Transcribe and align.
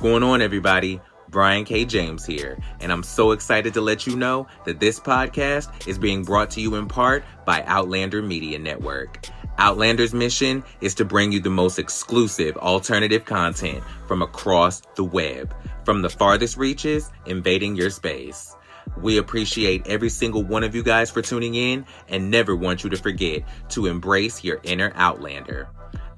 Going 0.00 0.22
on, 0.22 0.40
everybody? 0.40 0.98
Brian 1.28 1.64
K. 1.64 1.84
James 1.84 2.24
here, 2.24 2.58
and 2.80 2.90
I'm 2.90 3.02
so 3.02 3.30
excited 3.32 3.74
to 3.74 3.80
let 3.80 4.06
you 4.06 4.16
know 4.16 4.48
that 4.64 4.80
this 4.80 4.98
podcast 4.98 5.86
is 5.86 5.98
being 5.98 6.24
brought 6.24 6.50
to 6.52 6.60
you 6.60 6.74
in 6.74 6.88
part 6.88 7.22
by 7.44 7.62
Outlander 7.64 8.20
Media 8.22 8.58
Network. 8.58 9.26
Outlander's 9.58 10.14
mission 10.14 10.64
is 10.80 10.94
to 10.94 11.04
bring 11.04 11.30
you 11.32 11.40
the 11.40 11.50
most 11.50 11.78
exclusive 11.78 12.56
alternative 12.56 13.26
content 13.26 13.84
from 14.08 14.22
across 14.22 14.80
the 14.96 15.04
web, 15.04 15.54
from 15.84 16.02
the 16.02 16.10
farthest 16.10 16.56
reaches 16.56 17.10
invading 17.26 17.76
your 17.76 17.90
space. 17.90 18.56
We 18.96 19.18
appreciate 19.18 19.86
every 19.86 20.08
single 20.08 20.42
one 20.42 20.64
of 20.64 20.74
you 20.74 20.82
guys 20.82 21.10
for 21.10 21.22
tuning 21.22 21.54
in 21.54 21.84
and 22.08 22.30
never 22.30 22.56
want 22.56 22.82
you 22.82 22.90
to 22.90 22.96
forget 22.96 23.42
to 23.70 23.86
embrace 23.86 24.42
your 24.42 24.60
inner 24.64 24.92
Outlander. 24.96 25.68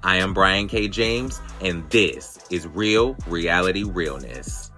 I 0.05 0.17
am 0.17 0.35
Brian 0.35 0.67
K. 0.67 0.89
James, 0.89 1.41
and 1.61 1.89
this 1.89 2.39
is 2.51 2.67
Real 2.67 3.17
Reality 3.29 3.85
Realness. 3.85 4.72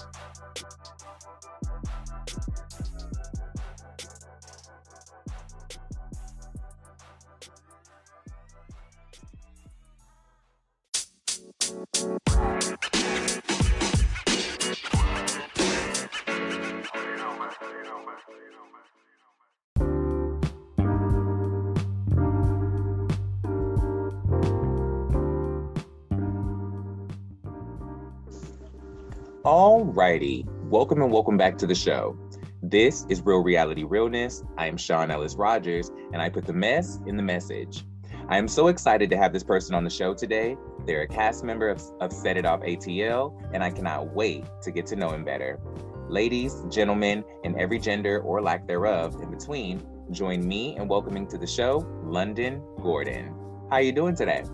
Alrighty, 29.44 30.46
welcome 30.70 31.02
and 31.02 31.12
welcome 31.12 31.36
back 31.36 31.58
to 31.58 31.66
the 31.66 31.74
show. 31.74 32.16
This 32.62 33.04
is 33.10 33.20
Real 33.20 33.40
Reality 33.40 33.84
Realness. 33.84 34.42
I 34.56 34.66
am 34.66 34.78
Sean 34.78 35.10
Ellis 35.10 35.34
Rogers, 35.34 35.90
and 36.14 36.22
I 36.22 36.30
put 36.30 36.46
the 36.46 36.54
mess 36.54 36.98
in 37.04 37.18
the 37.18 37.22
message. 37.22 37.84
I 38.30 38.38
am 38.38 38.48
so 38.48 38.68
excited 38.68 39.10
to 39.10 39.18
have 39.18 39.34
this 39.34 39.42
person 39.42 39.74
on 39.74 39.84
the 39.84 39.90
show 39.90 40.14
today. 40.14 40.56
They're 40.86 41.02
a 41.02 41.06
cast 41.06 41.44
member 41.44 41.68
of, 41.68 41.82
of 42.00 42.10
Set 42.10 42.38
It 42.38 42.46
Off 42.46 42.62
ATL, 42.62 43.38
and 43.52 43.62
I 43.62 43.68
cannot 43.68 44.14
wait 44.14 44.46
to 44.62 44.70
get 44.70 44.86
to 44.86 44.96
know 44.96 45.10
him 45.10 45.26
better. 45.26 45.60
Ladies, 46.08 46.62
gentlemen, 46.70 47.22
and 47.44 47.54
every 47.60 47.78
gender 47.78 48.20
or 48.20 48.40
lack 48.40 48.66
thereof 48.66 49.20
in 49.20 49.30
between, 49.30 49.86
join 50.10 50.48
me 50.48 50.74
in 50.78 50.88
welcoming 50.88 51.26
to 51.26 51.36
the 51.36 51.46
show 51.46 51.86
London 52.02 52.62
Gordon. 52.80 53.26
How 53.68 53.76
are 53.76 53.82
you 53.82 53.92
doing 53.92 54.16
today? 54.16 54.44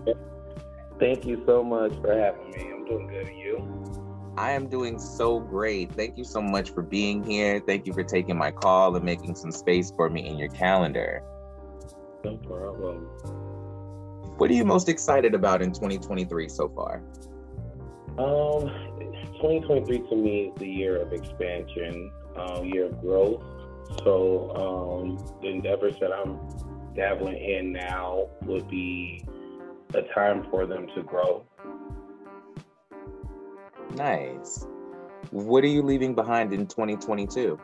Thank 0.99 1.25
you 1.25 1.43
so 1.45 1.63
much 1.63 1.93
for 2.01 2.13
having 2.13 2.51
me. 2.51 2.73
I'm 2.73 2.83
doing 2.83 3.07
good. 3.07 3.27
And 3.27 3.39
you? 3.39 4.10
I 4.37 4.51
am 4.51 4.67
doing 4.67 4.97
so 4.97 5.39
great. 5.39 5.91
Thank 5.91 6.17
you 6.17 6.23
so 6.23 6.41
much 6.41 6.71
for 6.71 6.81
being 6.81 7.23
here. 7.23 7.59
Thank 7.59 7.85
you 7.85 7.93
for 7.93 8.03
taking 8.03 8.37
my 8.37 8.51
call 8.51 8.95
and 8.95 9.03
making 9.03 9.35
some 9.35 9.51
space 9.51 9.91
for 9.91 10.09
me 10.09 10.27
in 10.27 10.37
your 10.37 10.49
calendar. 10.49 11.21
No 12.23 12.37
problem. 12.37 13.09
What 14.37 14.49
are 14.49 14.53
you 14.53 14.65
most 14.65 14.89
excited 14.89 15.35
about 15.35 15.61
in 15.61 15.71
2023 15.71 16.47
so 16.49 16.69
far? 16.69 17.03
Um, 18.17 18.69
2023 19.35 20.09
to 20.09 20.15
me 20.15 20.39
is 20.47 20.55
the 20.57 20.67
year 20.67 21.01
of 21.01 21.13
expansion, 21.13 22.11
um, 22.37 22.65
year 22.65 22.85
of 22.85 23.01
growth. 23.01 23.43
So 24.03 24.51
um, 24.55 25.41
the 25.41 25.49
endeavors 25.49 25.95
that 25.99 26.11
I'm 26.13 26.39
dabbling 26.95 27.37
in 27.37 27.73
now 27.73 28.29
would 28.43 28.69
be 28.69 29.25
a 29.93 30.01
time 30.13 30.47
for 30.49 30.65
them 30.65 30.87
to 30.95 31.03
grow 31.03 31.45
Nice. 33.95 34.65
What 35.31 35.63
are 35.63 35.67
you 35.67 35.81
leaving 35.81 36.15
behind 36.15 36.53
in 36.53 36.67
2022? 36.67 37.59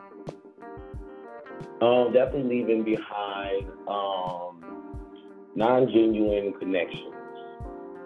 Um, 1.80 2.12
definitely 2.12 2.58
leaving 2.58 2.82
behind 2.82 3.68
um, 3.86 4.64
non-genuine 5.54 6.54
connections. 6.54 7.14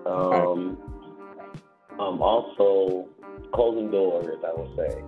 Um, 0.05 0.79
okay. 0.83 1.99
um, 1.99 2.21
also 2.21 3.09
closing 3.53 3.91
doors, 3.91 4.39
I 4.45 4.61
would 4.61 4.77
say. 4.77 5.03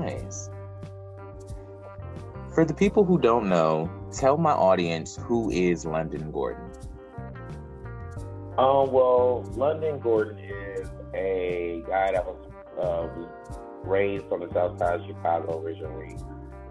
Nice. 0.00 0.50
For 2.54 2.64
the 2.64 2.74
people 2.74 3.04
who 3.04 3.18
don't 3.18 3.48
know, 3.48 3.90
tell 4.12 4.36
my 4.36 4.52
audience 4.52 5.16
who 5.16 5.50
is 5.50 5.84
London 5.84 6.30
Gordon. 6.30 6.63
Um, 8.56 8.92
well, 8.92 9.42
London 9.56 9.98
Gordon 9.98 10.38
is 10.38 10.88
a 11.12 11.82
guy 11.88 12.12
that 12.12 12.24
was 12.24 12.36
um, 12.80 13.28
raised 13.82 14.26
on 14.30 14.40
the 14.40 14.52
south 14.52 14.78
side 14.78 15.00
of 15.00 15.06
Chicago 15.06 15.60
originally. 15.60 16.16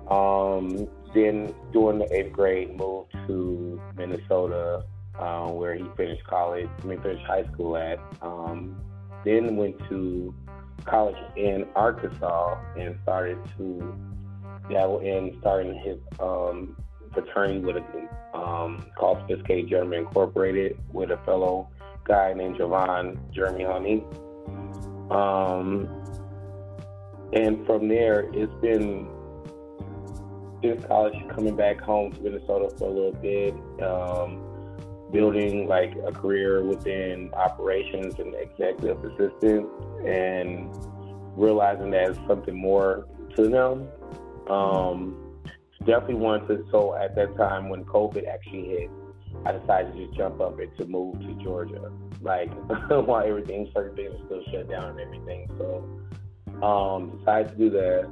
Um, 0.09 0.87
then, 1.13 1.53
during 1.73 1.99
the 1.99 2.07
eighth 2.13 2.31
grade, 2.31 2.75
moved 2.77 3.11
to 3.27 3.81
Minnesota, 3.97 4.85
uh, 5.19 5.47
where 5.47 5.75
he 5.75 5.83
finished 5.97 6.23
college. 6.23 6.69
I 6.81 6.85
mean, 6.85 7.01
finished 7.01 7.25
high 7.25 7.43
school 7.53 7.75
at. 7.75 7.99
Um, 8.21 8.77
then 9.25 9.57
went 9.57 9.77
to 9.89 10.33
college 10.85 11.15
in 11.35 11.65
Arkansas 11.75 12.57
and 12.77 12.97
started 13.03 13.37
to 13.57 13.95
dabble 14.69 14.99
in 14.99 15.35
starting 15.39 15.77
his 15.79 15.97
um, 16.19 16.75
fraternity 17.13 17.59
with 17.59 17.77
a 17.77 18.37
um, 18.37 18.85
called 18.97 19.19
Sophisticated 19.21 19.69
Gentlemen 19.69 19.99
Incorporated 19.99 20.77
with 20.91 21.11
a 21.11 21.17
fellow 21.25 21.69
guy 22.05 22.33
named 22.33 22.57
Javon 22.57 23.17
Jeremy 23.31 23.63
Honey. 23.63 24.03
Um, 25.09 25.89
and 27.33 27.65
from 27.65 27.87
there, 27.87 28.29
it's 28.33 28.53
been 28.61 29.07
since 30.61 30.85
college 30.85 31.13
coming 31.35 31.55
back 31.55 31.81
home 31.81 32.11
to 32.13 32.21
Minnesota 32.21 32.73
for 32.77 32.89
a 32.89 32.91
little 32.91 33.11
bit, 33.11 33.53
um, 33.83 34.41
building 35.11 35.67
like 35.67 35.93
a 36.05 36.11
career 36.11 36.63
within 36.63 37.33
operations 37.33 38.15
and 38.19 38.33
executive 38.35 39.03
assistant, 39.03 39.67
and 40.05 40.69
realizing 41.35 41.91
that 41.91 42.11
it's 42.11 42.19
something 42.27 42.55
more 42.55 43.07
to 43.35 43.49
them. 43.49 43.87
Um, 44.47 45.19
definitely 45.85 46.15
wanted 46.15 46.47
to. 46.47 46.65
So 46.71 46.95
at 46.95 47.15
that 47.15 47.35
time 47.35 47.69
when 47.69 47.83
COVID 47.83 48.27
actually 48.27 48.65
hit, 48.65 48.89
I 49.45 49.51
decided 49.51 49.93
to 49.93 50.05
just 50.05 50.17
jump 50.17 50.39
up 50.39 50.59
and 50.59 50.75
to 50.77 50.85
move 50.85 51.19
to 51.19 51.33
Georgia, 51.43 51.91
like 52.21 52.51
while 52.89 53.25
everything, 53.25 53.69
certain 53.73 53.95
things 53.95 54.13
were 54.19 54.25
still 54.25 54.53
shut 54.53 54.69
down 54.69 54.91
and 54.91 54.99
everything. 54.99 55.49
So, 55.57 56.65
um, 56.65 57.17
decided 57.17 57.49
to 57.51 57.57
do 57.57 57.69
that, 57.71 58.11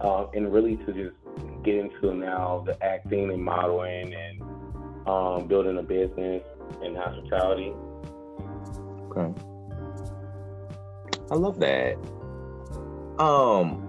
uh, 0.00 0.26
and 0.34 0.52
really 0.52 0.76
to 0.76 0.92
just 0.92 1.16
get 1.64 1.76
into 1.76 2.14
now 2.14 2.62
the 2.66 2.82
acting 2.84 3.30
and 3.30 3.42
modeling 3.42 4.14
and 4.14 4.42
um, 5.06 5.48
building 5.48 5.78
a 5.78 5.82
business 5.82 6.42
in 6.82 6.94
hospitality. 6.94 7.72
Okay, 9.10 9.32
I 11.30 11.34
love 11.34 11.58
that. 11.60 11.96
Um, 13.18 13.84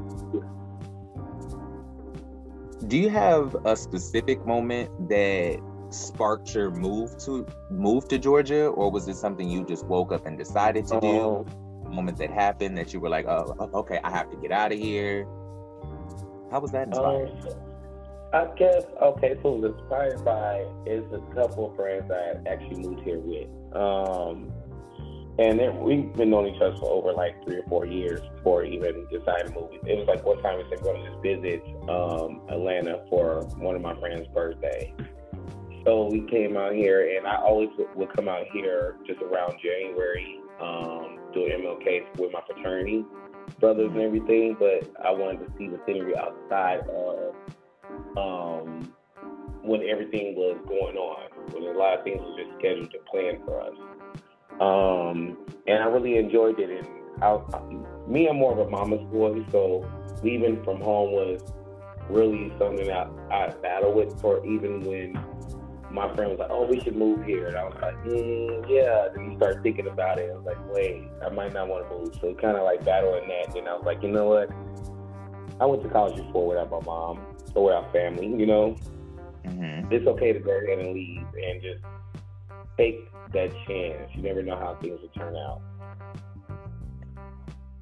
do 2.88 2.98
you 2.98 3.10
have 3.10 3.56
a 3.66 3.76
specific 3.76 4.46
moment 4.46 4.90
that 5.10 5.60
sparked 5.90 6.54
your 6.54 6.72
move 6.72 7.18
to 7.26 7.46
move 7.70 8.08
to 8.10 8.18
Georgia, 8.18 8.68
or 8.68 8.92
was 8.92 9.08
it 9.08 9.16
something 9.16 9.50
you 9.50 9.66
just 9.66 9.86
woke 9.86 10.12
up 10.12 10.26
and 10.26 10.38
decided 10.38 10.86
to 10.88 11.00
do? 11.00 11.46
Um, 11.48 11.70
moment 11.90 12.18
that 12.18 12.30
happened 12.30 12.78
that 12.78 12.94
you 12.94 13.00
were 13.00 13.10
like, 13.10 13.26
oh, 13.26 13.70
okay, 13.74 14.00
I 14.04 14.12
have 14.12 14.30
to 14.30 14.38
get 14.38 14.52
out 14.52 14.72
of 14.72 14.80
here. 14.80 15.26
How 16.52 16.60
was 16.60 16.72
that 16.72 16.88
inspired? 16.88 17.30
Um, 17.30 17.70
I 18.32 18.46
guess 18.56 18.84
okay. 19.02 19.40
So 19.42 19.64
inspired 19.64 20.24
by 20.24 20.66
is 20.86 21.04
a 21.12 21.20
couple 21.34 21.72
of 21.72 21.76
friends 21.76 22.12
I 22.12 22.48
actually 22.48 22.82
moved 22.82 23.02
here 23.02 23.20
with. 23.20 23.50
Um, 23.76 24.52
and 25.40 25.80
we've 25.80 26.14
been 26.14 26.32
knowing 26.32 26.54
each 26.54 26.62
other 26.62 26.76
for 26.78 26.92
over 26.92 27.14
like 27.14 27.44
three 27.46 27.58
or 27.58 27.64
four 27.70 27.86
years 27.86 28.20
before 28.36 28.66
even 28.66 29.08
decided 29.10 29.48
to 29.48 29.54
move. 29.54 29.72
It 29.86 29.98
was 29.98 30.08
like 30.08 30.26
one 30.26 30.42
time 30.44 30.58
we 30.58 30.66
said 30.70 30.84
we're 30.84 30.94
going 30.94 31.06
to 31.06 31.12
just 31.12 31.24
visit 31.24 31.64
um, 31.90 32.42
Atlanta 32.50 33.06
for 33.10 33.46
one 33.58 33.76
of 33.76 33.82
my 33.82 33.98
friend's 34.00 34.28
birthday. 34.28 34.94
So 35.86 36.10
we 36.12 36.22
came 36.22 36.58
out 36.58 36.74
here, 36.74 37.18
and 37.18 37.28
I 37.28 37.38
always 37.38 37.70
would 37.96 38.14
come 38.16 38.28
out 38.28 38.46
here 38.52 38.98
just 39.06 39.22
around 39.22 39.60
January, 39.64 40.40
um, 40.60 41.20
MLK 41.36 42.18
with 42.18 42.34
my 42.34 42.42
fraternity 42.46 43.06
brothers 43.60 43.92
and 43.92 44.02
everything. 44.02 44.58
But 44.60 44.92
I 45.04 45.12
wanted 45.12 45.46
to 45.46 45.54
see 45.58 45.68
the 45.68 45.80
scenery 45.86 46.14
outside 46.18 46.82
of 46.90 47.36
um, 48.18 48.94
when 49.62 49.84
everything 49.84 50.36
was 50.36 50.58
going 50.68 50.98
on, 50.98 51.30
when 51.52 51.64
a 51.64 51.78
lot 51.78 52.00
of 52.00 52.04
things 52.04 52.20
were 52.22 52.44
just 52.44 52.58
scheduled 52.60 52.94
and 52.94 53.06
planned 53.06 53.46
for 53.46 53.62
us. 53.62 53.76
Um, 54.60 55.38
and 55.68 55.82
I 55.82 55.86
really 55.86 56.18
enjoyed 56.18 56.60
it. 56.60 56.70
And 56.70 57.24
I, 57.24 57.40
me, 58.08 58.28
I'm 58.28 58.38
more 58.38 58.52
of 58.52 58.60
a 58.60 58.70
mama's 58.70 59.04
boy, 59.12 59.46
so 59.52 59.90
leaving 60.24 60.62
from 60.64 60.82
home 60.82 61.12
was 61.12 61.42
really 62.10 62.52
something 62.58 62.88
that 62.88 63.08
I 63.32 63.50
battled 63.62 63.96
with 63.96 64.20
for 64.20 64.44
even 64.46 64.82
when 64.82 65.14
my 65.92 66.14
friend 66.16 66.32
was 66.32 66.40
like, 66.40 66.52
"Oh, 66.52 66.66
we 66.66 66.80
should 66.80 66.96
move 66.96 67.24
here," 67.24 67.48
and 67.48 67.58
I 67.58 67.64
was 67.64 67.76
like, 67.82 67.96
mm, 68.06 68.70
"Yeah." 68.70 69.10
Then 69.14 69.32
you 69.32 69.38
start 69.38 69.64
thinking 69.64 69.88
about 69.88 70.20
it. 70.20 70.30
I 70.32 70.36
was 70.36 70.46
like, 70.46 70.74
"Wait, 70.74 71.08
I 71.26 71.30
might 71.30 71.54
not 71.54 71.68
want 71.68 71.90
to 71.90 71.98
move." 71.98 72.16
So 72.22 72.34
kind 72.36 72.58
of 72.58 72.64
like 72.64 72.84
battling 72.86 73.28
that. 73.28 73.54
Then 73.54 73.68
I 73.68 73.74
was 73.74 73.84
like, 73.86 74.04
"You 74.04 74.10
know 74.10 74.28
what? 74.28 74.50
I 75.60 75.66
went 75.66 75.84
to 75.84 75.90
college 75.90 76.16
before 76.16 76.48
without 76.48 76.72
my 76.72 76.80
mom 76.82 77.20
or 77.56 77.66
without 77.66 77.92
family. 77.92 78.28
You 78.28 78.46
know, 78.46 78.76
mm-hmm. 79.46 79.92
it's 79.92 80.08
okay 80.08 80.34
to 80.34 80.40
go 80.40 80.52
ahead 80.52 80.80
and 80.80 80.94
leave 80.94 81.26
and 81.36 81.62
just 81.62 81.84
take 82.78 83.12
that 83.34 83.52
chance. 83.68 84.10
You 84.16 84.24
never 84.24 84.42
know 84.42 84.56
how 84.56 84.78
things 84.82 85.00
will 85.02 85.10
turn 85.10 85.36
out. 85.36 85.62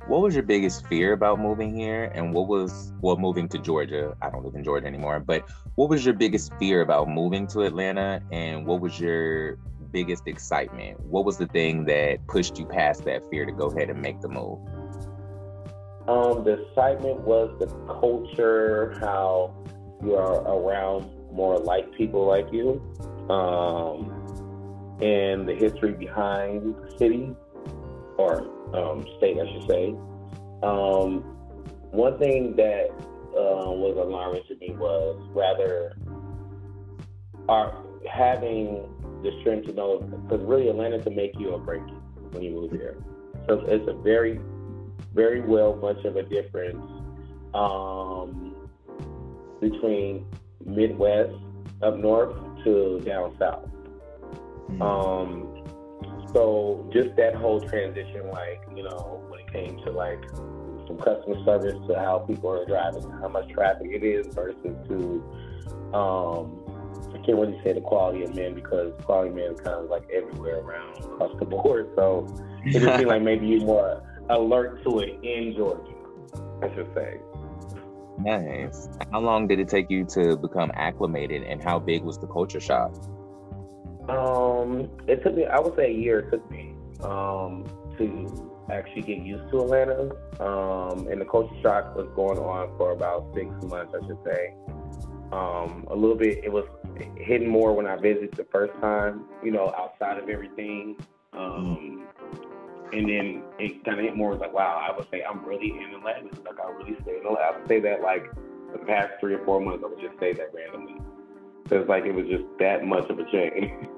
What 0.08 0.22
was 0.22 0.34
your 0.34 0.44
biggest 0.44 0.88
fear 0.88 1.12
about 1.12 1.38
moving 1.38 1.76
here? 1.76 2.06
And 2.16 2.34
what 2.34 2.48
was, 2.48 2.94
well, 3.02 3.18
moving 3.18 3.50
to 3.50 3.58
Georgia? 3.58 4.16
I 4.22 4.30
don't 4.30 4.46
live 4.46 4.56
in 4.56 4.64
Georgia 4.64 4.88
anymore, 4.88 5.20
but 5.20 5.44
what 5.76 5.90
was 5.90 6.06
your 6.06 6.14
biggest 6.14 6.54
fear 6.58 6.80
about 6.80 7.10
moving 7.10 7.46
to 7.48 7.64
Atlanta? 7.64 8.22
And 8.32 8.66
what 8.66 8.80
was 8.80 8.98
your 9.02 9.58
biggest 9.92 10.26
excitement? 10.26 10.98
What 11.02 11.26
was 11.26 11.38
the 11.38 11.48
thing 11.48 11.84
that 11.86 12.26
pushed 12.26 12.58
you 12.58 12.66
past 12.66 13.04
that 13.04 13.30
fear 13.30 13.46
to 13.46 13.52
go 13.52 13.66
ahead 13.68 13.90
and 13.90 14.02
make 14.02 14.22
the 14.22 14.30
move? 14.30 14.60
Um, 16.08 16.46
the 16.46 16.66
excitement 16.70 17.20
was 17.20 17.54
the 17.60 17.68
culture, 18.00 18.98
how 19.02 19.54
you 20.02 20.16
are 20.16 20.42
around 20.44 21.12
more 21.34 21.58
like 21.58 21.94
people 21.96 22.26
like 22.26 22.48
you. 22.54 22.82
Um, 23.30 24.14
and 25.02 25.48
the 25.48 25.54
history 25.54 25.92
behind 25.92 26.76
the 26.76 26.98
city 26.98 27.36
or 28.18 28.42
um, 28.76 29.06
state, 29.18 29.38
I 29.40 29.52
should 29.52 29.70
say. 29.70 29.96
Um, 30.64 31.24
one 31.92 32.18
thing 32.20 32.56
that 32.56 32.90
uh, 33.38 33.72
was 33.72 33.98
alarming 33.98 34.44
to 34.48 34.56
me 34.56 34.76
was 34.76 35.22
rather 35.34 35.96
our 37.50 37.84
having 38.12 38.90
the 39.24 39.32
strength 39.42 39.68
to 39.68 39.74
know 39.74 40.00
because 40.00 40.46
really 40.46 40.70
Atlanta 40.70 41.00
can 41.00 41.16
make 41.16 41.38
you 41.40 41.50
or 41.50 41.60
break 41.60 41.82
you 41.88 42.02
when 42.32 42.44
you 42.44 42.52
move 42.52 42.72
here. 42.72 42.98
So 43.48 43.62
it's 43.68 43.88
a 43.88 43.94
very, 43.94 44.40
very 45.14 45.42
well 45.42 45.76
much 45.76 46.04
of 46.06 46.16
a 46.16 46.24
difference 46.24 46.86
um, 47.54 48.56
between 49.62 50.26
Midwest 50.66 51.34
up 51.82 51.98
north 51.98 52.36
to 52.64 53.00
down 53.06 53.36
south. 53.40 53.70
Mm-hmm. 54.70 54.82
Um, 54.82 55.57
so 56.38 56.88
just 56.94 57.16
that 57.16 57.34
whole 57.34 57.60
transition, 57.60 58.30
like 58.30 58.62
you 58.76 58.84
know, 58.84 59.24
when 59.28 59.40
it 59.40 59.52
came 59.52 59.84
to 59.86 59.92
like 59.92 60.22
from 60.86 60.98
customer 61.00 61.44
service 61.44 61.76
to 61.88 61.96
how 61.96 62.20
people 62.20 62.52
are 62.52 62.64
driving, 62.66 63.10
how 63.20 63.28
much 63.28 63.50
traffic 63.50 63.88
it 63.92 64.04
is 64.04 64.28
versus 64.36 64.76
to 64.88 65.24
um, 65.98 66.62
I 67.10 67.18
can't 67.26 67.40
really 67.40 67.60
say 67.64 67.74
the 67.74 67.82
quality 67.82 68.24
of 68.24 68.36
men 68.36 68.54
because 68.54 68.94
quality 69.04 69.34
men 69.34 69.54
is 69.54 69.60
kind 69.62 69.84
of 69.84 69.90
like 69.90 70.08
everywhere 70.14 70.60
around 70.60 70.98
across 71.00 71.36
the 71.40 71.46
board. 71.56 71.90
So 71.96 72.28
it 72.64 72.80
just 72.80 72.98
seems 72.98 73.08
like 73.08 73.24
maybe 73.24 73.48
you're 73.48 73.66
more 73.66 74.04
alert 74.30 74.84
to 74.84 75.00
it 75.00 75.18
in 75.24 75.56
Georgia, 75.56 75.96
I 76.62 76.74
should 76.76 76.94
say. 76.94 77.18
Nice. 78.20 78.90
How 79.12 79.22
long 79.22 79.48
did 79.48 79.60
it 79.60 79.70
take 79.70 79.90
you 79.90 80.06
to 80.06 80.38
become 80.38 80.72
acclimated, 80.76 81.42
and 81.44 81.64
how 81.64 81.80
big 81.80 82.04
was 82.04 82.20
the 82.20 82.28
culture 82.28 82.60
shock? 82.60 82.94
Um, 84.10 84.90
it 85.08 85.24
took 85.24 85.36
me. 85.36 85.46
I 85.46 85.60
would 85.60 85.76
say 85.76 85.88
a 85.88 85.94
year. 85.94 86.20
It 86.20 86.32
took 86.32 86.50
me 86.50 86.74
um, 87.02 87.66
to 87.98 88.48
actually 88.72 89.02
get 89.02 89.20
used 89.20 89.50
to 89.52 89.62
Atlanta. 89.62 90.12
Um, 90.40 91.08
and 91.08 91.22
the 91.22 91.26
culture 91.26 91.56
shock 91.62 91.96
was 91.96 92.08
going 92.16 92.38
on 92.38 92.76
for 92.78 92.92
about 92.92 93.34
six 93.34 93.50
months, 93.66 93.94
I 93.94 94.06
should 94.08 94.18
say. 94.26 94.54
Um, 95.32 95.86
a 95.90 95.96
little 95.96 96.16
bit. 96.16 96.44
It 96.44 96.52
was 96.52 96.66
hidden 97.18 97.48
more 97.48 97.74
when 97.74 97.86
I 97.86 97.98
visited 97.98 98.34
the 98.34 98.46
first 98.46 98.74
time. 98.80 99.26
You 99.44 99.52
know, 99.52 99.74
outside 99.78 100.18
of 100.18 100.30
everything. 100.30 100.98
Um, 101.34 102.08
and 102.94 103.10
then 103.10 103.44
it 103.60 103.84
kind 103.84 104.00
of 104.00 104.06
hit 104.06 104.16
more. 104.16 104.32
Was 104.32 104.40
like, 104.40 104.54
wow, 104.54 104.82
I 104.82 104.96
would 104.96 105.10
say 105.12 105.24
I'm 105.24 105.44
really 105.44 105.72
in 105.72 105.96
Atlanta. 105.96 106.30
Like 106.46 106.60
I 106.64 106.72
really 106.72 106.96
stay 107.02 107.18
in 107.18 107.26
Atlanta. 107.26 107.40
I 107.42 107.58
would 107.60 107.68
say 107.68 107.82
that 107.82 108.02
like 108.02 108.26
the 108.72 108.80
past 108.80 109.14
three 109.20 109.34
or 109.34 109.44
four 109.44 109.60
months, 109.60 109.84
I 109.86 109.90
would 109.90 110.00
just 110.00 110.18
say 110.20 110.34
that 110.34 110.54
randomly. 110.54 110.96
Because 111.64 111.88
like 111.90 112.06
it 112.06 112.14
was 112.14 112.26
just 112.28 112.46
that 112.60 112.86
much 112.86 113.10
of 113.10 113.20
a 113.20 113.30
change. 113.30 113.72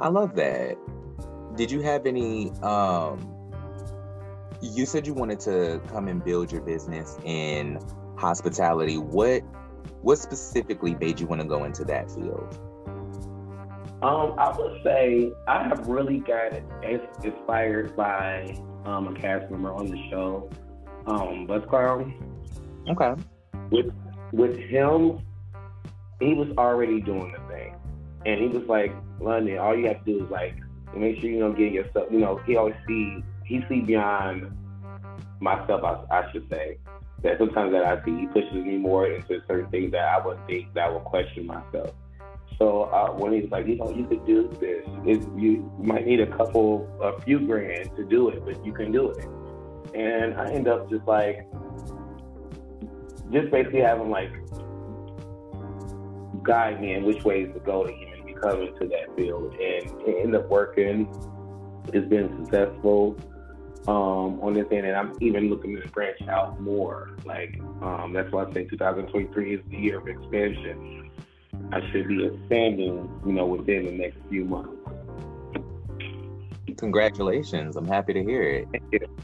I 0.00 0.08
love 0.08 0.34
that. 0.36 0.76
Did 1.56 1.70
you 1.70 1.80
have 1.80 2.06
any 2.06 2.50
um 2.62 3.32
you 4.62 4.86
said 4.86 5.06
you 5.06 5.14
wanted 5.14 5.40
to 5.40 5.80
come 5.88 6.08
and 6.08 6.24
build 6.24 6.50
your 6.50 6.62
business 6.62 7.18
in 7.24 7.78
hospitality. 8.16 8.98
What 8.98 9.42
what 10.02 10.18
specifically 10.18 10.94
made 10.94 11.20
you 11.20 11.26
want 11.26 11.42
to 11.42 11.48
go 11.48 11.64
into 11.64 11.84
that 11.84 12.10
field? 12.10 12.58
Um, 14.02 14.34
I 14.38 14.54
would 14.56 14.82
say 14.82 15.32
I 15.48 15.64
have 15.64 15.86
really 15.86 16.18
got 16.18 16.52
inspired 17.24 17.96
by 17.96 18.56
um, 18.84 19.08
a 19.08 19.20
cast 19.20 19.50
member 19.50 19.72
on 19.72 19.86
the 19.86 20.10
show, 20.10 20.50
um, 21.06 21.46
Buzz 21.46 21.62
Clown. 21.68 22.14
Okay. 22.88 23.14
With 23.70 23.92
with 24.32 24.56
him, 24.56 25.20
he 26.20 26.34
was 26.34 26.48
already 26.58 27.00
doing 27.00 27.32
the 27.32 27.54
thing. 27.54 27.74
And 28.26 28.40
he 28.40 28.48
was 28.48 28.66
like, 28.68 28.92
London, 29.20 29.56
all 29.58 29.76
you 29.76 29.86
have 29.86 30.04
to 30.04 30.12
do 30.12 30.24
is 30.24 30.30
like 30.30 30.56
make 30.96 31.20
sure 31.20 31.30
you 31.30 31.38
don't 31.38 31.56
get 31.56 31.72
yourself. 31.72 32.08
You 32.10 32.18
know, 32.18 32.40
he 32.44 32.56
always 32.56 32.74
see 32.86 33.22
he 33.44 33.64
see 33.68 33.80
beyond 33.80 34.50
myself. 35.40 35.84
I, 35.84 36.18
I 36.18 36.32
should 36.32 36.48
say 36.50 36.78
that 37.22 37.38
sometimes 37.38 37.72
that 37.72 37.84
I 37.84 38.04
see 38.04 38.20
he 38.20 38.26
pushes 38.26 38.52
me 38.52 38.78
more 38.78 39.06
into 39.06 39.40
certain 39.46 39.70
things 39.70 39.92
that 39.92 40.08
I 40.08 40.26
would 40.26 40.44
think 40.46 40.74
that 40.74 40.88
I 40.88 40.90
would 40.90 41.04
question 41.04 41.46
myself. 41.46 41.92
So 42.58 42.84
uh, 42.84 43.12
when 43.12 43.32
he's 43.32 43.50
like, 43.50 43.66
you 43.66 43.76
know, 43.76 43.90
you 43.90 44.06
could 44.06 44.26
do 44.26 44.50
this. 44.60 44.84
You 45.36 45.70
might 45.78 46.06
need 46.06 46.20
a 46.20 46.36
couple, 46.36 46.88
a 47.00 47.20
few 47.20 47.38
grand 47.40 47.94
to 47.96 48.04
do 48.04 48.30
it, 48.30 48.44
but 48.44 48.64
you 48.64 48.72
can 48.72 48.90
do 48.90 49.10
it. 49.10 49.24
And 49.94 50.34
I 50.34 50.50
end 50.50 50.66
up 50.66 50.90
just 50.90 51.06
like, 51.06 51.46
just 53.30 53.50
basically 53.50 53.80
having 53.80 54.10
like 54.10 54.32
guide 56.42 56.80
me 56.80 56.94
in 56.94 57.04
which 57.04 57.24
ways 57.24 57.50
to 57.52 57.60
go 57.60 57.84
to 57.84 57.92
even 57.92 58.15
become 58.36 58.62
into 58.62 58.86
that 58.88 59.14
field. 59.16 59.54
And 59.54 59.90
ended 60.06 60.34
up 60.34 60.48
working. 60.48 61.08
It's 61.92 62.08
been 62.08 62.44
successful 62.44 63.16
um, 63.88 64.40
on 64.40 64.54
this 64.54 64.66
end, 64.70 64.86
and 64.86 64.96
I'm 64.96 65.16
even 65.20 65.48
looking 65.48 65.80
to 65.80 65.88
branch 65.88 66.20
out 66.28 66.60
more. 66.60 67.10
Like 67.24 67.60
um, 67.82 68.12
that's 68.12 68.30
why 68.32 68.44
I 68.44 68.52
say 68.52 68.64
2023 68.64 69.54
is 69.54 69.60
the 69.70 69.76
year 69.76 69.98
of 69.98 70.08
expansion. 70.08 71.10
I 71.72 71.80
should 71.90 72.08
be 72.08 72.26
expanding, 72.26 73.08
you 73.24 73.32
know, 73.32 73.46
within 73.46 73.86
the 73.86 73.92
next 73.92 74.18
few 74.28 74.44
months. 74.44 74.72
Congratulations! 76.76 77.76
I'm 77.76 77.86
happy 77.86 78.12
to 78.12 78.22
hear 78.22 78.42
it. 78.42 78.68
Thank 78.72 78.84
you. 78.92 79.16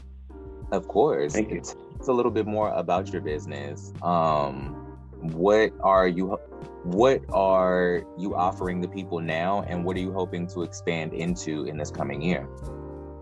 Of 0.71 0.87
course. 0.87 1.33
Thank 1.33 1.51
you. 1.51 1.57
It's, 1.57 1.75
it's 1.95 2.07
a 2.07 2.13
little 2.13 2.31
bit 2.31 2.47
more 2.47 2.71
about 2.71 3.11
your 3.11 3.21
business. 3.21 3.93
Um, 4.01 4.82
what 5.31 5.71
are 5.81 6.07
you 6.07 6.37
what 6.83 7.21
are 7.31 8.03
you 8.17 8.35
offering 8.35 8.81
the 8.81 8.87
people 8.87 9.19
now 9.19 9.63
and 9.63 9.83
what 9.83 9.95
are 9.95 10.01
you 10.01 10.11
hoping 10.11 10.45
to 10.45 10.63
expand 10.63 11.13
into 11.13 11.65
in 11.65 11.77
this 11.77 11.89
coming 11.89 12.21
year 12.21 12.47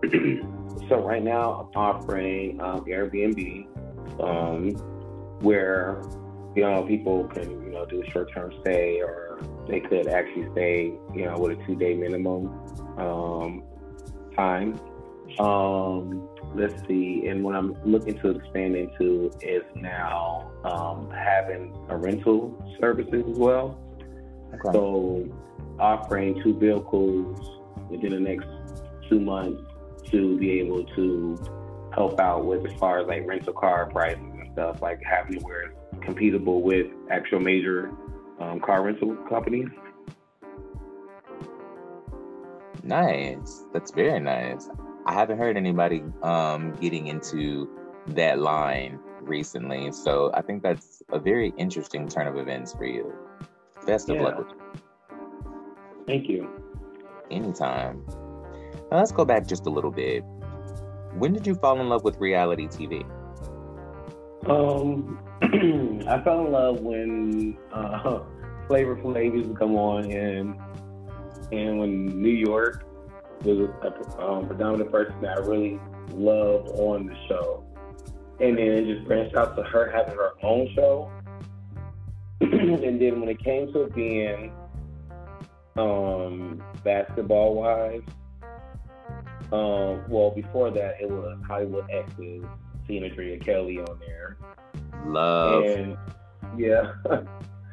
so 0.88 0.98
right 0.98 1.22
now 1.22 1.68
i'm 1.74 1.80
offering 1.80 2.60
um, 2.60 2.84
airbnb 2.86 3.66
um, 4.20 4.70
where 5.40 6.02
you 6.54 6.62
know, 6.62 6.82
people 6.82 7.24
can, 7.28 7.50
you 7.64 7.70
know, 7.70 7.86
do 7.86 8.02
a 8.02 8.10
short 8.10 8.32
term 8.32 8.52
stay 8.60 9.00
or 9.00 9.40
they 9.68 9.80
could 9.80 10.06
actually 10.08 10.50
stay, 10.52 10.92
you 11.14 11.24
know, 11.24 11.38
with 11.38 11.58
a 11.58 11.66
two 11.66 11.74
day 11.76 11.94
minimum 11.94 12.48
um, 12.98 13.62
time. 14.36 14.78
Let's 16.54 16.86
see, 16.86 17.26
and 17.28 17.42
what 17.42 17.54
I'm 17.54 17.74
looking 17.84 18.18
to 18.20 18.30
expand 18.30 18.76
into 18.76 19.30
is 19.40 19.62
now 19.74 20.50
um, 20.64 21.10
having 21.10 21.74
a 21.88 21.96
rental 21.96 22.62
services 22.78 23.24
as 23.28 23.38
well. 23.38 23.78
Okay. 24.54 24.72
So 24.72 25.28
offering 25.78 26.42
two 26.42 26.58
vehicles 26.58 27.60
within 27.90 28.10
the 28.10 28.20
next 28.20 28.46
two 29.08 29.20
months 29.20 29.62
to 30.10 30.38
be 30.38 30.60
able 30.60 30.84
to 30.84 31.38
help 31.94 32.20
out 32.20 32.44
with 32.44 32.66
as 32.66 32.78
far 32.78 33.00
as 33.00 33.06
like 33.06 33.26
rental 33.26 33.54
car 33.54 33.86
prices 33.86 34.20
and 34.20 34.50
stuff, 34.52 34.82
like 34.82 35.00
having 35.02 35.40
where 35.42 35.62
it's 35.62 36.04
compatible 36.04 36.62
with 36.62 36.86
actual 37.10 37.40
major 37.40 37.90
um, 38.40 38.60
car 38.60 38.84
rental 38.84 39.16
companies. 39.28 39.68
Nice. 42.82 43.64
That's 43.72 43.90
very 43.92 44.20
nice. 44.20 44.68
I 45.04 45.14
haven't 45.14 45.38
heard 45.38 45.56
anybody 45.56 46.02
um, 46.22 46.72
getting 46.80 47.08
into 47.08 47.68
that 48.08 48.38
line 48.38 48.98
recently, 49.20 49.90
so 49.92 50.30
I 50.34 50.42
think 50.42 50.62
that's 50.62 51.02
a 51.10 51.18
very 51.18 51.52
interesting 51.56 52.08
turn 52.08 52.26
of 52.26 52.36
events 52.36 52.72
for 52.72 52.84
you. 52.84 53.12
Best 53.86 54.08
of 54.10 54.16
yeah. 54.16 54.22
luck 54.22 54.38
with 54.38 54.48
you. 54.48 54.80
Thank 56.06 56.28
you. 56.28 56.48
Anytime. 57.30 58.04
Now 58.90 58.98
let's 58.98 59.12
go 59.12 59.24
back 59.24 59.46
just 59.46 59.66
a 59.66 59.70
little 59.70 59.90
bit. 59.90 60.22
When 61.14 61.32
did 61.32 61.46
you 61.46 61.54
fall 61.54 61.80
in 61.80 61.88
love 61.88 62.04
with 62.04 62.18
reality 62.18 62.68
TV? 62.68 63.04
Um, 64.48 65.18
I 66.08 66.20
fell 66.22 66.46
in 66.46 66.52
love 66.52 66.80
when 66.80 67.58
uh, 67.72 68.20
Flavor 68.68 68.96
Flav 68.96 69.34
used 69.34 69.48
to 69.48 69.54
come 69.54 69.76
on, 69.76 70.10
and 70.10 70.56
and 71.52 71.78
when 71.78 72.06
New 72.06 72.30
York 72.30 72.84
was 73.44 73.70
a 73.82 74.22
um, 74.22 74.46
predominant 74.46 74.90
person 74.90 75.14
that 75.22 75.38
I 75.38 75.40
really 75.40 75.80
loved 76.10 76.68
on 76.70 77.06
the 77.06 77.16
show, 77.28 77.64
and 78.40 78.56
then 78.56 78.66
it 78.66 78.94
just 78.94 79.06
branched 79.06 79.36
out 79.36 79.56
to 79.56 79.62
her 79.62 79.90
having 79.90 80.14
her 80.14 80.32
own 80.42 80.68
show, 80.74 81.10
and 82.40 83.00
then 83.00 83.20
when 83.20 83.28
it 83.28 83.42
came 83.42 83.72
to 83.72 83.88
being 83.94 84.52
um, 85.76 86.62
Basketball 86.84 87.54
Wives, 87.54 88.08
um, 89.52 90.02
well 90.08 90.30
before 90.34 90.70
that 90.70 91.00
it 91.00 91.10
was 91.10 91.38
Hollywood 91.46 91.86
Exes, 91.90 92.44
Tina 92.86 93.10
Drea 93.10 93.38
Kelly 93.38 93.78
on 93.78 93.98
there. 94.00 94.36
Love. 95.06 95.64
And 95.64 95.96
yeah. 96.56 96.92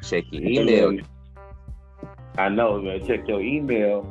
Check 0.04 0.26
your 0.32 0.44
email. 0.44 0.98
I 2.38 2.50
know, 2.50 2.82
man. 2.82 3.06
Check 3.06 3.28
your 3.28 3.42
email. 3.42 4.08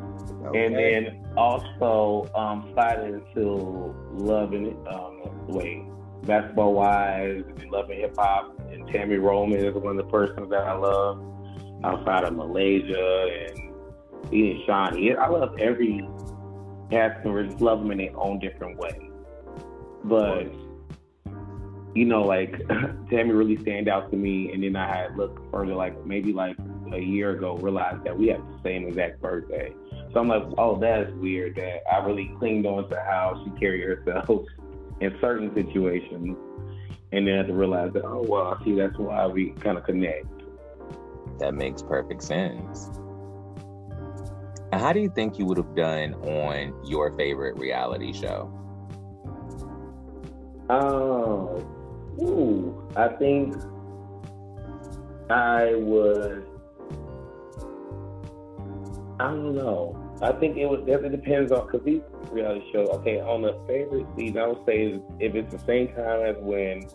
Okay. 0.47 0.67
And 0.67 0.75
then 0.75 1.28
also 1.39 2.31
um, 2.35 2.71
sliding 2.75 3.15
into 3.15 3.95
loving 4.13 4.67
it. 4.67 4.89
Um, 4.93 5.23
wait, 5.47 5.85
Basketball 6.25 6.75
Wives, 6.75 7.45
loving 7.71 8.01
hip 8.01 8.17
hop. 8.19 8.59
And 8.71 8.87
Tami 8.89 9.23
Roman 9.23 9.65
is 9.65 9.75
one 9.75 9.99
of 9.99 10.05
the 10.05 10.11
persons 10.11 10.51
that 10.51 10.65
I 10.65 10.75
love 10.75 11.25
outside 11.85 12.25
of 12.25 12.35
Malaysia 12.35 13.47
and 13.49 13.73
even 14.33 14.63
Shaunie. 14.67 15.17
I 15.17 15.29
love 15.29 15.57
every 15.59 16.07
cast 16.91 17.25
member. 17.25 17.45
Just 17.45 17.61
love 17.61 17.81
them 17.81 17.93
in 17.93 17.99
their 17.99 18.17
own 18.17 18.41
different 18.41 18.77
way. 18.79 19.09
But 20.05 20.53
you 21.95 22.05
know, 22.05 22.23
like 22.23 22.61
Tammy 23.11 23.33
really 23.33 23.57
stand 23.59 23.89
out 23.89 24.11
to 24.11 24.17
me. 24.17 24.53
And 24.53 24.63
then 24.63 24.77
I 24.77 24.87
had 24.87 25.17
looked 25.17 25.39
further, 25.53 25.75
like 25.75 26.05
maybe 26.05 26.33
like 26.33 26.57
a 26.93 27.01
year 27.01 27.31
ago, 27.31 27.57
realized 27.57 28.05
that 28.05 28.19
we 28.19 28.29
have 28.29 28.41
the 28.41 28.59
same 28.63 28.89
exact 28.89 29.21
birthday. 29.23 29.73
So 30.13 30.21
I'm 30.21 30.29
like, 30.29 30.45
oh, 30.57 30.79
that's 30.79 31.11
weird 31.15 31.57
that 31.57 31.83
I 31.91 32.05
really 32.05 32.33
clinged 32.39 32.67
on 32.67 32.89
to 32.89 32.97
how 32.97 33.43
she 33.45 33.51
carried 33.59 33.83
herself 33.83 34.47
in 35.01 35.17
certain 35.21 35.55
situations. 35.55 36.37
And 37.13 37.27
then 37.27 37.35
I 37.35 37.37
had 37.39 37.47
to 37.49 37.55
realize 37.55 37.93
that, 37.95 38.05
oh, 38.05 38.25
well, 38.29 38.59
I 38.59 38.65
see 38.65 38.75
that's 38.75 38.97
why 38.99 39.27
we 39.27 39.51
kind 39.61 39.79
of 39.79 39.85
connect. 39.85 40.27
That 41.39 41.55
makes 41.55 41.83
perfect 41.83 42.23
sense. 42.23 42.91
And 44.71 44.81
how 44.81 44.93
do 44.93 45.01
you 45.01 45.11
think 45.15 45.39
you 45.39 45.47
would 45.47 45.57
have 45.57 45.75
done 45.75 46.15
on 46.15 46.75
your 46.87 47.13
favorite 47.13 47.59
reality 47.59 48.13
show? 48.13 48.53
Oh, 50.69 51.67
Ooh, 52.21 52.89
I 52.97 53.09
think 53.09 53.55
I 55.31 55.75
would. 55.77 56.48
I 59.21 59.31
don't 59.31 59.55
know. 59.55 60.17
I 60.23 60.33
think 60.33 60.57
it 60.57 60.67
would. 60.67 60.89
It 60.89 61.11
depends 61.11 61.51
on 61.53 61.67
because 61.67 61.85
these 61.85 62.03
reality 62.31 62.65
shows. 62.73 62.89
Okay, 62.89 63.21
on 63.21 63.43
the 63.43 63.59
favorite 63.67 64.07
season, 64.17 64.39
I 64.39 64.47
would 64.47 64.65
say 64.65 65.01
if 65.19 65.35
it's 65.35 65.53
the 65.53 65.65
same 65.67 65.89
time 65.89 66.23
as 66.23 66.37
when 66.41 66.89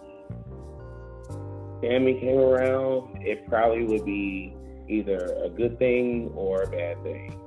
Tami 1.82 2.20
came 2.20 2.38
around, 2.38 3.22
it 3.22 3.48
probably 3.48 3.86
would 3.86 4.06
be 4.06 4.56
either 4.88 5.38
a 5.44 5.50
good 5.50 5.78
thing 5.80 6.32
or 6.36 6.64
a 6.64 6.68
bad 6.68 7.04
thing. 7.04 7.40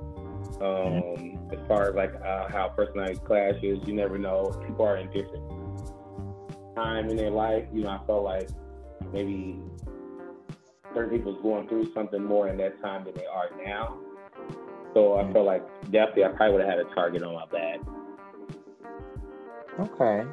Um, 0.61 1.49
as 1.51 1.59
far 1.67 1.89
as 1.89 1.95
like 1.95 2.13
uh, 2.15 2.47
how 2.49 2.69
personality 2.75 3.19
clashes, 3.25 3.79
you 3.85 3.93
never 3.93 4.17
know. 4.17 4.51
People 4.67 4.85
are 4.85 4.97
in 4.97 5.07
different 5.07 5.43
time 6.77 7.09
in 7.09 7.17
their 7.17 7.31
life, 7.31 7.65
you 7.73 7.83
know, 7.83 7.89
I 7.89 7.99
felt 8.05 8.23
like 8.23 8.49
maybe 9.11 9.59
certain 10.93 11.17
people's 11.17 11.41
going 11.41 11.67
through 11.67 11.91
something 11.93 12.23
more 12.23 12.47
in 12.49 12.57
that 12.57 12.79
time 12.81 13.03
than 13.03 13.15
they 13.15 13.25
are 13.25 13.49
now. 13.65 13.97
So 14.97 15.15
I 15.15 15.31
felt 15.31 15.45
like 15.45 15.63
definitely 15.91 16.25
I 16.25 16.29
probably 16.29 16.53
would 16.55 16.65
have 16.65 16.79
had 16.79 16.79
a 16.79 16.95
target 16.95 17.21
on 17.21 17.35
my 17.35 17.45
back. 17.45 17.79
Okay. 19.79 20.27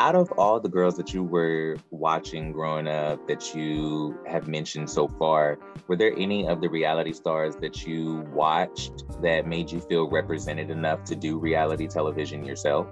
Out 0.00 0.16
of 0.16 0.32
all 0.32 0.58
the 0.58 0.68
girls 0.68 0.96
that 0.96 1.14
you 1.14 1.22
were 1.22 1.76
watching 1.92 2.50
growing 2.50 2.88
up 2.88 3.28
that 3.28 3.54
you 3.54 4.18
have 4.26 4.48
mentioned 4.48 4.90
so 4.90 5.06
far, 5.06 5.56
were 5.86 5.94
there 5.94 6.12
any 6.16 6.48
of 6.48 6.60
the 6.60 6.68
reality 6.68 7.12
stars 7.12 7.54
that 7.60 7.86
you 7.86 8.26
watched 8.32 9.04
that 9.22 9.46
made 9.46 9.70
you 9.70 9.80
feel 9.82 10.10
represented 10.10 10.68
enough 10.68 11.04
to 11.04 11.14
do 11.14 11.38
reality 11.38 11.86
television 11.86 12.44
yourself? 12.44 12.88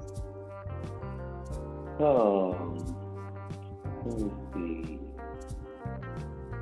Oh, 1.99 2.57
let 4.07 4.21
me 4.21 4.31
see. 4.55 4.99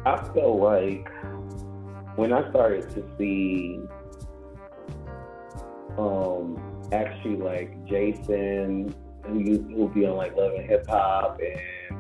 I 0.07 0.25
felt 0.33 0.59
like 0.59 1.11
when 2.17 2.33
I 2.33 2.49
started 2.51 2.89
to 2.91 3.05
see, 3.19 3.81
um, 5.99 6.59
actually 6.93 7.37
like 7.37 7.87
Jason, 7.87 8.95
who 9.27 9.59
will 9.71 9.89
be 9.89 10.07
on 10.07 10.17
like 10.17 10.37
Love 10.37 10.55
and 10.55 10.69
Hip 10.69 10.87
Hop, 10.89 11.41
and 11.41 11.99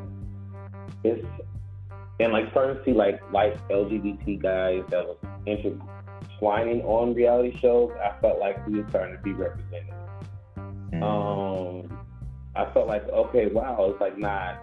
it's 1.04 1.26
and 2.18 2.32
like 2.32 2.50
starting 2.50 2.76
to 2.76 2.84
see 2.84 2.92
like 2.92 3.20
like 3.32 3.56
LGBT 3.68 4.40
guys 4.40 4.82
that 4.88 5.06
was 5.06 5.18
intertwining 5.46 6.82
on 6.82 7.14
reality 7.14 7.56
shows. 7.58 7.92
I 8.02 8.18
felt 8.20 8.38
like 8.38 8.66
we 8.66 8.80
were 8.80 8.88
starting 8.88 9.16
to 9.16 9.22
be 9.22 9.32
represented. 9.32 9.94
Mm-hmm. 10.56 11.02
Um 11.02 11.98
I 12.54 12.72
felt 12.72 12.86
like, 12.86 13.06
okay, 13.10 13.48
wow, 13.48 13.90
it's 13.90 14.00
like 14.00 14.16
not 14.16 14.62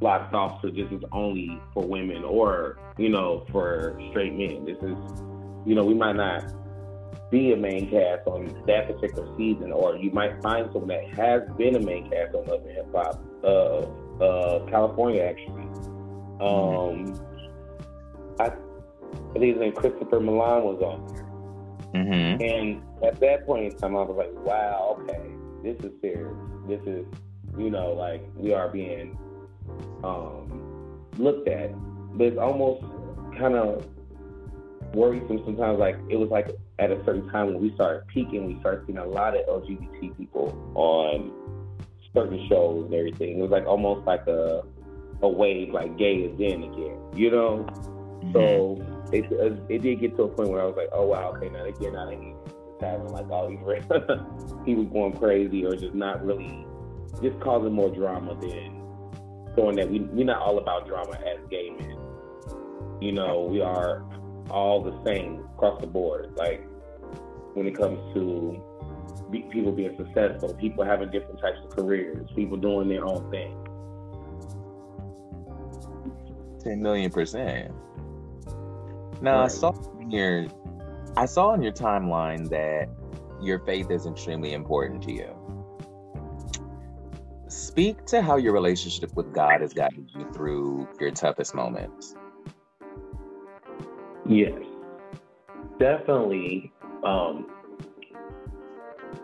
locked 0.00 0.34
off 0.34 0.60
so 0.62 0.68
this 0.68 0.90
is 0.90 1.02
only 1.12 1.60
for 1.72 1.86
women 1.86 2.24
or, 2.24 2.78
you 2.98 3.08
know, 3.08 3.46
for 3.50 3.98
straight 4.10 4.34
men. 4.34 4.64
This 4.64 4.76
is, 4.78 4.96
you 5.66 5.74
know, 5.74 5.84
we 5.84 5.94
might 5.94 6.16
not 6.16 6.44
be 7.30 7.52
a 7.52 7.56
main 7.56 7.90
cast 7.90 8.26
on 8.26 8.62
that 8.66 8.86
particular 8.86 9.26
season, 9.36 9.72
or 9.72 9.96
you 9.96 10.10
might 10.10 10.40
find 10.42 10.68
someone 10.72 10.88
that 10.88 11.08
has 11.16 11.42
been 11.56 11.76
a 11.76 11.80
main 11.80 12.10
cast 12.10 12.34
on 12.34 12.46
Love 12.46 12.64
and 12.64 12.70
Hip 12.70 12.94
Hop, 12.94 13.24
uh, 13.42 14.22
uh, 14.22 14.66
California 14.70 15.22
actually. 15.22 15.64
Um, 16.40 17.18
I, 18.40 18.46
I 19.34 19.38
think 19.38 19.58
name 19.58 19.72
Christopher 19.72 20.20
Milan 20.20 20.64
was 20.64 20.82
on 20.82 21.06
there. 21.14 21.24
Mm-hmm. 22.02 22.42
And 22.42 22.82
at 23.04 23.20
that 23.20 23.46
point 23.46 23.72
in 23.72 23.78
time, 23.78 23.96
I 23.96 24.02
was 24.02 24.16
like, 24.16 24.32
wow, 24.44 24.98
okay 25.00 25.34
this 25.64 25.76
is 25.82 25.92
serious. 26.02 26.36
This 26.68 26.80
is, 26.82 27.06
you 27.58 27.70
know, 27.70 27.92
like 27.92 28.22
we 28.36 28.52
are 28.52 28.68
being 28.68 29.18
um, 30.02 31.00
looked 31.18 31.48
at. 31.48 31.72
But 32.16 32.28
it's 32.28 32.38
almost 32.38 32.84
kind 33.38 33.54
of 33.54 33.86
worrisome 34.94 35.42
sometimes. 35.44 35.78
Like 35.78 35.96
it 36.08 36.16
was 36.16 36.30
like 36.30 36.48
at 36.78 36.90
a 36.90 37.04
certain 37.04 37.28
time 37.30 37.48
when 37.48 37.60
we 37.60 37.74
started 37.74 38.06
peaking, 38.08 38.46
we 38.46 38.58
started 38.60 38.86
seeing 38.86 38.98
a 38.98 39.06
lot 39.06 39.36
of 39.36 39.46
LGBT 39.46 40.16
people 40.16 40.72
on 40.74 41.32
certain 42.14 42.46
shows 42.48 42.86
and 42.86 42.94
everything. 42.94 43.38
It 43.38 43.42
was 43.42 43.50
like 43.50 43.66
almost 43.66 44.06
like 44.06 44.26
a 44.26 44.62
a 45.22 45.28
wave, 45.28 45.72
like 45.72 45.96
gay 45.96 46.16
is 46.16 46.38
in 46.38 46.64
again, 46.64 46.98
you 47.14 47.30
know. 47.30 47.66
Mm-hmm. 47.68 48.32
So 48.32 49.10
it, 49.12 49.24
it 49.68 49.82
did 49.82 50.00
get 50.00 50.16
to 50.16 50.24
a 50.24 50.28
point 50.28 50.50
where 50.50 50.62
I 50.62 50.66
was 50.66 50.76
like, 50.76 50.88
oh 50.92 51.06
wow, 51.06 51.32
okay, 51.36 51.48
now 51.48 51.62
they're 51.62 51.72
getting 51.72 51.96
out 51.96 52.12
of 52.12 52.20
here 52.20 52.34
having 52.80 53.08
like 53.08 53.28
all 53.30 53.48
these 53.48 53.58
he 54.66 54.74
was 54.74 54.86
going 54.92 55.12
crazy 55.16 55.64
or 55.64 55.74
just 55.74 55.94
not 55.94 56.24
really 56.24 56.66
just 57.22 57.38
causing 57.40 57.72
more 57.72 57.88
drama 57.88 58.34
than 58.40 58.83
showing 59.56 59.76
that 59.76 59.90
we 59.90 60.00
we're 60.00 60.24
not 60.24 60.40
all 60.40 60.58
about 60.58 60.86
drama 60.86 61.12
as 61.12 61.38
gay 61.50 61.70
men. 61.70 61.96
You 63.00 63.12
know, 63.12 63.42
we 63.42 63.60
are 63.60 64.04
all 64.50 64.82
the 64.82 64.98
same 65.04 65.44
across 65.54 65.80
the 65.80 65.86
board. 65.86 66.34
Like 66.36 66.66
when 67.54 67.66
it 67.66 67.76
comes 67.76 67.98
to 68.14 68.62
be, 69.30 69.42
people 69.52 69.72
being 69.72 69.96
successful, 69.96 70.54
people 70.54 70.84
having 70.84 71.10
different 71.10 71.40
types 71.40 71.58
of 71.64 71.70
careers, 71.70 72.28
people 72.34 72.56
doing 72.56 72.88
their 72.88 73.04
own 73.06 73.30
thing. 73.30 73.56
Ten 76.62 76.82
million 76.82 77.10
percent. 77.10 77.72
Now 79.20 79.38
right. 79.38 79.44
I 79.44 79.48
saw 79.48 79.72
in 80.00 80.10
your, 80.10 80.46
I 81.16 81.26
saw 81.26 81.48
on 81.48 81.62
your 81.62 81.72
timeline 81.72 82.48
that 82.50 82.88
your 83.40 83.58
faith 83.60 83.90
is 83.90 84.06
extremely 84.06 84.52
important 84.52 85.02
to 85.04 85.12
you. 85.12 85.34
Speak 87.54 88.04
to 88.06 88.20
how 88.20 88.34
your 88.34 88.52
relationship 88.52 89.14
with 89.14 89.32
God 89.32 89.60
has 89.60 89.72
gotten 89.72 90.08
you 90.12 90.28
through 90.32 90.88
your 90.98 91.12
toughest 91.12 91.54
moments. 91.54 92.16
Yes, 94.28 94.60
definitely. 95.78 96.72
Um, 97.04 97.46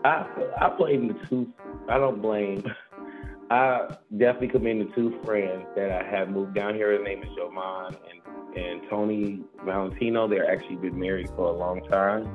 I 0.05 0.25
I 0.61 0.69
blame 0.77 1.09
the 1.09 1.27
two. 1.27 1.51
I 1.89 1.97
don't 1.97 2.21
blame. 2.21 2.63
I 3.51 3.97
definitely 4.15 4.47
commend 4.47 4.81
the 4.87 4.95
two 4.95 5.19
friends 5.25 5.65
that 5.75 5.91
I 5.91 6.09
have 6.09 6.29
moved 6.29 6.53
down 6.53 6.75
here. 6.75 6.93
His 6.93 7.03
name 7.03 7.23
is 7.23 7.29
Joman 7.37 7.97
and 8.09 8.57
and 8.57 8.81
Tony 8.89 9.41
Valentino. 9.65 10.29
They're 10.29 10.49
actually 10.49 10.77
been 10.77 10.97
married 10.97 11.27
for 11.35 11.49
a 11.49 11.51
long 11.51 11.83
time. 11.83 12.27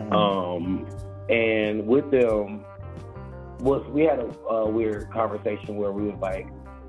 Mm-hmm. 0.00 0.12
Um, 0.12 0.88
and 1.28 1.86
with 1.86 2.10
them, 2.10 2.64
was 3.60 3.86
we 3.88 4.02
had 4.02 4.20
a, 4.20 4.28
a 4.48 4.68
weird 4.68 5.10
conversation 5.10 5.76
where 5.76 5.92
we 5.92 6.04
was 6.04 6.18
like, 6.20 6.46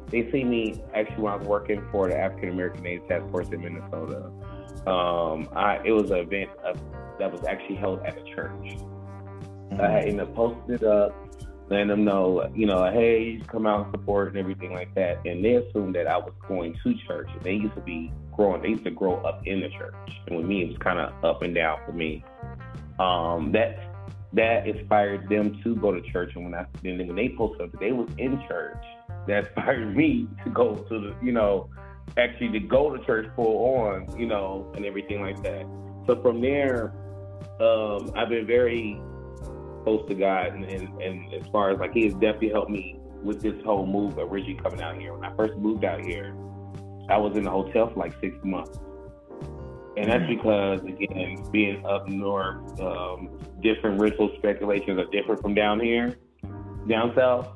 they 0.08 0.30
see 0.32 0.44
me 0.44 0.82
actually 0.94 1.22
when 1.22 1.34
I 1.34 1.36
was 1.36 1.48
working 1.48 1.84
for 1.92 2.10
the 2.10 2.18
African 2.18 2.50
American 2.50 2.86
AIDS 2.86 3.04
Task 3.08 3.30
Force 3.32 3.50
in 3.50 3.62
Minnesota. 3.62 4.32
Um, 4.88 5.50
I 5.56 5.82
it 5.86 5.92
was 5.92 6.12
an 6.12 6.20
event 6.20 6.50
uh, 6.66 6.74
that 7.20 7.32
was 7.32 7.44
actually 7.46 7.76
held 7.76 8.02
at 8.02 8.18
a 8.18 8.24
church. 8.36 8.52
Mm-hmm. 8.52 9.82
I 9.82 10.00
ended 10.02 10.22
up 10.22 10.36
posting 10.36 10.76
it 10.76 10.84
up, 10.84 11.14
letting 11.70 11.90
them 11.90 12.04
know, 12.04 12.50
you 12.56 12.66
know, 12.66 12.90
hey, 12.92 13.24
you 13.24 13.44
come 13.44 13.68
out 13.68 13.86
and 13.86 13.92
support 13.92 14.30
and 14.30 14.38
everything 14.38 14.74
like 14.74 14.94
that. 14.96 15.26
And 15.26 15.46
they 15.46 15.56
assumed 15.56 15.96
that 15.96 16.08
I 16.08 16.18
was 16.18 16.34
going 16.48 16.76
to 16.84 16.94
church. 17.08 17.30
They 17.44 17.54
used 17.54 17.76
to 17.76 17.82
be 17.82 18.12
growing. 18.32 18.62
They 18.62 18.70
used 18.70 18.86
to 18.86 18.92
grow 18.92 19.18
up 19.18 19.46
in 19.46 19.60
the 19.60 19.70
church, 19.70 19.94
and 20.28 20.38
with 20.38 20.46
me, 20.46 20.64
it 20.64 20.70
was 20.70 20.78
kind 20.80 21.00
of 21.00 21.14
up 21.24 21.42
and 21.44 21.54
down 21.54 21.78
for 21.86 21.92
me. 21.92 22.24
Um, 23.00 23.52
that 23.54 23.89
that 24.34 24.68
inspired 24.68 25.28
them 25.28 25.60
to 25.64 25.76
go 25.76 25.92
to 25.92 26.02
church. 26.12 26.32
And 26.36 26.46
when 26.46 26.56
I 26.56 26.66
then 26.84 26.98
when 26.98 27.16
they 27.16 27.30
posted 27.30 27.62
up 27.62 27.80
they 27.80 27.92
was 27.92 28.10
in 28.18 28.42
church, 28.48 28.84
that 29.28 29.48
inspired 29.48 29.96
me 29.98 30.28
to 30.44 30.50
go 30.50 30.76
to 30.76 31.00
the 31.00 31.16
you 31.26 31.32
know 31.32 31.70
actually 32.18 32.50
to 32.50 32.60
go 32.60 32.96
to 32.96 33.04
church 33.06 33.28
full 33.36 33.76
on, 33.76 34.20
you 34.20 34.26
know, 34.26 34.72
and 34.76 34.86
everything 34.86 35.22
like 35.22 35.42
that. 35.44 35.66
So 36.08 36.22
from 36.22 36.42
there, 36.42 36.94
um, 37.60 38.12
I've 38.16 38.30
been 38.30 38.48
very 38.48 39.00
close 39.84 40.08
to 40.08 40.16
God, 40.16 40.54
and, 40.54 40.66
and, 40.66 41.02
and 41.02 41.34
as 41.34 41.48
far 41.52 41.72
as 41.72 41.80
like 41.80 41.94
He 41.94 42.04
has 42.06 42.14
definitely 42.14 42.50
helped 42.50 42.72
me 42.72 43.00
with 43.22 43.42
this 43.42 43.56
whole 43.64 43.86
move 43.86 44.18
originally 44.18 44.60
coming 44.62 44.82
out 44.82 45.00
here. 45.00 45.14
When 45.14 45.24
I 45.24 45.36
first 45.36 45.56
moved 45.58 45.84
out 45.84 46.02
here, 46.02 46.36
I 47.10 47.18
was 47.18 47.36
in 47.36 47.46
a 47.46 47.52
hotel 47.52 47.90
for 47.90 48.00
like 48.00 48.14
six 48.22 48.36
months. 48.44 48.80
And 50.00 50.10
that's 50.10 50.26
because, 50.28 50.80
again, 50.84 51.44
being 51.52 51.86
up 51.86 52.08
north, 52.08 52.80
um, 52.80 53.38
different 53.62 54.00
rental 54.00 54.32
speculations 54.38 54.98
are 54.98 55.12
different 55.12 55.42
from 55.42 55.54
down 55.54 55.82
here, 55.82 56.16
down 56.88 57.14
south. 57.18 57.50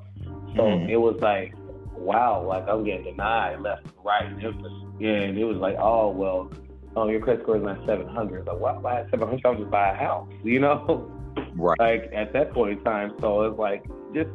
So 0.53 0.63
mm. 0.63 0.89
it 0.89 0.97
was 0.97 1.15
like, 1.21 1.53
wow, 1.95 2.43
like 2.45 2.67
I'm 2.67 2.83
getting 2.83 3.05
denied 3.05 3.61
left 3.61 3.85
and 3.85 3.93
right. 4.03 4.25
And 4.25 4.43
it 4.43 4.53
was, 4.57 4.83
and 4.99 5.37
it 5.37 5.45
was 5.45 5.55
like, 5.55 5.77
oh, 5.79 6.09
well, 6.09 6.51
um, 6.97 7.09
your 7.09 7.21
credit 7.21 7.43
score 7.43 7.55
is 7.55 7.63
not 7.63 7.77
700. 7.85 8.45
Like, 8.45 8.59
why 8.59 8.73
buy 8.73 9.05
700? 9.09 9.45
I'll 9.45 9.55
just 9.55 9.71
buy 9.71 9.91
a 9.91 9.95
house, 9.95 10.29
you 10.43 10.59
know? 10.59 11.09
Right. 11.55 11.79
Like 11.79 12.11
at 12.13 12.33
that 12.33 12.51
point 12.51 12.79
in 12.79 12.83
time. 12.83 13.13
So 13.21 13.43
it's 13.43 13.57
like 13.57 13.85
just 14.13 14.31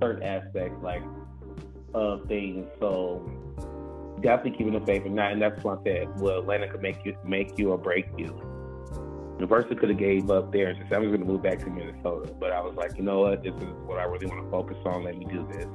certain 0.00 0.24
aspects, 0.24 0.82
like, 0.82 1.04
of 1.94 2.26
things. 2.26 2.66
So 2.80 3.30
definitely 4.22 4.56
keeping 4.58 4.72
the 4.72 4.80
faith 4.80 5.04
and 5.04 5.14
not, 5.14 5.32
and 5.32 5.42
that's 5.42 5.62
what 5.62 5.80
I 5.80 5.82
said. 5.84 6.20
Well, 6.20 6.40
Atlanta 6.40 6.68
could 6.68 6.82
make 6.82 7.04
you 7.04 7.16
make 7.24 7.58
you 7.58 7.70
or 7.70 7.78
break 7.78 8.06
you. 8.16 8.40
The 9.38 9.46
person 9.46 9.76
could 9.76 9.88
have 9.88 9.98
gave 9.98 10.30
up 10.30 10.52
there 10.52 10.68
and 10.68 10.78
said, 10.88 10.94
"I'm 10.94 11.08
going 11.08 11.20
to 11.20 11.26
move 11.26 11.42
back 11.42 11.58
to 11.60 11.70
Minnesota," 11.70 12.32
but 12.38 12.52
I 12.52 12.60
was 12.60 12.74
like, 12.76 12.96
you 12.96 13.02
know 13.02 13.20
what? 13.20 13.42
This 13.42 13.54
is 13.54 13.68
what 13.86 13.98
I 13.98 14.04
really 14.04 14.26
want 14.26 14.44
to 14.44 14.50
focus 14.50 14.76
on. 14.84 15.04
Let 15.04 15.18
me 15.18 15.26
do 15.26 15.46
this. 15.52 15.66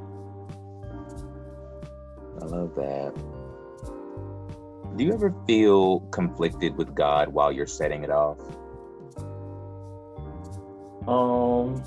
I 2.42 2.46
love 2.46 2.74
that. 2.76 3.14
Do 4.96 5.04
you 5.04 5.14
ever 5.14 5.34
feel 5.46 6.00
conflicted 6.12 6.78
with 6.78 6.96
God 6.96 7.30
while 7.30 7.52
you're 7.52 7.68
setting 7.68 8.04
it 8.04 8.10
off? 8.10 8.40
Um, 11.08 11.84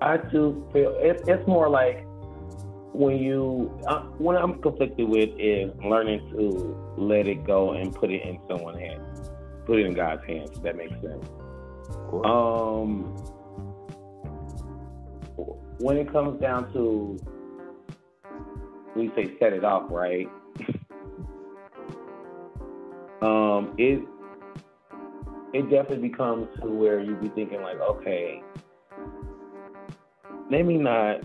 I 0.00 0.16
do 0.16 0.66
feel 0.72 0.94
it, 0.98 1.22
it's 1.26 1.46
more 1.46 1.68
like 1.68 2.06
when 2.92 3.18
you 3.18 3.70
uh, 3.86 4.00
when 4.18 4.36
I'm 4.36 4.60
conflicted 4.60 5.08
with 5.08 5.30
is 5.38 5.70
learning 5.84 6.28
to 6.30 6.94
let 6.96 7.26
it 7.26 7.44
go 7.44 7.72
and 7.72 7.94
put 7.94 8.10
it 8.10 8.22
in 8.22 8.40
someone's 8.48 8.78
hands, 8.78 9.30
put 9.64 9.78
it 9.78 9.86
in 9.86 9.94
God's 9.94 10.24
hands. 10.26 10.50
If 10.54 10.62
that 10.62 10.76
makes 10.76 10.94
sense. 11.00 11.24
Um, 12.24 13.16
when 15.78 15.96
it 15.96 16.12
comes 16.12 16.40
down 16.40 16.72
to 16.72 17.18
we 18.96 19.10
say 19.14 19.36
set 19.38 19.52
it 19.52 19.64
off, 19.64 19.84
right? 19.90 20.28
um, 23.22 23.74
it 23.78 24.02
it 25.52 25.62
definitely 25.70 26.08
becomes 26.08 26.48
to 26.60 26.66
where 26.68 27.00
you 27.00 27.14
be 27.16 27.28
thinking 27.28 27.62
like, 27.62 27.80
okay, 27.80 28.42
let 30.50 30.66
me 30.66 30.76
not 30.76 31.22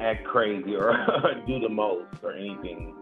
act 0.00 0.24
crazy 0.24 0.74
or 0.74 0.92
do 1.46 1.60
the 1.60 1.68
most 1.68 2.06
or 2.22 2.32
anything 2.32 2.94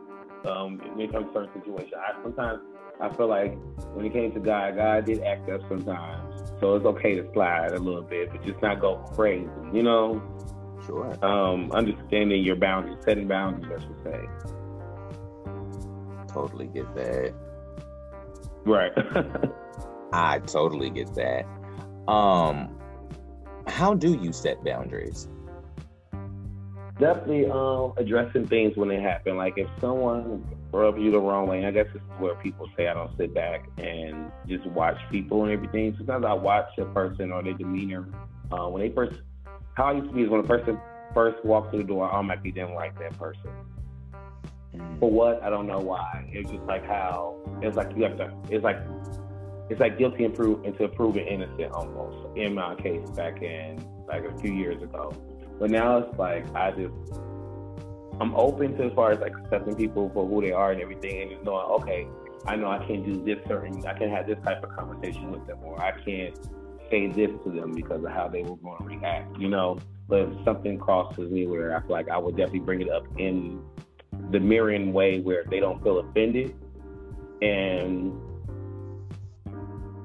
um, 0.46 0.78
when 0.94 1.00
it 1.00 1.12
comes 1.12 1.26
to 1.26 1.32
certain 1.32 1.60
situations. 1.60 1.92
I, 1.96 2.22
sometimes 2.22 2.60
I 3.00 3.08
feel 3.14 3.28
like 3.28 3.56
when 3.94 4.06
it 4.06 4.12
came 4.12 4.32
to 4.32 4.40
God, 4.40 4.76
God 4.76 5.04
did 5.04 5.22
act 5.22 5.48
up 5.50 5.62
sometimes. 5.68 6.52
So 6.60 6.76
it's 6.76 6.86
okay 6.86 7.16
to 7.16 7.28
slide 7.32 7.72
a 7.72 7.78
little 7.78 8.02
bit, 8.02 8.30
but 8.30 8.44
just 8.44 8.60
not 8.62 8.80
go 8.80 8.96
crazy, 9.14 9.48
you 9.72 9.82
know? 9.82 10.22
Sure. 10.86 11.24
Um, 11.24 11.70
understanding 11.72 12.42
your 12.44 12.56
boundaries, 12.56 12.98
setting 13.04 13.28
boundaries, 13.28 13.72
I 13.76 13.82
should 13.82 14.02
say. 14.04 14.28
Totally 16.32 16.66
get 16.66 16.92
that. 16.94 17.34
Right. 18.64 18.92
I 20.12 20.38
totally 20.40 20.90
get 20.90 21.14
that. 21.14 21.46
Um, 22.08 22.78
how 23.66 23.94
do 23.94 24.14
you 24.14 24.32
set 24.32 24.62
boundaries? 24.64 25.28
Definitely 26.98 27.46
um, 27.46 27.92
addressing 27.96 28.46
things 28.46 28.76
when 28.76 28.88
they 28.88 29.00
happen. 29.00 29.36
Like 29.36 29.54
if 29.56 29.68
someone 29.80 30.44
rubs 30.72 31.00
you 31.00 31.10
the 31.10 31.20
wrong 31.20 31.46
way, 31.46 31.64
I 31.64 31.70
guess 31.70 31.86
this 31.92 32.02
is 32.02 32.20
where 32.20 32.34
people 32.36 32.68
say 32.76 32.88
I 32.88 32.94
don't 32.94 33.16
sit 33.16 33.34
back 33.34 33.68
and 33.78 34.30
just 34.46 34.66
watch 34.66 34.98
people 35.10 35.44
and 35.44 35.52
everything. 35.52 35.94
Sometimes 35.96 36.24
I 36.24 36.32
watch 36.32 36.66
a 36.78 36.84
person 36.86 37.32
or 37.32 37.42
their 37.42 37.54
demeanor 37.54 38.08
uh, 38.50 38.68
when 38.68 38.82
they 38.82 38.90
first. 38.90 39.20
How 39.74 39.84
I 39.84 39.92
used 39.92 40.08
to 40.08 40.14
be 40.14 40.22
is 40.22 40.28
when 40.28 40.40
a 40.40 40.46
person 40.46 40.78
first 41.14 41.42
walks 41.44 41.70
through 41.70 41.80
the 41.80 41.88
door, 41.88 42.10
I 42.10 42.14
automatically 42.14 42.52
didn't 42.52 42.74
like 42.74 42.98
that 42.98 43.18
person. 43.18 43.50
Mm. 44.74 44.98
For 44.98 45.10
what? 45.10 45.42
I 45.42 45.50
don't 45.50 45.66
know 45.66 45.80
why. 45.80 46.28
It's 46.32 46.50
just 46.50 46.62
like 46.64 46.84
how 46.86 47.36
it's 47.62 47.76
like 47.76 47.96
you 47.96 48.04
have 48.04 48.16
to. 48.18 48.32
It's 48.50 48.64
like 48.64 48.78
it's 49.70 49.80
like 49.80 49.98
guilty 49.98 50.24
and 50.24 50.34
prove 50.34 50.64
into 50.64 50.88
proven 50.88 51.26
innocent 51.26 51.72
almost. 51.72 52.36
In 52.36 52.54
my 52.54 52.74
case, 52.74 53.08
back 53.10 53.42
in 53.42 53.82
like 54.06 54.24
a 54.24 54.38
few 54.38 54.52
years 54.52 54.82
ago. 54.82 55.12
But 55.62 55.70
now 55.70 55.98
it's 55.98 56.18
like 56.18 56.44
I 56.56 56.72
just 56.72 56.92
I'm 58.20 58.34
open 58.34 58.76
to 58.78 58.86
as 58.86 58.92
far 58.94 59.12
as 59.12 59.20
like 59.20 59.32
accepting 59.44 59.76
people 59.76 60.10
for 60.12 60.26
who 60.26 60.40
they 60.42 60.50
are 60.50 60.72
and 60.72 60.80
everything, 60.82 61.22
and 61.22 61.30
just 61.30 61.44
knowing 61.44 61.64
okay, 61.80 62.08
I 62.48 62.56
know 62.56 62.68
I 62.68 62.84
can't 62.84 63.06
do 63.06 63.22
this 63.24 63.38
certain, 63.46 63.86
I 63.86 63.96
can 63.96 64.10
have 64.10 64.26
this 64.26 64.38
type 64.44 64.64
of 64.64 64.74
conversation 64.76 65.30
with 65.30 65.46
them, 65.46 65.60
or 65.62 65.80
I 65.80 65.92
can't 66.04 66.36
say 66.90 67.06
this 67.06 67.30
to 67.44 67.50
them 67.52 67.70
because 67.74 68.02
of 68.02 68.10
how 68.10 68.26
they 68.26 68.42
were 68.42 68.56
going 68.56 68.78
to 68.78 68.84
react, 68.96 69.38
you 69.38 69.48
know. 69.48 69.78
But 70.08 70.22
if 70.22 70.44
something 70.44 70.78
crosses 70.78 71.30
me 71.30 71.46
where 71.46 71.76
I 71.76 71.80
feel 71.82 71.92
like 71.92 72.08
I 72.08 72.18
would 72.18 72.36
definitely 72.36 72.58
bring 72.58 72.80
it 72.80 72.90
up 72.90 73.04
in 73.16 73.62
the 74.32 74.40
mirroring 74.40 74.92
way 74.92 75.20
where 75.20 75.44
they 75.48 75.60
don't 75.60 75.80
feel 75.84 76.00
offended, 76.00 76.56
and 77.40 78.20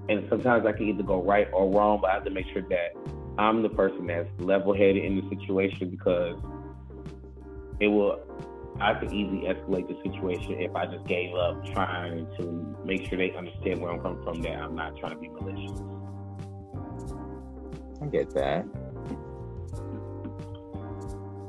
and 0.08 0.24
sometimes 0.30 0.67
I 0.67 0.72
can 0.74 0.88
either 0.88 1.02
go 1.02 1.24
right 1.24 1.48
or 1.52 1.67
wrong, 1.67 1.98
but 2.00 2.12
I 2.12 2.13
have 2.13 2.26
to 2.26 2.30
make 2.30 2.46
sure 2.54 2.62
that 2.62 2.91
I'm 3.38 3.62
the 3.62 3.69
person 3.69 4.08
that's 4.08 4.30
level 4.39 4.73
headed 4.73 5.04
in 5.04 5.15
the 5.17 5.30
situation 5.30 5.89
because 5.89 6.38
it 7.80 7.88
will 7.88 8.19
I 8.80 8.93
could 8.93 9.12
easily 9.12 9.47
escalate 9.47 9.88
the 9.88 9.97
situation 10.04 10.60
if 10.60 10.76
I 10.76 10.86
just 10.86 11.06
gave 11.08 11.34
up 11.34 11.65
trying 11.73 12.28
to 12.38 12.78
make 12.86 13.08
sure 13.08 13.17
they 13.17 13.32
understand 13.32 13.82
where 13.82 13.91
I'm 13.91 14.02
coming 14.02 14.23
from 14.23 14.41
that 14.43 14.54
I'm 14.54 14.76
not 14.76 14.97
trying 14.97 15.13
to 15.13 15.17
be 15.17 15.30
malicious. 15.30 15.80
I 18.02 18.06
get 18.06 18.30
that. 18.36 18.65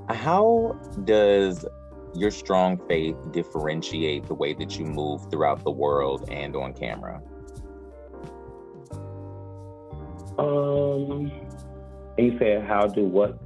How 0.08 0.78
does 1.04 1.66
your 2.14 2.30
strong 2.30 2.78
faith 2.88 3.16
differentiate 3.30 4.26
the 4.26 4.34
way 4.34 4.54
that 4.54 4.78
you 4.78 4.86
move 4.86 5.30
throughout 5.30 5.62
the 5.64 5.70
world 5.70 6.28
and 6.30 6.56
on 6.56 6.72
camera? 6.72 7.20
Um, 10.38 11.30
you 12.18 12.38
said 12.38 12.64
how 12.64 12.86
do 12.86 13.04
what? 13.04 13.38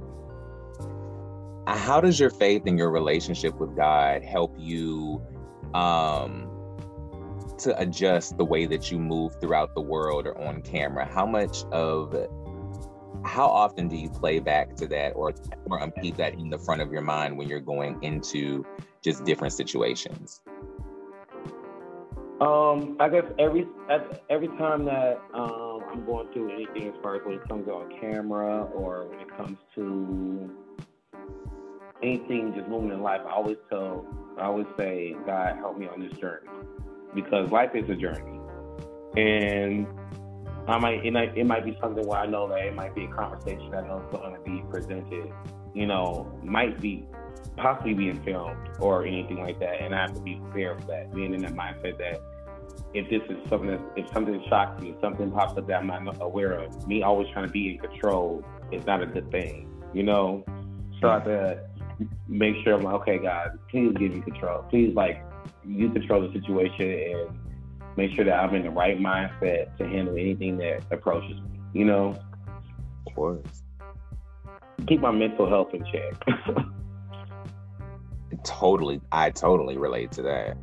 Uh, 1.65 1.77
how 1.77 2.01
does 2.01 2.19
your 2.19 2.29
faith 2.29 2.63
and 2.65 2.77
your 2.77 2.91
relationship 2.91 3.57
with 3.59 3.75
God 3.75 4.23
help 4.23 4.53
you 4.57 5.21
um, 5.73 6.49
to 7.59 7.79
adjust 7.79 8.37
the 8.37 8.43
way 8.43 8.65
that 8.65 8.91
you 8.91 8.99
move 8.99 9.39
throughout 9.39 9.73
the 9.73 9.81
world 9.81 10.27
or 10.27 10.37
on 10.41 10.61
camera? 10.61 11.05
How 11.05 11.25
much 11.25 11.63
of 11.71 12.13
how 13.23 13.47
often 13.47 13.87
do 13.87 13.95
you 13.95 14.09
play 14.09 14.39
back 14.39 14.75
to 14.75 14.87
that 14.87 15.11
or 15.11 15.33
or 15.65 15.89
keep 16.01 16.17
that 16.17 16.33
in 16.33 16.49
the 16.49 16.57
front 16.57 16.81
of 16.81 16.91
your 16.91 17.01
mind 17.01 17.37
when 17.37 17.47
you're 17.47 17.61
going 17.61 17.97
into 18.03 18.65
just 19.01 19.23
different 19.23 19.53
situations? 19.53 20.41
Um, 22.41 22.97
I 22.99 23.07
guess 23.07 23.23
every 23.39 23.67
every 24.29 24.49
time 24.49 24.83
that 24.85 25.21
um, 25.33 25.72
I'm 25.93 26.05
going 26.05 26.27
through 26.33 26.51
anything 26.51 26.87
as 26.87 26.95
far 27.03 27.17
as 27.17 27.21
when 27.23 27.35
it 27.35 27.47
comes 27.47 27.67
on 27.67 27.93
camera 28.01 28.63
or 28.63 29.05
when 29.09 29.19
it 29.19 29.37
comes 29.37 29.57
to 29.75 30.49
anything 32.01 32.53
just 32.55 32.67
moving 32.67 32.89
in 32.89 33.03
life, 33.03 33.21
I 33.27 33.31
always 33.31 33.57
tell, 33.69 34.03
I 34.39 34.45
always 34.45 34.65
say, 34.77 35.15
God, 35.27 35.55
help 35.57 35.77
me 35.77 35.87
on 35.87 36.01
this 36.01 36.17
journey 36.19 36.49
because 37.13 37.51
life 37.51 37.75
is 37.75 37.87
a 37.91 37.95
journey, 37.95 38.39
and 39.15 39.85
I 40.67 40.79
might, 40.79 41.05
it 41.05 41.13
might, 41.13 41.37
it 41.37 41.45
might 41.45 41.63
be 41.63 41.77
something 41.79 42.05
where 42.07 42.19
I 42.19 42.25
know 42.25 42.49
that 42.49 42.65
it 42.65 42.73
might 42.73 42.95
be 42.95 43.05
a 43.05 43.09
conversation 43.09 43.69
that 43.69 43.83
I 43.83 43.87
know 43.87 43.99
is 43.99 44.11
going 44.11 44.33
to 44.33 44.41
be 44.41 44.63
presented, 44.71 45.31
you 45.75 45.85
know, 45.85 46.27
might 46.41 46.81
be 46.81 47.05
possibly 47.55 47.93
being 47.93 48.19
filmed 48.23 48.67
or 48.79 49.05
anything 49.05 49.41
like 49.41 49.59
that, 49.59 49.79
and 49.79 49.93
I 49.93 50.01
have 50.01 50.15
to 50.15 50.21
be 50.21 50.37
prepared 50.37 50.81
for 50.81 50.87
that, 50.87 51.13
being 51.13 51.35
in 51.35 51.41
that 51.43 51.53
mindset 51.53 51.99
that 51.99 52.19
if 52.93 53.09
this 53.09 53.21
is 53.29 53.37
something 53.49 53.69
that 53.69 53.81
if 53.95 54.11
something 54.13 54.43
shocks 54.47 54.81
me, 54.81 54.95
something 55.01 55.31
pops 55.31 55.57
up 55.57 55.67
that 55.67 55.77
I'm 55.77 55.87
not 55.87 56.21
aware 56.21 56.53
of, 56.53 56.87
me 56.87 57.01
always 57.01 57.27
trying 57.33 57.47
to 57.47 57.51
be 57.51 57.71
in 57.71 57.79
control 57.79 58.43
is 58.71 58.85
not 58.85 59.01
a 59.01 59.05
good 59.05 59.29
thing, 59.31 59.69
you 59.93 60.03
know. 60.03 60.45
So 61.01 61.09
I 61.09 61.13
have 61.15 61.25
to 61.25 61.59
make 62.27 62.55
sure 62.63 62.75
I'm 62.75 62.81
like, 62.81 62.93
okay, 62.95 63.19
guys, 63.19 63.49
please 63.69 63.93
give 63.97 64.13
me 64.13 64.21
control. 64.21 64.63
Please, 64.69 64.93
like, 64.95 65.23
you 65.65 65.89
control 65.89 66.27
the 66.27 66.33
situation 66.33 66.91
and 66.91 67.39
make 67.97 68.15
sure 68.15 68.25
that 68.25 68.39
I'm 68.39 68.53
in 68.55 68.63
the 68.63 68.69
right 68.69 68.97
mindset 68.97 69.75
to 69.77 69.87
handle 69.87 70.15
anything 70.15 70.57
that 70.57 70.83
approaches 70.91 71.39
me. 71.41 71.59
You 71.73 71.85
know. 71.85 72.19
Of 73.07 73.15
course. 73.15 73.63
Keep 74.87 75.01
my 75.01 75.11
mental 75.11 75.49
health 75.49 75.73
in 75.73 75.85
check. 75.85 76.13
totally, 78.43 79.01
I 79.11 79.31
totally 79.31 79.77
relate 79.77 80.11
to 80.13 80.21
that. 80.23 80.57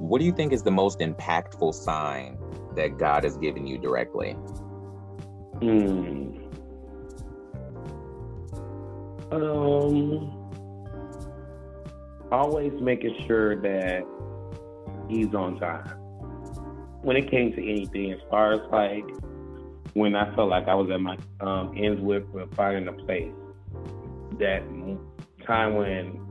What 0.00 0.18
do 0.18 0.24
you 0.24 0.32
think 0.32 0.54
is 0.54 0.62
the 0.62 0.70
most 0.70 1.00
impactful 1.00 1.74
sign 1.74 2.38
that 2.74 2.96
God 2.96 3.22
has 3.22 3.36
given 3.36 3.66
you 3.66 3.76
directly? 3.76 4.32
Hmm. 5.60 6.38
Um. 9.30 10.36
Always 12.32 12.72
making 12.80 13.14
sure 13.26 13.60
that 13.60 14.04
he's 15.10 15.34
on 15.34 15.60
time. 15.60 15.86
When 17.02 17.16
it 17.16 17.30
came 17.30 17.52
to 17.52 17.62
anything, 17.62 18.12
as 18.12 18.20
far 18.30 18.54
as 18.54 18.60
like 18.72 19.04
when 19.92 20.16
I 20.16 20.34
felt 20.34 20.48
like 20.48 20.66
I 20.66 20.74
was 20.74 20.90
at 20.90 21.00
my 21.00 21.18
um, 21.40 21.74
ends 21.76 22.00
with 22.00 22.24
finding 22.54 22.88
a 22.88 22.94
place, 22.94 23.32
that 24.38 24.62
time 25.46 25.74
when 25.74 26.29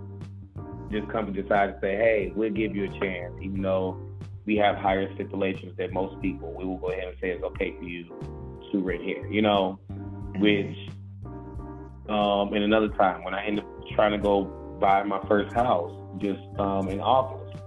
this 0.92 1.04
company 1.12 1.42
decided 1.42 1.74
to 1.74 1.80
say, 1.82 1.96
hey, 1.96 2.34
we'll 2.36 2.50
give 2.50 2.76
you 2.76 2.86
a 2.86 3.00
chance, 3.00 3.34
even 3.42 3.62
though 3.62 3.98
we 4.46 4.56
have 4.58 4.78
higher 4.78 5.14
stipulations 5.16 5.78
than 5.78 5.94
most 5.94 6.20
people, 6.22 6.54
we 6.54 6.66
will 6.66 6.78
go 6.78 6.88
ahead 6.88 7.10
and 7.10 7.18
say 7.22 7.30
it's 7.30 7.44
okay 7.44 7.76
for 7.78 7.84
you 7.84 8.06
to 8.72 8.80
rent 8.80 9.04
here, 9.04 9.28
you 9.28 9.42
know, 9.42 9.80
which, 10.38 10.76
um, 12.10 12.54
in 12.56 12.64
another 12.64 12.90
time 12.90 13.24
when 13.24 13.36
I 13.36 13.46
ended 13.46 13.64
up 13.64 13.88
trying 13.96 14.12
to 14.12 14.18
go 14.18 14.46
buy 14.80 15.04
my 15.04 15.22
first 15.28 15.54
house 15.54 15.92
just 16.18 16.40
um, 16.58 16.90
in 16.90 17.00
August 17.00 17.62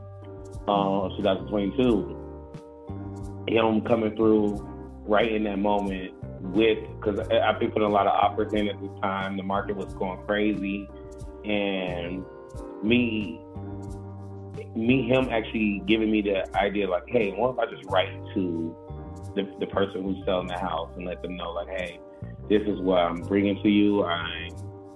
uh, 0.67 1.09
2022, 1.17 2.19
him 3.49 3.81
coming 3.83 4.17
through 4.17 4.57
right 5.07 5.31
in 5.31 5.45
that 5.45 5.59
moment 5.59 6.13
with, 6.41 6.79
because 6.97 7.21
I've 7.29 7.61
been 7.61 7.71
putting 7.71 7.89
a 7.89 7.93
lot 7.93 8.07
of 8.07 8.13
offers 8.13 8.53
in 8.53 8.69
at 8.69 8.81
this 8.81 8.91
time, 9.01 9.37
the 9.37 9.43
market 9.43 9.77
was 9.77 9.95
going 9.95 10.21
crazy, 10.27 10.89
and 11.45 12.25
me 12.85 13.41
me 14.75 15.07
him 15.07 15.29
actually 15.31 15.83
giving 15.87 16.11
me 16.11 16.23
the 16.23 16.57
idea 16.57 16.89
like, 16.89 17.05
hey, 17.07 17.31
what 17.33 17.53
if 17.53 17.59
I 17.59 17.67
just 17.71 17.85
write 17.91 18.11
to 18.35 18.77
the, 19.35 19.55
the 19.61 19.67
person 19.67 20.03
who's 20.03 20.25
selling 20.25 20.47
the 20.47 20.59
house 20.59 20.91
and 20.97 21.07
let 21.07 21.21
them 21.23 21.37
know 21.37 21.51
like, 21.51 21.69
hey, 21.69 22.01
this 22.49 22.63
is 22.63 22.81
what 22.81 22.99
I'm 22.99 23.21
bringing 23.21 23.63
to 23.63 23.69
you. 23.69 24.05
I 24.05 24.49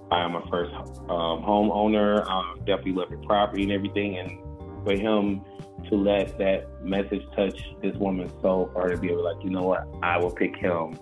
I 0.09 0.23
am 0.23 0.35
a 0.35 0.41
first 0.49 0.73
um, 0.73 1.43
homeowner. 1.43 2.25
I 2.27 2.55
definitely 2.59 2.93
love 2.93 3.09
your 3.09 3.21
property 3.23 3.63
and 3.63 3.71
everything. 3.71 4.17
And 4.17 4.39
for 4.85 4.95
him 4.95 5.41
to 5.89 5.95
let 5.95 6.37
that 6.37 6.83
message 6.83 7.23
touch 7.35 7.59
this 7.81 7.95
woman's 7.97 8.31
soul, 8.41 8.69
for 8.73 8.83
her 8.83 8.95
to 8.95 8.97
be 8.97 9.09
able 9.09 9.25
like, 9.25 9.43
you 9.43 9.49
know 9.49 9.63
what, 9.63 9.85
I 10.01 10.17
will 10.17 10.31
pick 10.31 10.55
him 10.55 10.97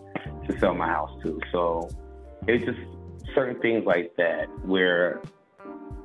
to 0.47 0.59
sell 0.59 0.73
my 0.73 0.87
house 0.87 1.11
to. 1.23 1.39
So 1.51 1.89
it's 2.47 2.65
just 2.65 2.79
certain 3.35 3.61
things 3.61 3.85
like 3.85 4.15
that 4.17 4.47
where 4.65 5.21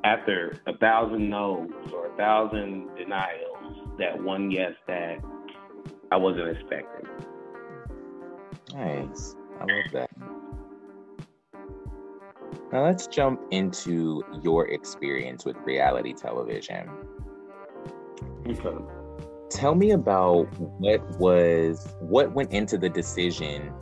after 0.05 0.59
a 0.67 0.77
thousand 0.79 1.29
no's 1.29 1.71
or 1.93 2.13
a 2.13 2.17
thousand 2.17 2.89
denials, 2.97 3.97
that 3.99 4.23
one 4.23 4.51
yes 4.51 4.73
that 4.87 5.19
I 6.11 6.17
wasn't 6.17 6.49
expecting. 6.49 7.09
Nice. 8.75 9.37
I 9.61 9.65
love 9.65 9.93
that. 9.93 10.11
Now 12.73 12.85
let's 12.85 13.07
jump 13.07 13.41
into 13.51 14.23
your 14.43 14.69
experience 14.69 15.45
with 15.45 15.57
reality 15.65 16.13
television. 16.13 16.89
Okay. 18.47 18.85
Tell 19.51 19.75
me 19.75 19.91
about 19.91 20.45
what 20.59 21.19
was 21.19 21.95
what 22.01 22.33
went 22.33 22.53
into 22.53 22.79
the 22.79 22.89
decision 22.89 23.73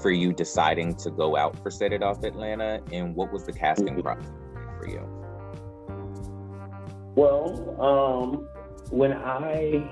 for 0.00 0.12
you 0.12 0.32
deciding 0.32 0.94
to 0.94 1.10
go 1.10 1.36
out 1.36 1.60
for 1.60 1.70
Set 1.70 1.92
It 1.92 2.02
Off 2.02 2.22
Atlanta 2.22 2.80
and 2.92 3.14
what 3.16 3.32
was 3.32 3.44
the 3.44 3.52
casting 3.52 3.94
mm-hmm. 3.94 4.02
process 4.02 4.30
for 4.78 4.88
you? 4.88 5.17
Well, 7.18 7.74
um, 7.82 8.48
when 8.90 9.12
I 9.12 9.82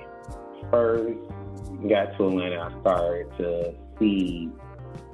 first 0.71 1.19
got 1.89 2.17
to 2.17 2.29
Atlanta, 2.29 2.71
I 2.73 2.81
started 2.83 3.37
to 3.39 3.75
see 3.99 4.49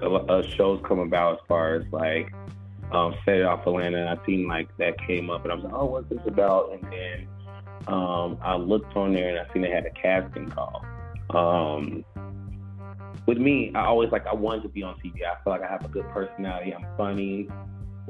a, 0.02 0.42
shows 0.58 0.82
come 0.86 0.98
about 0.98 1.36
as 1.36 1.40
far 1.48 1.76
as 1.76 1.84
like 1.90 2.30
um, 2.92 3.14
Set 3.24 3.36
It 3.36 3.46
Off 3.46 3.66
Atlanta. 3.66 3.96
And 3.96 4.10
I 4.10 4.26
seen 4.26 4.46
like 4.46 4.68
that 4.76 4.98
came 5.06 5.30
up, 5.30 5.44
and 5.44 5.52
I 5.52 5.54
was 5.54 5.64
like, 5.64 5.72
"Oh, 5.72 5.86
what's 5.86 6.10
this 6.10 6.20
about?" 6.26 6.74
And 6.74 6.84
then 6.92 7.28
um, 7.86 8.36
I 8.42 8.56
looked 8.56 8.94
on 8.94 9.14
there 9.14 9.30
and 9.30 9.38
I 9.38 9.50
seen 9.54 9.62
they 9.62 9.70
had 9.70 9.86
a 9.86 9.90
casting 9.92 10.50
call. 10.50 10.84
Um, 11.30 12.04
with 13.24 13.38
me, 13.38 13.72
I 13.74 13.86
always 13.86 14.12
like 14.12 14.26
I 14.26 14.34
wanted 14.34 14.64
to 14.64 14.68
be 14.68 14.82
on 14.82 14.96
TV. 14.96 15.22
I 15.24 15.42
feel 15.42 15.54
like 15.54 15.62
I 15.62 15.68
have 15.68 15.86
a 15.86 15.88
good 15.88 16.06
personality. 16.10 16.74
I'm 16.74 16.84
funny 16.98 17.48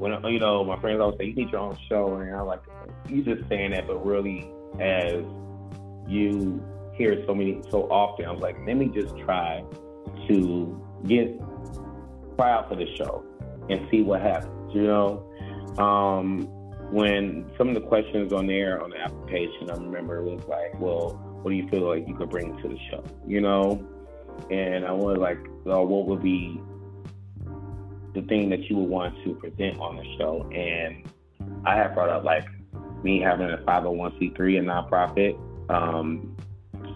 when 0.03 0.33
you 0.33 0.39
know 0.39 0.65
my 0.65 0.77
friends 0.81 0.99
always 0.99 1.17
say 1.17 1.27
you 1.27 1.33
need 1.33 1.49
your 1.49 1.61
own 1.61 1.77
show, 1.87 2.17
and 2.17 2.35
I'm 2.35 2.45
like, 2.45 2.61
you 3.07 3.23
just 3.23 3.47
saying 3.47 3.71
that, 3.71 3.87
but 3.87 4.05
really 4.05 4.51
as 4.81 5.23
you 6.07 6.61
hear 6.93 7.23
so 7.25 7.33
many 7.33 7.61
so 7.71 7.83
often, 7.83 8.25
I 8.25 8.31
was 8.31 8.41
like, 8.41 8.57
let 8.67 8.75
me 8.75 8.89
just 8.93 9.17
try 9.19 9.63
to 10.27 10.87
get 11.07 11.39
try 12.35 12.67
for 12.67 12.75
the 12.75 12.85
show 12.97 13.23
and 13.69 13.87
see 13.89 14.01
what 14.01 14.21
happens. 14.21 14.75
You 14.75 14.83
know, 14.83 15.33
um, 15.77 16.47
when 16.91 17.49
some 17.57 17.69
of 17.69 17.75
the 17.75 17.81
questions 17.81 18.33
on 18.33 18.45
there 18.45 18.83
on 18.83 18.89
the 18.89 18.97
application, 18.97 19.69
I 19.71 19.75
remember 19.75 20.17
it 20.17 20.23
was 20.23 20.43
like, 20.49 20.77
well, 20.81 21.11
what 21.43 21.51
do 21.51 21.55
you 21.55 21.69
feel 21.69 21.87
like 21.87 22.05
you 22.09 22.15
could 22.15 22.29
bring 22.29 22.61
to 22.61 22.67
the 22.67 22.77
show? 22.91 23.05
You 23.25 23.39
know, 23.39 23.87
and 24.51 24.85
I 24.85 24.91
was 24.91 25.17
like, 25.17 25.39
well, 25.63 25.85
what 25.85 26.07
would 26.07 26.21
be 26.21 26.59
the 28.13 28.21
thing 28.23 28.49
that 28.49 28.69
you 28.69 28.77
would 28.77 28.89
want 28.89 29.15
to 29.23 29.33
present 29.35 29.79
on 29.79 29.97
the 29.97 30.17
show. 30.17 30.49
And 30.53 31.05
I 31.65 31.75
have 31.75 31.93
brought 31.93 32.09
up 32.09 32.23
like 32.23 32.45
me 33.03 33.19
having 33.19 33.49
a 33.49 33.57
501c3, 33.57 34.33
a 34.37 34.61
nonprofit. 34.61 35.37
Um, 35.69 36.35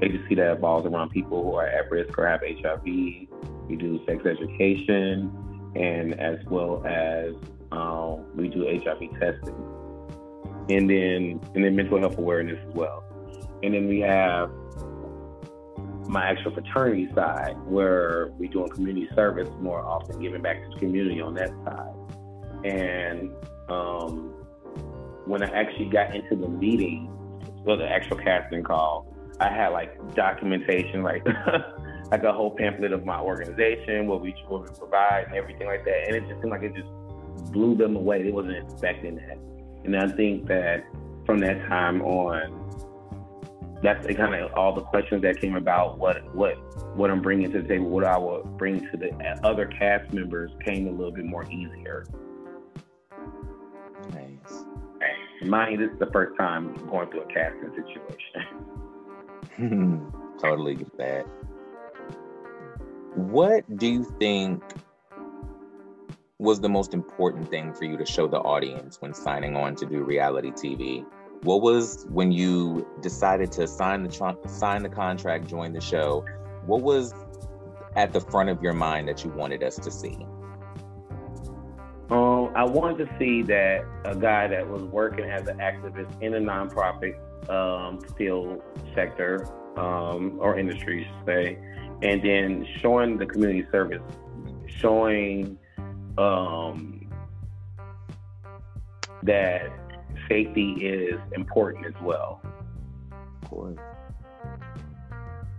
agency 0.01 0.35
that 0.35 0.55
involves 0.55 0.85
around 0.85 1.09
people 1.09 1.43
who 1.43 1.55
are 1.55 1.67
at 1.67 1.89
risk 1.89 2.17
or 2.17 2.27
have 2.27 2.41
HIV. 2.41 2.83
We 2.83 3.75
do 3.77 3.99
sex 4.05 4.25
education, 4.25 5.31
and 5.75 6.19
as 6.19 6.37
well 6.45 6.85
as 6.85 7.33
um, 7.71 8.25
we 8.35 8.47
do 8.47 8.65
HIV 8.65 9.19
testing, 9.19 9.55
and 10.69 10.89
then 10.89 11.41
and 11.55 11.63
then 11.63 11.75
mental 11.75 11.99
health 11.99 12.17
awareness 12.17 12.59
as 12.67 12.73
well. 12.73 13.03
And 13.63 13.73
then 13.73 13.87
we 13.87 13.99
have 14.01 14.51
my 16.07 16.25
actual 16.25 16.51
fraternity 16.51 17.09
side, 17.13 17.55
where 17.65 18.31
we 18.37 18.47
doing 18.47 18.69
community 18.69 19.09
service 19.15 19.49
more 19.59 19.81
often, 19.81 20.19
giving 20.21 20.41
back 20.41 20.63
to 20.63 20.69
the 20.69 20.79
community 20.79 21.21
on 21.21 21.33
that 21.35 21.49
side. 21.65 22.65
And 22.65 23.31
um, 23.69 24.33
when 25.25 25.43
I 25.43 25.49
actually 25.49 25.89
got 25.89 26.15
into 26.15 26.35
the 26.35 26.47
meeting, 26.47 27.09
well, 27.65 27.77
the 27.77 27.87
actual 27.87 28.17
casting 28.17 28.63
call, 28.63 29.13
I 29.39 29.49
had 29.49 29.69
like 29.69 30.15
documentation, 30.15 31.03
like 31.03 31.25
like 32.11 32.23
a 32.23 32.31
whole 32.31 32.55
pamphlet 32.55 32.93
of 32.93 33.05
my 33.05 33.19
organization, 33.19 34.07
what 34.07 34.21
we 34.21 34.33
what 34.47 34.63
we 34.63 34.77
provide, 34.77 35.25
and 35.27 35.35
everything 35.35 35.67
like 35.67 35.83
that. 35.85 36.07
And 36.07 36.15
it 36.15 36.27
just 36.27 36.41
seemed 36.41 36.51
like 36.51 36.63
it 36.63 36.73
just 36.73 36.87
blew 37.51 37.75
them 37.75 37.95
away. 37.95 38.23
They 38.23 38.31
wasn't 38.31 38.57
expecting 38.57 39.15
that. 39.15 39.37
And 39.83 39.95
I 39.95 40.07
think 40.15 40.47
that 40.47 40.85
from 41.25 41.39
that 41.39 41.67
time 41.67 42.01
on, 42.01 42.66
that's 43.87 44.05
kind 44.17 44.35
of 44.35 44.51
all 44.53 44.73
the 44.73 44.81
questions 44.81 45.21
that 45.21 45.39
came 45.39 45.55
about 45.55 45.97
what 45.97 46.35
what 46.35 46.55
what 46.97 47.09
I'm 47.09 47.21
bringing 47.21 47.51
to 47.53 47.61
the 47.61 47.67
table, 47.67 47.89
what 47.89 48.03
I 48.03 48.17
will 48.17 48.43
bring 48.43 48.81
to 48.91 48.97
the 48.97 49.13
other 49.43 49.65
cast 49.65 50.11
members 50.11 50.51
came 50.65 50.87
a 50.87 50.91
little 50.91 51.11
bit 51.11 51.23
more 51.23 51.45
easier. 51.49 52.05
Nice. 54.13 54.65
Mind 55.41 55.81
this 55.81 55.91
is 55.91 55.99
the 55.99 56.09
first 56.11 56.37
time 56.37 56.73
going 56.87 57.09
through 57.09 57.21
a 57.21 57.33
casting 57.33 57.69
situation. 57.69 58.65
Hmm, 59.55 60.09
totally 60.39 60.75
get 60.75 60.95
that. 60.99 61.25
What 63.15 63.63
do 63.75 63.87
you 63.87 64.03
think 64.19 64.61
was 66.37 66.59
the 66.59 66.69
most 66.69 66.93
important 66.93 67.49
thing 67.49 67.73
for 67.73 67.85
you 67.85 67.97
to 67.97 68.05
show 68.05 68.27
the 68.27 68.37
audience 68.37 69.01
when 69.01 69.15
signing 69.15 69.55
on 69.55 69.75
to 69.77 69.87
do 69.87 70.03
reality 70.03 70.51
TV? 70.51 71.03
What 71.43 71.61
was 71.61 72.05
when 72.09 72.31
you 72.31 72.87
decided 73.01 73.51
to 73.53 73.67
sign 73.67 74.03
the 74.03 74.37
sign 74.47 74.83
the 74.83 74.89
contract, 74.89 75.47
join 75.47 75.73
the 75.73 75.81
show? 75.81 76.25
What 76.65 76.81
was 76.81 77.13
at 77.95 78.13
the 78.13 78.21
front 78.21 78.49
of 78.49 78.61
your 78.61 78.73
mind 78.73 79.07
that 79.07 79.23
you 79.23 79.31
wanted 79.31 79.63
us 79.63 79.75
to 79.77 79.91
see? 79.91 80.17
Um, 82.09 82.53
I 82.55 82.63
wanted 82.63 83.05
to 83.05 83.19
see 83.19 83.41
that 83.43 83.85
a 84.05 84.15
guy 84.15 84.47
that 84.47 84.67
was 84.67 84.81
working 84.83 85.25
as 85.25 85.47
an 85.47 85.57
activist 85.57 86.21
in 86.21 86.33
a 86.35 86.39
nonprofit 86.39 87.17
um, 87.49 87.99
field 88.17 88.61
sector 88.95 89.45
um, 89.77 90.37
or 90.39 90.57
industry, 90.57 91.09
say, 91.25 91.57
and 92.01 92.23
then 92.23 92.67
showing 92.79 93.17
the 93.17 93.25
community 93.25 93.67
service, 93.71 94.01
showing 94.67 95.57
um, 96.17 97.09
that 99.23 99.71
safety 100.27 100.73
is 100.73 101.19
important 101.35 101.85
as 101.85 101.93
well. 102.01 102.41
Of 103.43 103.49
course. 103.49 103.77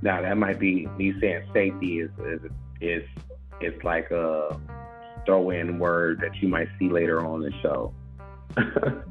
Now 0.03 0.23
that 0.23 0.37
might 0.37 0.59
be 0.59 0.87
me 0.97 1.15
saying 1.21 1.49
safety 1.53 2.01
is 2.01 2.11
is 2.19 2.41
is, 2.81 3.03
is 3.61 3.83
like 3.83 4.11
a 4.11 4.61
throw 5.27 5.51
in 5.51 5.79
word 5.79 6.21
that 6.21 6.37
you 6.41 6.49
might 6.49 6.69
see 6.79 6.89
later 6.89 7.27
on 7.27 7.43
in 7.43 7.51
the 7.51 7.59
show. 7.61 7.93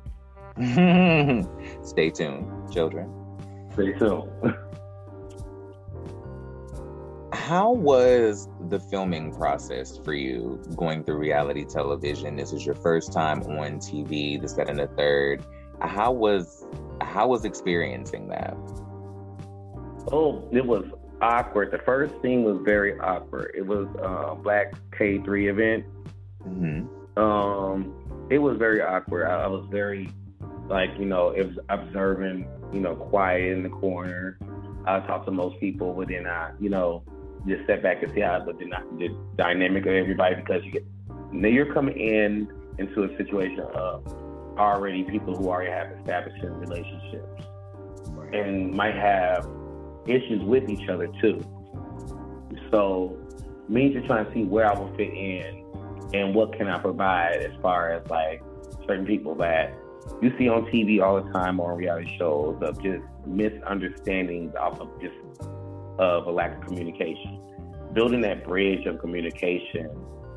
Stay 1.84 2.10
tuned, 2.10 2.72
children. 2.72 3.12
Stay 3.74 3.94
tuned. 3.94 4.30
How 7.48 7.72
was 7.72 8.50
the 8.68 8.78
filming 8.78 9.34
process 9.34 9.98
for 10.04 10.14
you 10.14 10.62
going 10.76 11.06
through 11.06 11.16
reality 11.16 11.64
television? 11.64 12.36
This 12.36 12.52
is 12.52 12.66
your 12.66 12.76
first 12.76 13.14
time 13.14 13.42
on 13.44 13.80
TV, 13.80 14.42
the 14.42 14.50
second 14.50 14.82
and 14.82 14.90
the 14.90 14.94
third. 14.98 15.46
How 15.80 16.12
was 16.12 16.66
how 17.00 17.30
was 17.30 17.46
experiencing 17.46 18.28
that? 18.28 18.54
Oh, 20.12 20.46
it 20.52 20.66
was 20.66 20.92
awkward. 21.22 21.72
The 21.72 21.78
first 21.86 22.22
scene 22.22 22.44
was 22.44 22.60
very 22.66 23.00
awkward. 23.00 23.56
It 23.56 23.66
was 23.66 23.88
a 23.98 24.36
Black 24.36 24.74
K3 24.92 25.50
event. 25.50 25.86
Mm-hmm. 26.46 27.18
Um, 27.18 28.28
it 28.30 28.40
was 28.40 28.58
very 28.58 28.82
awkward. 28.82 29.26
I, 29.26 29.44
I, 29.44 29.48
was 29.48 29.66
very, 29.72 30.10
like, 30.68 30.90
you 31.00 31.06
know, 31.06 31.30
it 31.30 31.48
was 31.48 31.60
observing, 31.70 32.50
you 32.74 32.82
know, 32.82 32.96
quiet 32.96 33.54
in 33.54 33.64
the 33.64 33.70
corner. 33.70 34.38
I 34.86 35.00
talked 35.00 35.28
to 35.28 35.32
most 35.32 35.62
people, 35.62 35.94
but 35.94 36.10
then 36.10 36.28
I, 36.28 36.52
you 36.60 36.70
know, 36.70 37.04
just 37.48 37.64
step 37.64 37.82
back 37.82 38.04
and 38.04 38.14
see 38.14 38.22
how 38.22 38.40
the, 38.40 38.54
the 38.54 39.10
dynamic 39.36 39.86
of 39.86 39.94
everybody 39.94 40.36
because 40.36 40.64
you 40.64 40.72
get 40.72 40.86
now 41.32 41.48
you're 41.48 41.74
coming 41.74 41.98
in 41.98 42.48
into 42.78 43.04
a 43.04 43.18
situation 43.18 43.60
of 43.76 44.06
already 44.58 45.04
people 45.04 45.36
who 45.36 45.50
already 45.50 45.72
have 45.72 45.92
established 46.00 46.44
relationships 46.44 47.44
and 48.34 48.74
might 48.74 48.96
have 48.96 49.48
issues 50.06 50.42
with 50.44 50.70
each 50.70 50.88
other 50.90 51.08
too. 51.22 51.44
So 52.72 53.18
me 53.68 53.94
just 53.94 54.08
trying 54.08 54.26
to 54.26 54.34
see 54.34 54.44
where 54.44 54.66
I 54.66 54.78
will 54.78 54.94
fit 54.96 55.14
in 55.14 55.66
and 56.14 56.34
what 56.34 56.58
can 56.58 56.68
I 56.68 56.80
provide 56.80 57.38
as 57.44 57.52
far 57.62 57.92
as 57.92 58.08
like 58.10 58.42
certain 58.88 59.06
people 59.06 59.36
that 59.36 59.74
you 60.22 60.34
see 60.38 60.48
on 60.48 60.66
TV 60.66 61.02
all 61.02 61.22
the 61.22 61.30
time 61.32 61.60
or 61.60 61.74
on 61.74 61.78
reality 61.78 62.18
shows 62.18 62.58
of 62.62 62.82
just 62.82 63.04
misunderstandings 63.26 64.56
off 64.56 64.80
of 64.80 64.90
just 65.02 65.16
of 66.00 66.28
a 66.28 66.32
lack 66.32 66.58
of 66.58 66.68
communication. 66.68 67.42
Building 67.94 68.22
that 68.22 68.46
bridge 68.46 68.86
of 68.86 69.00
communication 69.00 69.90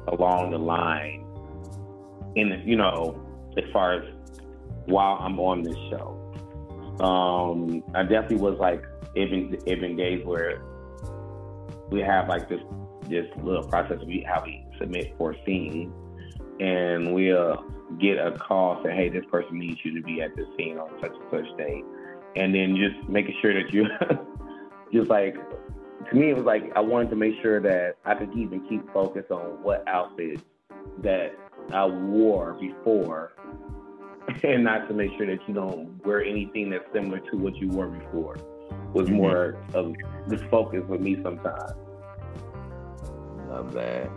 along 0.09 0.51
the 0.53 0.59
line 0.59 1.27
in 2.37 2.63
you 2.65 2.77
know, 2.77 3.21
as 3.57 3.65
far 3.73 3.95
as 3.95 4.05
while 4.87 5.19
I'm 5.21 5.39
on 5.39 5.63
this 5.63 5.77
show. 5.91 6.17
Um, 7.05 7.83
I 7.95 8.03
definitely 8.03 8.37
was 8.37 8.59
like 8.59 8.85
even 9.17 9.57
even 9.67 9.97
days 9.97 10.25
where 10.25 10.63
we 11.91 12.01
have 12.01 12.29
like 12.29 12.49
this 12.49 12.61
this 13.09 13.27
little 13.43 13.65
process 13.65 13.99
we 14.07 14.25
how 14.29 14.43
we 14.45 14.65
submit 14.79 15.15
for 15.19 15.33
a 15.33 15.45
scene 15.45 15.93
and 16.61 17.15
we'll 17.15 17.65
get 17.99 18.19
a 18.19 18.33
call 18.33 18.81
saying, 18.85 18.97
hey, 18.97 19.09
this 19.09 19.25
person 19.31 19.59
needs 19.59 19.81
you 19.83 19.95
to 19.95 20.03
be 20.03 20.21
at 20.21 20.37
this 20.37 20.47
scene 20.57 20.79
on 20.79 20.91
such 21.01 21.13
and 21.13 21.31
such 21.31 21.59
date. 21.59 21.85
And 22.37 22.55
then 22.55 22.77
just 22.77 23.09
making 23.09 23.35
sure 23.43 23.55
that 23.55 23.73
you 23.73 23.87
just 24.93 25.09
like 25.09 25.35
to 26.09 26.17
me 26.17 26.31
it 26.31 26.37
was 26.37 26.45
like 26.45 26.73
I 26.75 26.81
wanted 26.81 27.11
to 27.11 27.17
make 27.17 27.35
sure 27.43 27.61
that 27.61 27.97
I 28.05 28.15
could 28.15 28.37
even 28.37 28.67
keep 28.69 28.91
focus 28.93 29.25
on 29.31 29.63
what 29.63 29.87
outfits 29.87 30.43
that 31.03 31.35
I 31.73 31.87
wore 31.87 32.55
before 32.55 33.33
and 34.43 34.65
not 34.65 34.89
to 34.89 34.95
make 34.95 35.11
sure 35.17 35.27
that 35.27 35.39
you 35.47 35.55
don't 35.55 36.05
wear 36.05 36.25
anything 36.25 36.71
that's 36.71 36.85
similar 36.93 37.21
to 37.31 37.37
what 37.37 37.57
you 37.57 37.69
wore 37.69 37.89
before 37.89 38.37
was 38.93 39.07
mm-hmm. 39.07 39.17
more 39.17 39.57
of 39.75 39.95
the 40.29 40.39
focus 40.51 40.83
with 40.89 41.01
me 41.01 41.17
sometimes. 41.23 41.73
Love 43.49 43.73
that. 43.73 44.11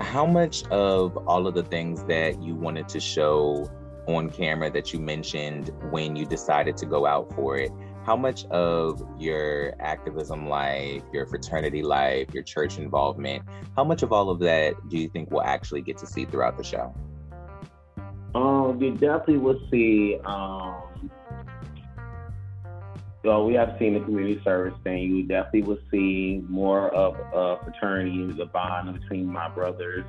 How 0.00 0.26
much 0.26 0.64
of 0.68 1.16
all 1.28 1.46
of 1.46 1.54
the 1.54 1.62
things 1.62 2.04
that 2.04 2.42
you 2.42 2.54
wanted 2.54 2.88
to 2.88 3.00
show 3.00 3.70
on 4.14 4.30
camera 4.30 4.70
that 4.70 4.92
you 4.92 5.00
mentioned 5.00 5.70
when 5.90 6.16
you 6.16 6.26
decided 6.26 6.76
to 6.78 6.86
go 6.86 7.06
out 7.06 7.32
for 7.34 7.56
it, 7.56 7.70
how 8.04 8.16
much 8.16 8.44
of 8.46 9.02
your 9.18 9.74
activism 9.80 10.48
life, 10.48 11.02
your 11.12 11.26
fraternity 11.26 11.82
life, 11.82 12.32
your 12.32 12.42
church 12.42 12.78
involvement, 12.78 13.42
how 13.76 13.84
much 13.84 14.02
of 14.02 14.12
all 14.12 14.30
of 14.30 14.38
that 14.40 14.74
do 14.88 14.98
you 14.98 15.08
think 15.08 15.30
we'll 15.30 15.42
actually 15.42 15.82
get 15.82 15.98
to 15.98 16.06
see 16.06 16.24
throughout 16.24 16.56
the 16.56 16.64
show? 16.64 16.94
Um, 18.34 18.80
you 18.80 18.92
definitely 18.92 19.38
will 19.38 19.60
see 19.70 20.18
um, 20.24 21.10
so 23.22 23.44
we 23.44 23.54
have 23.54 23.76
seen 23.78 23.94
the 23.94 24.00
community 24.00 24.40
service 24.44 24.74
thing. 24.82 25.14
You 25.14 25.24
definitely 25.24 25.62
will 25.62 25.78
see 25.90 26.42
more 26.48 26.88
of 26.94 27.16
a 27.34 27.62
fraternity, 27.62 28.32
the 28.32 28.46
bond 28.46 28.98
between 28.98 29.26
my 29.26 29.48
brothers. 29.48 30.06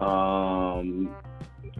Um, 0.00 1.14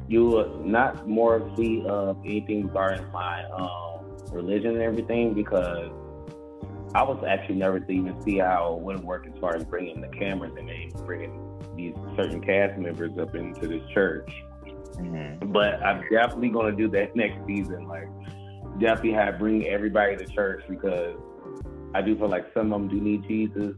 you 0.08 0.26
will 0.26 0.62
not 0.64 1.08
more 1.08 1.50
see 1.56 1.84
of 1.86 2.18
anything 2.24 2.66
regarding 2.66 3.10
my 3.12 3.44
um, 3.44 4.04
religion 4.32 4.72
and 4.72 4.82
everything 4.82 5.34
because 5.34 5.90
I 6.94 7.02
was 7.02 7.24
actually 7.26 7.56
nervous 7.56 7.86
to 7.86 7.92
even 7.92 8.20
see 8.22 8.38
how 8.38 8.76
it 8.76 8.82
would 8.82 9.02
work 9.02 9.26
as 9.26 9.38
far 9.40 9.56
as 9.56 9.64
bringing 9.64 10.00
the 10.00 10.08
cameras 10.08 10.52
and 10.58 10.92
bringing 11.06 11.58
these 11.76 11.94
certain 12.16 12.40
cast 12.42 12.78
members 12.78 13.16
up 13.18 13.34
into 13.34 13.66
this 13.66 13.82
church. 13.94 14.30
Mm-hmm. 14.96 15.52
But 15.52 15.82
I'm 15.82 16.02
definitely 16.10 16.50
going 16.50 16.76
to 16.76 16.82
do 16.82 16.90
that 16.90 17.16
next 17.16 17.46
season. 17.46 17.88
Like 17.88 18.08
definitely 18.78 19.12
have 19.12 19.38
bring 19.38 19.66
everybody 19.66 20.16
to 20.16 20.26
church 20.26 20.64
because 20.68 21.16
I 21.94 22.02
do 22.02 22.16
feel 22.16 22.28
like 22.28 22.46
some 22.54 22.72
of 22.72 22.80
them 22.80 22.88
do 22.88 23.00
need 23.00 23.26
Jesus. 23.26 23.74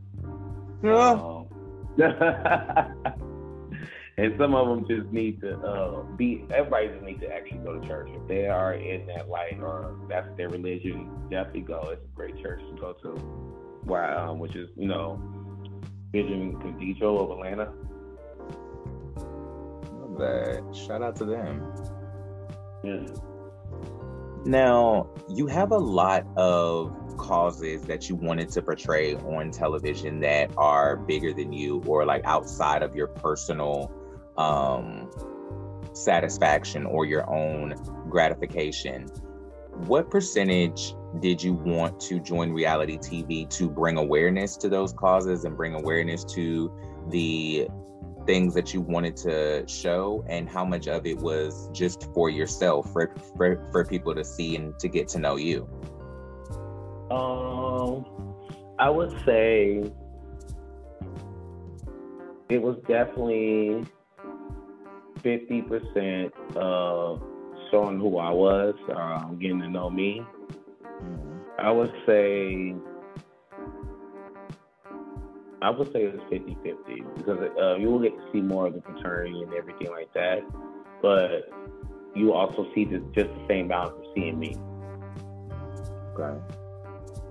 Yeah. 0.82 1.10
Um, 1.12 1.46
and 4.16 4.34
some 4.38 4.54
of 4.54 4.68
them 4.68 4.86
just 4.86 5.12
need 5.12 5.40
to 5.40 5.58
uh, 5.58 6.02
be. 6.16 6.44
Everybody 6.50 6.88
just 6.88 7.02
need 7.02 7.20
to 7.20 7.34
actually 7.34 7.58
go 7.58 7.78
to 7.78 7.86
church 7.86 8.10
if 8.12 8.28
they 8.28 8.46
are 8.46 8.74
in 8.74 9.06
that 9.06 9.28
light 9.28 9.58
or 9.60 9.96
that's 10.08 10.28
their 10.36 10.48
religion. 10.48 11.10
Definitely 11.30 11.62
go. 11.62 11.80
It's 11.92 12.04
a 12.04 12.14
great 12.14 12.40
church 12.40 12.60
to 12.60 12.80
go 12.80 12.92
to. 12.92 13.08
Why? 13.84 14.14
Um, 14.14 14.38
which 14.38 14.54
is 14.54 14.70
you 14.76 14.86
know, 14.86 15.20
Vision 16.12 16.60
Cathedral 16.60 17.24
of 17.24 17.30
Atlanta. 17.38 17.72
Love 20.00 20.18
that. 20.18 20.76
Shout 20.86 21.02
out 21.02 21.16
to 21.16 21.24
them. 21.24 21.72
Yeah. 22.84 23.06
Now, 24.46 25.10
you 25.28 25.46
have 25.46 25.72
a 25.72 25.78
lot 25.78 26.24
of 26.36 27.16
causes 27.16 27.82
that 27.84 28.08
you 28.08 28.14
wanted 28.14 28.50
to 28.50 28.62
portray 28.62 29.14
on 29.14 29.50
television 29.50 30.20
that 30.20 30.52
are 30.56 30.96
bigger 30.96 31.32
than 31.32 31.52
you 31.52 31.82
or 31.86 32.04
like 32.04 32.22
outside 32.24 32.82
of 32.82 32.94
your 32.94 33.06
personal 33.06 33.90
um 34.36 35.10
satisfaction 35.92 36.86
or 36.86 37.04
your 37.04 37.28
own 37.32 37.74
gratification. 38.08 39.06
What 39.86 40.10
percentage 40.10 40.94
did 41.20 41.42
you 41.42 41.54
want 41.54 42.00
to 42.00 42.20
join 42.20 42.52
reality 42.52 42.98
TV 42.98 43.48
to 43.50 43.68
bring 43.68 43.98
awareness 43.98 44.56
to 44.58 44.68
those 44.68 44.92
causes 44.92 45.44
and 45.44 45.56
bring 45.56 45.74
awareness 45.74 46.24
to 46.24 46.72
the 47.10 47.68
things 48.26 48.54
that 48.54 48.72
you 48.72 48.80
wanted 48.80 49.16
to 49.16 49.64
show 49.68 50.24
and 50.28 50.48
how 50.48 50.64
much 50.64 50.88
of 50.88 51.06
it 51.06 51.18
was 51.18 51.68
just 51.72 52.08
for 52.14 52.30
yourself 52.30 52.90
for, 52.92 53.14
for, 53.36 53.68
for 53.70 53.84
people 53.84 54.14
to 54.14 54.24
see 54.24 54.56
and 54.56 54.78
to 54.78 54.88
get 54.88 55.08
to 55.08 55.18
know 55.18 55.36
you 55.36 55.68
um 57.10 58.06
i 58.78 58.88
would 58.88 59.10
say 59.26 59.82
it 62.48 62.62
was 62.62 62.78
definitely 62.86 63.84
50% 65.24 66.30
of 66.56 67.22
showing 67.70 67.98
who 67.98 68.18
i 68.18 68.30
was 68.30 68.74
uh, 68.94 69.24
getting 69.34 69.60
to 69.60 69.68
know 69.68 69.90
me 69.90 70.22
i 71.58 71.70
would 71.70 71.92
say 72.06 72.74
I 75.64 75.70
would 75.70 75.90
say 75.94 76.02
it's 76.02 76.22
50 76.28 76.58
50 76.62 77.04
because 77.16 77.38
uh, 77.58 77.76
you 77.76 77.90
will 77.90 78.00
get 78.00 78.14
to 78.14 78.22
see 78.32 78.42
more 78.42 78.66
of 78.66 78.74
the 78.74 78.82
fraternity 78.82 79.40
and 79.40 79.54
everything 79.54 79.90
like 79.90 80.12
that. 80.12 80.40
But 81.00 81.48
you 82.14 82.34
also 82.34 82.66
see 82.74 82.84
the, 82.84 82.98
just 83.14 83.28
the 83.28 83.46
same 83.48 83.68
balance 83.68 83.94
of 83.98 84.04
seeing 84.14 84.38
me. 84.38 84.54
Okay. 86.12 86.38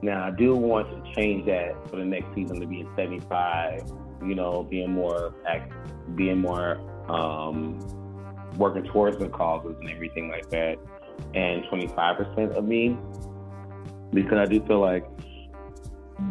Now, 0.01 0.27
I 0.27 0.31
do 0.31 0.55
want 0.55 0.89
to 0.89 1.13
change 1.13 1.45
that 1.45 1.75
for 1.89 1.97
the 1.97 2.05
next 2.05 2.33
season 2.33 2.59
to 2.59 2.65
be 2.65 2.87
75, 2.97 3.83
you 4.25 4.33
know, 4.33 4.63
being 4.63 4.91
more, 4.91 5.35
being 6.15 6.39
more, 6.39 6.81
um, 7.09 7.79
working 8.57 8.83
towards 8.83 9.17
the 9.17 9.29
causes 9.29 9.75
and 9.79 9.89
everything 9.89 10.29
like 10.29 10.49
that. 10.49 10.77
And 11.33 11.63
25% 11.65 12.55
of 12.55 12.65
me, 12.65 12.97
because 14.11 14.37
I 14.37 14.45
do 14.45 14.63
feel 14.65 14.79
like 14.79 15.05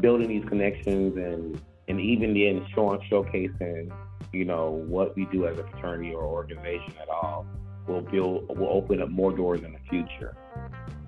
building 0.00 0.28
these 0.28 0.44
connections 0.48 1.16
and 1.16 1.60
and 1.88 2.00
even 2.00 2.32
then 2.34 2.64
showing 2.74 3.00
showcasing 3.10 3.92
you 4.32 4.44
know 4.44 4.70
what 4.70 5.14
we 5.16 5.26
do 5.26 5.46
as 5.46 5.58
a 5.58 5.64
fraternity 5.64 6.14
or 6.14 6.22
organization 6.22 6.94
at 7.02 7.08
all 7.08 7.44
will 7.86 8.00
build 8.00 8.56
will 8.56 8.70
open 8.70 9.02
up 9.02 9.10
more 9.10 9.32
doors 9.32 9.60
in 9.62 9.72
the 9.72 9.78
future. 9.90 10.36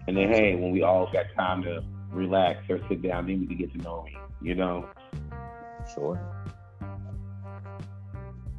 And 0.08 0.16
then 0.16 0.28
hey 0.28 0.56
when 0.56 0.72
we 0.72 0.82
all 0.82 1.08
got 1.12 1.26
time 1.36 1.62
to 1.62 1.82
relax 2.10 2.68
or 2.68 2.80
sit 2.88 3.02
down 3.02 3.26
then 3.26 3.40
we 3.40 3.46
can 3.46 3.56
get 3.56 3.72
to 3.72 3.78
know 3.78 4.02
me 4.02 4.16
you 4.42 4.54
know? 4.54 4.88
Sure 5.94 6.43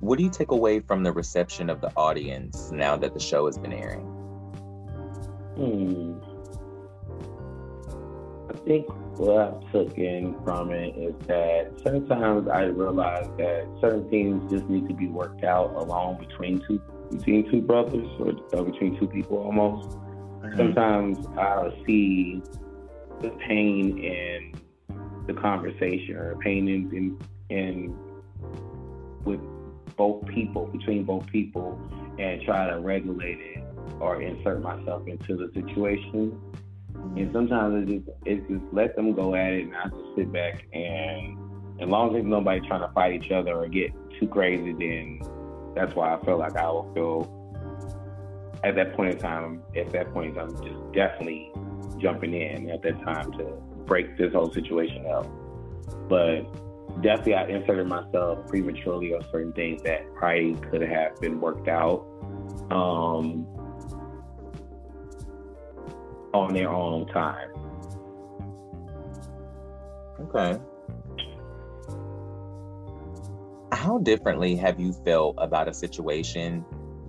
what 0.05 0.17
do 0.17 0.23
you 0.23 0.29
take 0.29 0.51
away 0.51 0.79
from 0.79 1.03
the 1.03 1.11
reception 1.11 1.69
of 1.69 1.81
the 1.81 1.91
audience 1.95 2.71
now 2.71 2.95
that 2.95 3.13
the 3.13 3.19
show 3.19 3.45
has 3.45 3.57
been 3.57 3.73
airing 3.73 4.05
hmm. 5.55 6.13
i 8.49 8.57
think 8.65 8.85
what 9.17 9.37
I 9.37 9.71
took 9.71 9.97
in 9.97 10.35
from 10.43 10.71
it 10.71 10.95
is 10.97 11.15
that 11.27 11.71
sometimes 11.83 12.49
I 12.49 12.63
realized 12.63 13.37
that 13.37 13.65
certain 13.79 14.09
things 14.09 14.51
just 14.51 14.65
need 14.69 14.87
to 14.89 14.93
be 14.93 15.07
worked 15.07 15.43
out 15.43 15.73
alone 15.75 16.17
between 16.17 16.61
two 16.67 16.81
between 17.11 17.49
two 17.49 17.61
brothers 17.61 18.07
or, 18.19 18.33
or 18.51 18.65
between 18.65 18.99
two 18.99 19.07
people 19.07 19.37
almost. 19.37 19.89
Mm-hmm. 19.89 20.57
Sometimes 20.57 21.25
I'll 21.37 21.73
see 21.85 22.41
the 23.21 23.29
pain 23.47 23.97
in 24.03 24.53
the 25.27 25.33
conversation 25.33 26.15
or 26.17 26.35
pain 26.37 26.67
in, 26.67 27.17
in, 27.49 27.55
in 27.55 27.97
with 29.23 29.39
both 29.97 30.25
people 30.27 30.65
between 30.67 31.03
both 31.03 31.25
people 31.27 31.79
and 32.19 32.41
try 32.41 32.69
to 32.69 32.79
regulate 32.79 33.39
it 33.39 33.63
or 33.99 34.21
insert 34.21 34.61
myself 34.61 35.07
into 35.07 35.35
the 35.35 35.51
situation 35.53 36.39
and 37.15 37.31
sometimes 37.31 37.89
it's 37.89 38.05
just 38.05 38.17
it's 38.25 38.49
just 38.49 38.63
let 38.73 38.95
them 38.95 39.13
go 39.13 39.35
at 39.35 39.53
it, 39.53 39.65
and 39.65 39.75
I 39.75 39.85
just 39.85 40.15
sit 40.15 40.31
back 40.31 40.65
and 40.73 41.37
as 41.81 41.87
long 41.87 42.15
as 42.15 42.23
nobody 42.23 42.65
trying 42.67 42.81
to 42.81 42.93
fight 42.93 43.13
each 43.13 43.31
other 43.31 43.55
or 43.55 43.67
get 43.67 43.91
too 44.19 44.27
crazy, 44.27 44.73
then 44.73 45.21
that's 45.75 45.93
why 45.93 46.13
I 46.13 46.23
feel 46.23 46.37
like 46.37 46.55
I 46.55 46.69
will 46.69 46.91
feel 46.93 48.59
at 48.63 48.75
that 48.75 48.95
point 48.95 49.15
in 49.15 49.19
time. 49.19 49.61
At 49.75 49.91
that 49.91 50.13
point 50.13 50.29
in 50.29 50.35
time, 50.35 50.55
just 50.63 50.93
definitely 50.93 51.51
jumping 51.99 52.33
in 52.33 52.69
at 52.69 52.81
that 52.83 53.01
time 53.03 53.31
to 53.33 53.43
break 53.85 54.17
this 54.17 54.33
whole 54.33 54.51
situation 54.51 55.05
up. 55.07 55.27
But 56.07 56.43
definitely, 57.01 57.35
I 57.35 57.47
inserted 57.47 57.87
myself 57.87 58.47
prematurely 58.47 59.13
on 59.13 59.23
certain 59.31 59.53
things 59.53 59.81
that 59.83 60.13
probably 60.15 60.55
could 60.69 60.81
have 60.81 61.19
been 61.19 61.39
worked 61.39 61.67
out. 61.67 62.05
Um, 62.71 63.47
on 66.35 66.53
their 66.53 66.69
own 66.69 67.07
time. 67.07 67.49
Okay. 70.19 70.59
How 73.71 73.97
differently 73.99 74.55
have 74.55 74.79
you 74.79 74.91
felt 75.05 75.35
about 75.37 75.67
a 75.67 75.73
situation 75.73 76.65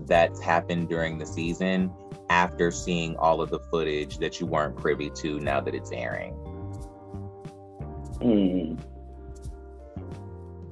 that's 0.06 0.40
happened 0.40 0.88
during 0.88 1.18
the 1.18 1.26
season 1.26 1.92
after 2.30 2.70
seeing 2.70 3.16
all 3.16 3.40
of 3.40 3.50
the 3.50 3.58
footage 3.58 4.18
that 4.18 4.40
you 4.40 4.46
weren't 4.46 4.76
privy 4.76 5.10
to 5.10 5.40
now 5.40 5.60
that 5.60 5.74
it's 5.74 5.90
airing? 5.92 6.32
Hmm. 8.22 8.74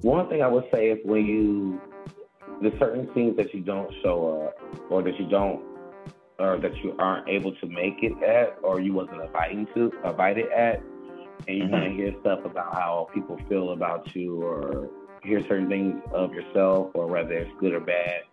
One 0.04 0.28
thing 0.28 0.42
I 0.42 0.48
would 0.48 0.66
say 0.70 0.88
is 0.88 0.98
when 1.02 1.24
you, 1.24 1.80
the 2.60 2.76
certain 2.78 3.08
scenes 3.14 3.38
that 3.38 3.54
you 3.54 3.60
don't 3.60 3.90
show 4.02 4.44
up 4.46 4.90
or 4.90 5.02
that 5.02 5.18
you 5.18 5.26
don't 5.26 5.62
or 6.38 6.58
that 6.58 6.76
you 6.84 6.94
aren't 6.98 7.26
able 7.26 7.54
to 7.54 7.66
make 7.66 8.02
it 8.02 8.12
at 8.22 8.58
or 8.62 8.80
you 8.80 8.92
wasn't 8.92 9.22
invited 9.22 9.66
to 9.74 9.90
invited 10.04 10.52
at 10.52 10.82
and 11.48 11.56
you 11.56 11.62
mm-hmm. 11.62 11.72
kind 11.72 11.86
of 11.86 11.92
hear 11.94 12.14
stuff 12.20 12.44
about 12.44 12.74
how 12.74 13.08
people 13.14 13.40
feel 13.48 13.70
about 13.70 14.14
you 14.14 14.42
or 14.42 14.90
hear 15.22 15.40
certain 15.48 15.70
things 15.70 15.98
of 16.12 16.34
yourself 16.34 16.90
or 16.92 17.06
whether 17.06 17.32
it's 17.32 17.50
good 17.58 17.72
or 17.72 17.80
bad 17.80 18.24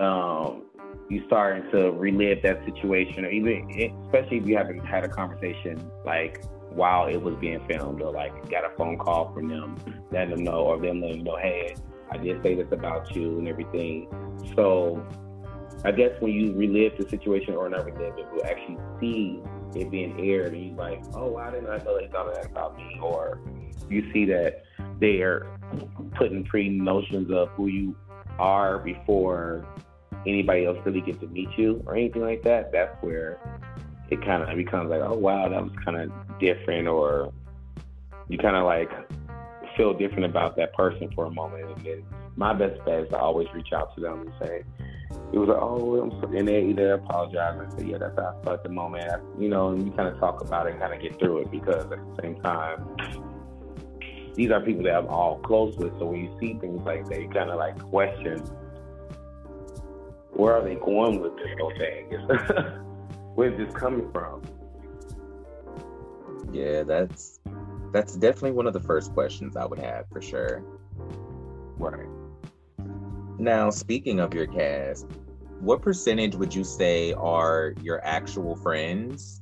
um, 0.00 0.64
you 1.08 1.24
starting 1.26 1.70
to 1.70 1.90
relive 1.92 2.42
that 2.42 2.62
situation 2.66 3.24
or 3.24 3.30
even 3.30 3.66
especially 4.04 4.36
if 4.36 4.46
you 4.46 4.58
haven't 4.58 4.84
had 4.84 5.04
a 5.04 5.08
conversation 5.08 5.90
like 6.04 6.44
while 6.70 7.06
it 7.06 7.20
was 7.20 7.34
being 7.36 7.64
filmed 7.66 8.02
or 8.02 8.12
like 8.12 8.32
got 8.50 8.64
a 8.64 8.70
phone 8.76 8.96
call 8.98 9.32
from 9.32 9.48
them 9.48 9.76
letting 10.10 10.30
them 10.34 10.44
know 10.44 10.60
or 10.64 10.78
them 10.78 11.00
letting 11.00 11.18
you 11.18 11.24
know 11.24 11.36
hey 11.36 11.74
i 12.10 12.16
did 12.16 12.42
say 12.42 12.54
this 12.54 12.68
about 12.72 13.14
you 13.14 13.38
and 13.38 13.48
everything 13.48 14.08
so 14.54 15.04
I 15.84 15.92
guess 15.92 16.10
when 16.20 16.32
you 16.32 16.52
relive 16.54 16.98
the 16.98 17.08
situation 17.08 17.54
or 17.54 17.68
not 17.68 17.84
relive 17.84 18.18
it, 18.18 18.26
you 18.34 18.42
actually 18.42 18.78
see 19.00 19.40
it 19.76 19.90
being 19.90 20.18
aired 20.18 20.52
and 20.52 20.66
you're 20.66 20.76
like, 20.76 21.02
oh, 21.14 21.28
why 21.28 21.50
didn't 21.50 21.68
I 21.68 21.76
know 21.84 21.98
they 21.98 22.08
thought 22.08 22.34
that 22.34 22.46
about 22.46 22.76
me? 22.76 22.98
Or 23.00 23.40
you 23.88 24.10
see 24.12 24.24
that 24.26 24.64
they're 25.00 25.46
putting 26.16 26.44
pre 26.44 26.68
notions 26.68 27.30
of 27.30 27.50
who 27.50 27.68
you 27.68 27.96
are 28.38 28.78
before 28.78 29.66
anybody 30.26 30.66
else 30.66 30.78
really 30.84 31.00
gets 31.00 31.20
to 31.20 31.28
meet 31.28 31.48
you 31.56 31.82
or 31.86 31.94
anything 31.94 32.22
like 32.22 32.42
that. 32.42 32.72
That's 32.72 32.96
where 33.00 33.38
it 34.10 34.24
kind 34.24 34.42
of 34.42 34.56
becomes 34.56 34.90
like, 34.90 35.02
oh, 35.02 35.14
wow, 35.14 35.48
that 35.48 35.62
was 35.62 35.72
kind 35.84 35.96
of 35.96 36.38
different. 36.38 36.88
Or 36.88 37.32
you 38.28 38.38
kind 38.38 38.56
of 38.56 38.64
like 38.64 38.90
feel 39.76 39.92
different 39.94 40.24
about 40.24 40.56
that 40.56 40.72
person 40.74 41.10
for 41.14 41.26
a 41.26 41.30
moment. 41.30 41.64
And 41.64 41.84
then 41.84 42.04
my 42.36 42.52
best 42.52 42.84
bet 42.84 43.00
is 43.00 43.08
to 43.10 43.18
always 43.18 43.48
reach 43.54 43.72
out 43.72 43.94
to 43.94 44.00
them 44.00 44.20
and 44.22 44.32
say, 44.40 44.64
it 45.32 45.38
was 45.38 45.48
like, 45.48 45.58
oh, 45.60 46.00
I'm 46.00 46.36
and 46.36 46.48
they 46.48 46.64
either 46.64 46.94
apologize 46.94 47.58
and 47.58 47.72
say, 47.78 47.86
yeah, 47.86 47.98
that's 47.98 48.16
how 48.16 48.36
I 48.38 48.44
felt 48.44 48.58
at 48.58 48.62
the 48.62 48.70
moment. 48.70 49.22
You 49.38 49.48
know, 49.48 49.70
and 49.70 49.86
you 49.86 49.92
kind 49.92 50.08
of 50.08 50.18
talk 50.18 50.40
about 50.40 50.66
it 50.66 50.72
and 50.72 50.80
kind 50.80 50.92
of 50.92 51.00
get 51.00 51.18
through 51.18 51.42
it 51.42 51.50
because 51.50 51.84
at 51.84 51.90
the 51.90 52.18
same 52.22 52.40
time, 52.42 52.96
these 54.34 54.50
are 54.50 54.60
people 54.60 54.84
that 54.84 54.94
I'm 54.94 55.08
all 55.08 55.38
close 55.38 55.76
with. 55.76 55.92
So 55.98 56.06
when 56.06 56.20
you 56.20 56.36
see 56.40 56.54
things 56.60 56.80
like 56.84 57.08
that, 57.08 57.20
you 57.20 57.28
kind 57.28 57.50
of 57.50 57.58
like 57.58 57.78
question, 57.78 58.38
where 60.32 60.54
are 60.54 60.62
they 60.62 60.76
going 60.76 61.20
with 61.20 61.36
this 61.36 61.48
whole 61.58 61.72
thing? 61.76 62.84
Where's 63.38 63.56
this 63.56 63.72
coming 63.72 64.10
from? 64.10 64.42
Yeah, 66.52 66.82
that's 66.82 67.38
that's 67.92 68.16
definitely 68.16 68.50
one 68.50 68.66
of 68.66 68.72
the 68.72 68.80
first 68.80 69.14
questions 69.14 69.56
I 69.56 69.64
would 69.64 69.78
have 69.78 70.08
for 70.10 70.20
sure. 70.20 70.64
Right. 71.76 72.08
Now, 73.38 73.70
speaking 73.70 74.18
of 74.18 74.34
your 74.34 74.48
cast, 74.48 75.06
what 75.60 75.82
percentage 75.82 76.34
would 76.34 76.52
you 76.52 76.64
say 76.64 77.12
are 77.12 77.74
your 77.80 78.04
actual 78.04 78.56
friends? 78.56 79.40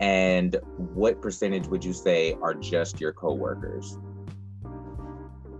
And 0.00 0.56
what 0.76 1.22
percentage 1.22 1.68
would 1.68 1.84
you 1.84 1.92
say 1.92 2.36
are 2.42 2.54
just 2.54 3.00
your 3.00 3.12
coworkers? 3.12 4.00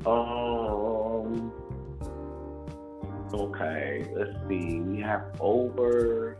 Um 0.05 1.53
okay, 3.33 4.11
let's 4.17 4.37
see. 4.49 4.81
We 4.81 5.01
have 5.01 5.23
over 5.39 6.39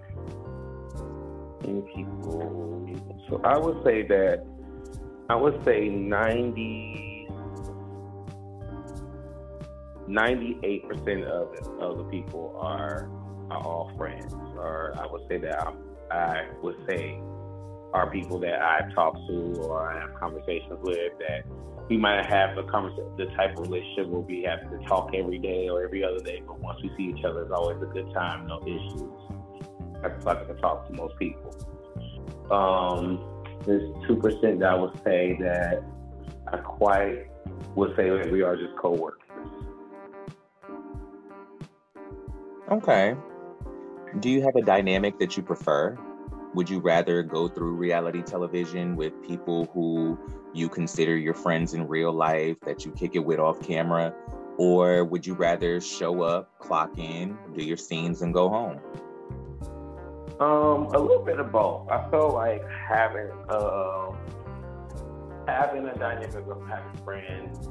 people. 1.95 2.89
So 3.29 3.41
I 3.45 3.59
would 3.59 3.83
say 3.85 4.03
that 4.09 4.45
I 5.29 5.37
would 5.37 5.65
say 5.65 5.89
90 5.89 7.29
98% 10.09 11.25
of 11.25 11.81
of 11.81 11.99
the 11.99 12.05
people 12.11 12.57
are 12.61 13.09
are 13.51 13.63
all 13.65 13.93
friends, 13.97 14.33
or 14.57 14.95
I 14.99 15.07
would 15.07 15.23
say 15.29 15.39
that 15.39 15.67
I'm, 15.67 15.79
I 16.11 16.49
would 16.63 16.77
say 16.89 17.21
are 17.93 18.11
people 18.11 18.39
that 18.41 18.61
I 18.61 18.91
talk 18.95 19.15
to 19.15 19.55
or 19.61 19.89
I 19.89 20.01
have 20.01 20.15
conversations 20.19 20.79
with 20.83 21.13
that 21.19 21.45
we 21.89 21.99
might 21.99 22.25
have 22.27 22.57
a 22.57 22.63
conversation, 22.65 23.17
the 23.17 23.27
type 23.37 23.57
of 23.59 23.69
relationship 23.69 24.07
where 24.09 24.21
we 24.21 24.43
have 24.45 24.71
to 24.71 24.79
talk 24.89 25.11
every 25.15 25.39
day 25.39 25.69
or 25.69 25.85
every 25.85 26.05
other 26.05 26.21
day, 26.21 26.43
but 26.47 26.59
once 26.61 26.81
we 26.83 26.91
see 26.97 27.15
each 27.15 27.25
other, 27.25 27.43
it's 27.43 27.53
always 27.53 27.77
a 27.83 27.87
good 27.87 28.11
time, 28.15 28.47
no 28.47 28.61
issues. 28.63 29.32
That's 30.03 30.25
like 30.25 30.39
I 30.39 30.45
can 30.45 30.57
talk 30.59 30.87
to 30.89 30.93
most 30.95 31.17
people. 31.19 31.55
Um, 32.51 33.25
there's 33.65 33.91
two 34.07 34.17
percent 34.17 34.61
that 34.61 34.71
I 34.71 34.75
would 34.75 34.95
say 35.05 35.39
that 35.41 35.83
I 36.53 36.57
quite 36.59 37.27
would 37.75 37.95
say 37.97 38.11
that 38.11 38.31
we 38.31 38.43
are 38.43 38.57
just 38.57 38.77
coworkers. 38.77 39.21
Okay. 42.71 43.15
Do 44.21 44.29
you 44.29 44.43
have 44.43 44.57
a 44.57 44.63
dynamic 44.63 45.19
that 45.19 45.37
you 45.37 45.43
prefer? 45.43 45.97
Would 46.55 46.69
you 46.69 46.81
rather 46.81 47.23
go 47.23 47.49
through 47.49 47.73
reality 47.73 48.23
television 48.23 48.95
with 48.97 49.13
people 49.27 49.71
who 49.73 50.19
you 50.53 50.69
consider 50.69 51.17
your 51.17 51.33
friends 51.33 51.73
in 51.73 51.89
real 51.89 52.13
life 52.13 52.59
that 52.67 52.85
you 52.85 52.93
kick 52.93 53.15
it 53.15 53.25
with 53.25 53.39
off 53.39 53.61
camera? 53.63 54.15
Or 54.59 55.05
would 55.05 55.27
you 55.27 55.33
rather 55.33 55.81
show 55.81 56.23
up, 56.23 56.59
clock 56.59 56.99
in, 56.99 57.39
do 57.57 57.65
your 57.65 57.79
scenes, 57.79 58.21
and 58.21 58.35
go 58.35 58.51
home? 58.51 58.81
Um, 60.43 60.87
a 60.87 60.99
little 60.99 61.25
bit 61.25 61.39
of 61.39 61.53
both. 61.53 61.89
I 61.89 62.11
feel 62.11 62.33
like 62.33 62.69
having 62.69 63.31
uh, 63.49 64.11
having 65.47 65.87
a 65.87 65.95
dynamic 65.97 66.35
of 66.35 66.67
having 66.67 67.05
friends 67.05 67.69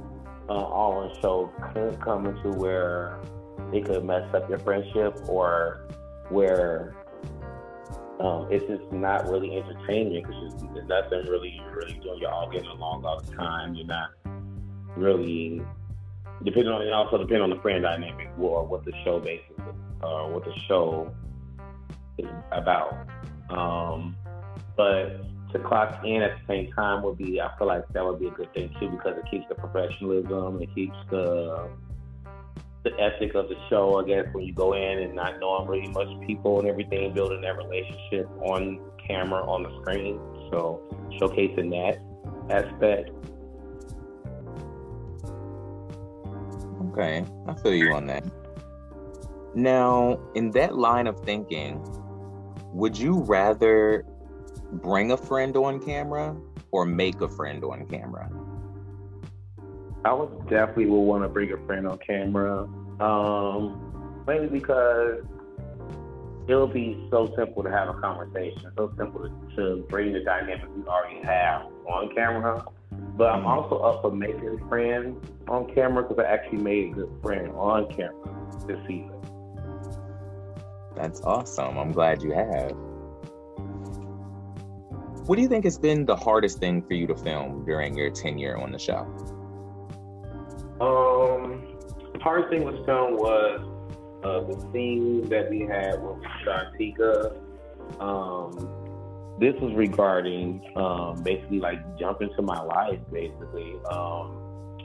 uh, 0.47 0.53
all 0.53 0.93
on 0.93 1.22
show 1.22 1.51
could 1.74 1.99
come 1.99 2.28
into 2.28 2.57
where 2.57 3.19
it 3.74 3.84
could 3.84 4.05
mess 4.05 4.24
up 4.34 4.49
your 4.49 4.59
friendship 4.59 5.17
or 5.28 5.89
where 6.30 6.95
um, 8.22 8.47
it's 8.49 8.65
just 8.67 8.89
not 8.93 9.28
really 9.28 9.57
entertaining 9.57 10.24
because 10.24 10.53
there's 10.74 10.88
nothing 10.88 11.30
really 11.30 11.61
really 11.76 11.99
doing. 12.01 12.19
You're 12.22 12.32
all 12.32 12.49
getting 12.49 12.69
along 12.69 13.03
all 13.03 13.19
the 13.19 13.36
time. 13.36 13.76
You're 13.76 13.88
not 13.88 14.11
really 14.95 15.61
depending 16.45 16.72
on 16.72 16.84
it 16.84 16.93
also 16.93 17.17
depending 17.17 17.41
on 17.43 17.49
the 17.49 17.59
friend 17.61 17.84
dynamic 17.84 18.30
or 18.39 18.65
what 18.65 18.86
the 18.86 18.93
show 19.03 19.19
basis 19.19 19.51
or 20.01 20.22
uh, 20.22 20.30
what 20.30 20.45
the 20.45 20.53
show 20.69 21.13
is 22.24 22.43
about. 22.51 23.07
Um, 23.49 24.15
but 24.78 25.22
to 25.51 25.59
clock 25.59 26.01
in 26.05 26.22
at 26.22 26.32
the 26.39 26.47
same 26.47 26.72
time 26.72 27.03
would 27.03 27.17
be 27.17 27.41
I 27.41 27.55
feel 27.57 27.67
like 27.67 27.88
that 27.93 28.05
would 28.05 28.19
be 28.19 28.28
a 28.28 28.32
good 28.32 28.53
thing 28.53 28.74
too 28.80 28.89
because 28.89 29.17
it 29.17 29.30
keeps 29.30 29.45
the 29.49 29.55
professionalism, 29.55 30.61
it 30.61 30.74
keeps 30.74 30.95
the 31.09 31.69
the 32.84 32.99
ethic 32.99 33.36
of 33.36 33.47
the 33.47 33.55
show, 33.69 34.01
I 34.01 34.07
guess, 34.07 34.26
when 34.32 34.43
you 34.43 34.53
go 34.53 34.74
in 34.74 34.99
and 34.99 35.13
not 35.13 35.39
knowing 35.39 35.67
really 35.67 35.88
much 35.89 36.07
people 36.26 36.59
and 36.59 36.67
everything, 36.67 37.13
building 37.13 37.41
that 37.41 37.55
relationship 37.55 38.28
on 38.41 38.80
camera, 39.07 39.47
on 39.47 39.63
the 39.63 39.82
screen. 39.82 40.19
So 40.51 40.82
showcasing 41.19 41.69
that 41.69 42.01
aspect. 42.49 43.11
Okay, 46.91 47.24
I 47.47 47.53
feel 47.61 47.74
you 47.74 47.93
on 47.93 48.07
that. 48.07 48.26
Now, 49.53 50.19
in 50.34 50.51
that 50.51 50.76
line 50.76 51.07
of 51.07 51.19
thinking, 51.19 51.84
would 52.74 52.97
you 52.97 53.19
rather 53.19 54.05
bring 54.72 55.11
a 55.11 55.17
friend 55.17 55.55
on 55.57 55.84
camera 55.84 56.36
or 56.72 56.86
make 56.86 57.19
a 57.22 57.28
friend 57.28 57.63
on 57.63 57.86
camera? 57.88 58.30
I 60.03 60.13
would 60.13 60.49
definitely 60.49 60.88
would 60.88 60.99
want 60.99 61.24
to 61.24 61.30
bring 61.30 61.51
a 61.51 61.57
friend 61.65 61.88
on 61.88 61.97
camera. 61.99 62.67
Um, 62.99 64.24
mainly 64.26 64.47
because 64.47 65.24
it'll 66.47 66.67
be 66.67 67.07
so 67.11 67.34
simple 67.38 67.63
to 67.63 67.69
have 67.69 67.89
a 67.89 67.93
conversation, 67.93 68.72
so 68.76 68.93
simple 68.97 69.22
to, 69.22 69.55
to 69.55 69.86
bring 69.89 70.13
the 70.13 70.22
dynamic 70.22 70.65
we 70.76 70.84
already 70.84 71.22
have 71.24 71.63
on 71.88 72.13
camera. 72.15 72.65
But 73.15 73.30
I'm 73.30 73.45
also 73.45 73.78
up 73.78 74.01
for 74.01 74.11
making 74.11 74.67
friends 74.67 75.24
on 75.47 75.74
camera 75.74 76.03
because 76.03 76.24
I 76.24 76.30
actually 76.30 76.59
made 76.59 76.91
a 76.91 76.95
good 76.95 77.11
friend 77.22 77.51
on 77.51 77.89
camera 77.93 78.36
this 78.65 78.80
season. 78.88 79.13
That's 80.96 81.22
awesome. 81.22 81.78
I'm 81.78 81.92
glad 81.92 82.22
you 82.22 82.32
have. 82.32 82.72
What 85.28 85.36
do 85.36 85.42
you 85.42 85.48
think 85.48 85.64
has 85.66 85.78
been 85.78 86.06
the 86.06 86.16
hardest 86.16 86.60
thing 86.60 86.82
for 86.82 86.94
you 86.94 87.08
to 87.08 87.16
film 87.16 87.64
during 87.66 87.98
your 87.98 88.10
tenure 88.10 88.58
on 88.58 88.72
the 88.72 88.80
show? 88.80 89.08
Um, 90.82 91.78
hardest 92.22 92.50
thing 92.50 92.64
was 92.64 92.84
film 92.86 93.18
was 93.18 93.62
uh, 94.24 94.42
the 94.42 94.72
scene 94.72 95.30
that 95.30 95.50
we 95.50 95.62
had 95.62 96.02
with 96.02 96.22
Shantika. 96.44 97.38
Um, 98.00 98.82
this 99.39 99.56
was 99.62 99.74
regarding 99.76 100.62
um, 100.76 101.24
basically 101.24 101.60
like 101.60 101.80
jump 101.98 102.22
into 102.22 102.42
my 102.42 102.62
life, 102.62 103.00
basically. 103.12 103.76
Um, 103.89 104.38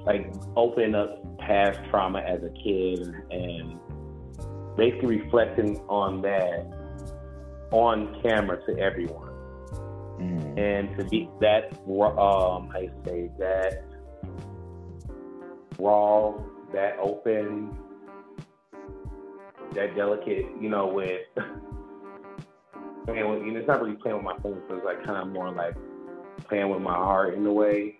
like 0.04 0.32
opening 0.56 0.94
up 0.94 1.38
past 1.38 1.80
trauma 1.90 2.20
as 2.20 2.42
a 2.42 2.50
kid 2.50 3.12
and 3.30 3.78
basically 4.76 5.20
reflecting 5.20 5.78
on 5.88 6.22
that 6.22 6.72
on 7.70 8.20
camera 8.22 8.58
to 8.66 8.78
everyone. 8.78 9.32
Mm. 10.18 10.58
And 10.58 10.98
to 10.98 11.04
be 11.04 11.28
that, 11.40 11.72
um, 11.88 12.70
I 12.74 12.90
say 13.04 13.30
that 13.38 13.84
raw, 15.78 16.34
that 16.72 16.96
open, 16.98 17.76
that 19.72 19.94
delicate, 19.94 20.46
you 20.60 20.68
know, 20.68 20.86
with 20.86 21.20
playing 23.04 23.28
with, 23.28 23.42
you 23.42 23.52
know, 23.52 23.58
it's 23.58 23.68
not 23.68 23.82
really 23.82 23.96
playing 23.96 24.16
with 24.16 24.24
my 24.24 24.36
feelings, 24.38 24.62
but 24.68 24.78
it's 24.78 24.84
like 24.84 25.04
kind 25.04 25.18
of 25.18 25.28
more 25.28 25.50
like 25.50 25.74
playing 26.48 26.70
with 26.70 26.80
my 26.80 26.94
heart 26.94 27.34
in 27.34 27.44
a 27.46 27.52
way. 27.52 27.98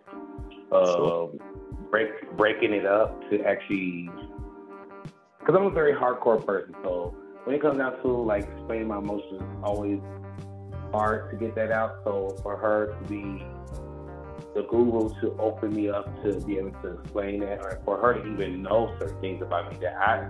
Uh, 0.73 1.27
break, 1.91 2.37
breaking 2.37 2.73
it 2.73 2.87
up 2.87 3.21
to 3.31 3.43
actually, 3.45 4.11
because 5.47 5.61
I'm 5.61 5.67
a 5.67 5.71
very 5.71 5.93
hardcore 5.93 6.45
person, 6.45 6.75
so 6.83 7.15
when 7.45 7.55
it 7.55 7.63
comes 7.63 7.79
down 7.79 8.03
to 8.03 8.09
like 8.09 8.49
explaining 8.57 8.89
my 8.89 8.99
emotions, 8.99 9.41
it's 9.41 9.63
always 9.63 10.01
hard 10.93 11.31
to 11.31 11.37
get 11.37 11.55
that 11.55 11.71
out. 11.71 12.01
So 12.03 12.37
for 12.43 12.57
her 12.57 12.97
to 12.97 13.09
be 13.09 13.47
the 14.57 14.63
guru 14.69 15.09
to 15.21 15.37
open 15.39 15.73
me 15.73 15.89
up 15.89 16.07
to 16.25 16.41
be 16.41 16.59
able 16.59 16.73
to 16.83 16.99
explain 16.99 17.41
that, 17.41 17.61
or 17.61 17.81
for 17.85 17.97
her 17.97 18.15
to 18.15 18.27
even 18.27 18.63
know 18.63 18.93
certain 18.99 19.21
things 19.21 19.41
about 19.41 19.71
me 19.71 19.79
that 19.83 19.97
I 19.97 20.29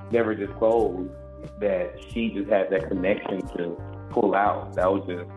never 0.12 0.34
disclosed, 0.34 1.10
that 1.60 1.94
she 2.10 2.28
just 2.28 2.50
had 2.50 2.68
that 2.70 2.88
connection 2.88 3.40
to 3.56 3.80
pull 4.10 4.34
out. 4.34 4.74
That 4.74 4.92
was 4.92 5.02
just, 5.06 5.30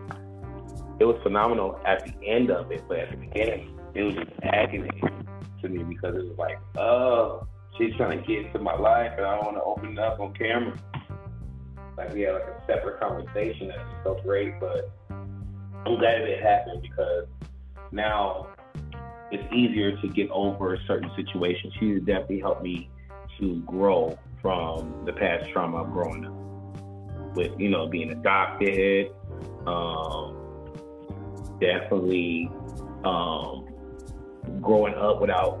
it 0.98 1.06
was 1.06 1.18
phenomenal 1.22 1.80
at 1.86 2.04
the 2.04 2.26
end 2.26 2.50
of 2.50 2.70
it, 2.70 2.84
but 2.86 2.98
at 2.98 3.12
the 3.12 3.16
beginning, 3.16 3.78
it 3.94 4.02
was 4.02 4.14
just 4.14 4.30
agony 4.42 4.90
to 5.62 5.68
me 5.70 5.84
because 5.84 6.16
it 6.16 6.28
was 6.28 6.36
like, 6.36 6.58
oh, 6.76 7.46
she's 7.76 7.94
trying 7.96 8.20
to 8.20 8.26
get 8.26 8.46
into 8.46 8.58
my 8.58 8.76
life 8.76 9.12
and 9.16 9.26
I 9.26 9.36
don't 9.36 9.44
want 9.44 9.56
to 9.56 9.62
open 9.62 9.92
it 9.92 9.98
up 9.98 10.20
on 10.20 10.34
camera. 10.34 10.76
Like 11.96 12.12
we 12.12 12.22
had 12.22 12.34
like 12.34 12.44
a 12.44 12.62
separate 12.66 13.00
conversation 13.00 13.68
that's 13.68 14.04
so 14.04 14.20
great, 14.22 14.58
but 14.60 14.90
I'm 15.10 15.98
glad 15.98 16.22
it 16.22 16.42
happened 16.42 16.82
because 16.82 17.26
now 17.92 18.48
it's 19.30 19.52
easier 19.52 19.96
to 20.00 20.08
get 20.08 20.30
over 20.30 20.78
certain 20.86 21.10
situations. 21.16 21.72
She's 21.80 22.00
definitely 22.00 22.40
helped 22.40 22.62
me 22.62 22.90
to 23.40 23.60
grow 23.62 24.18
from 24.42 25.04
the 25.04 25.12
past 25.12 25.50
trauma 25.50 25.78
of 25.78 25.92
growing 25.92 26.26
up 26.26 27.36
with, 27.36 27.58
you 27.58 27.68
know, 27.68 27.86
being 27.86 28.10
adopted, 28.10 29.10
um, 29.66 30.36
definitely 31.60 32.50
um, 33.04 33.66
growing 34.60 34.94
up 34.94 35.20
without 35.20 35.58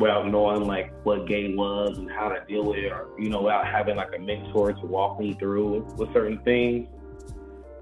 without 0.00 0.26
knowing 0.26 0.66
like 0.66 0.92
what 1.04 1.26
gay 1.26 1.54
was 1.54 1.98
and 1.98 2.10
how 2.10 2.28
to 2.28 2.42
deal 2.48 2.64
with 2.64 2.78
it, 2.78 2.90
or 2.90 3.08
you 3.18 3.28
know, 3.28 3.42
without 3.42 3.66
having 3.66 3.96
like 3.96 4.10
a 4.16 4.18
mentor 4.18 4.72
to 4.72 4.86
walk 4.86 5.20
me 5.20 5.34
through 5.34 5.82
with 5.96 6.12
certain 6.12 6.40
things. 6.42 6.88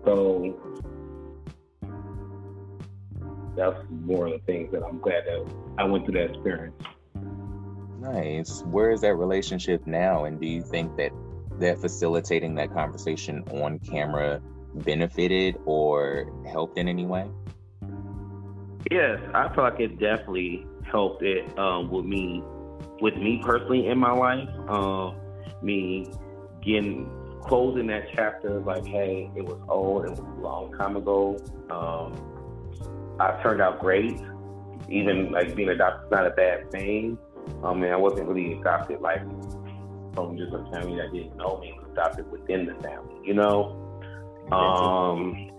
So 0.05 0.59
that's 3.57 3.77
more 3.91 4.27
of 4.27 4.33
the 4.33 4.39
things 4.47 4.73
that 4.73 4.83
I'm 4.83 4.99
glad 4.99 5.25
that 5.27 5.55
I 5.79 5.85
went 5.85 6.05
through 6.05 6.15
that 6.15 6.31
experience. 6.31 6.75
Nice. 8.01 8.63
Where 8.63 8.91
is 8.91 9.01
that 9.03 9.15
relationship 9.15 9.87
now? 9.87 10.25
And 10.25 10.41
do 10.41 10.47
you 10.47 10.63
think 10.63 10.97
that 10.97 11.13
that 11.59 11.79
facilitating 11.81 12.55
that 12.55 12.73
conversation 12.73 13.43
on 13.51 13.79
camera 13.81 14.41
benefited 14.75 15.57
or 15.65 16.33
helped 16.51 16.79
in 16.79 16.89
any 16.89 17.07
way? 17.07 17.29
Yes, 18.91 19.21
I 19.35 19.55
feel 19.55 19.65
like 19.65 19.81
it 19.81 19.99
definitely 19.99 20.67
helped 20.91 21.23
it 21.23 21.59
um, 21.59 21.91
with 21.91 22.07
me, 22.07 22.43
with 23.01 23.17
me 23.17 23.41
personally 23.45 23.87
in 23.87 23.99
my 23.99 24.13
life. 24.13 24.49
Um, 24.69 25.17
me 25.63 26.07
getting 26.63 27.11
closing 27.43 27.87
that 27.89 28.05
chapter 28.15 28.61
like, 28.61 28.87
hey, 28.87 29.31
it 29.37 29.45
was 29.45 29.61
old, 29.69 30.05
it 30.05 30.11
was 30.11 30.21
a 30.21 30.41
long 30.41 30.73
time 30.79 30.97
ago. 30.97 31.37
Um, 31.71 33.17
I 33.21 33.43
turned 33.43 33.61
out 33.61 33.81
great. 33.81 34.21
Even 34.89 35.33
like 35.33 35.55
being 35.55 35.69
adopted 35.69 36.07
is 36.07 36.11
not 36.11 36.27
a 36.27 36.31
bad 36.31 36.71
thing. 36.71 37.19
Um, 37.63 37.81
mean, 37.81 37.93
I 37.93 37.97
wasn't 37.97 38.29
really 38.29 38.59
adopted 38.59 39.01
like 39.01 39.21
from 40.15 40.37
just 40.39 40.53
a 40.53 40.65
family 40.71 40.97
that 40.97 41.13
didn't 41.13 41.37
know 41.37 41.59
me, 41.61 41.75
was 41.75 41.91
adopted 41.93 42.31
within 42.31 42.65
the 42.67 42.75
family, 42.77 43.17
you 43.23 43.35
know? 43.35 43.85
Um, 44.51 45.51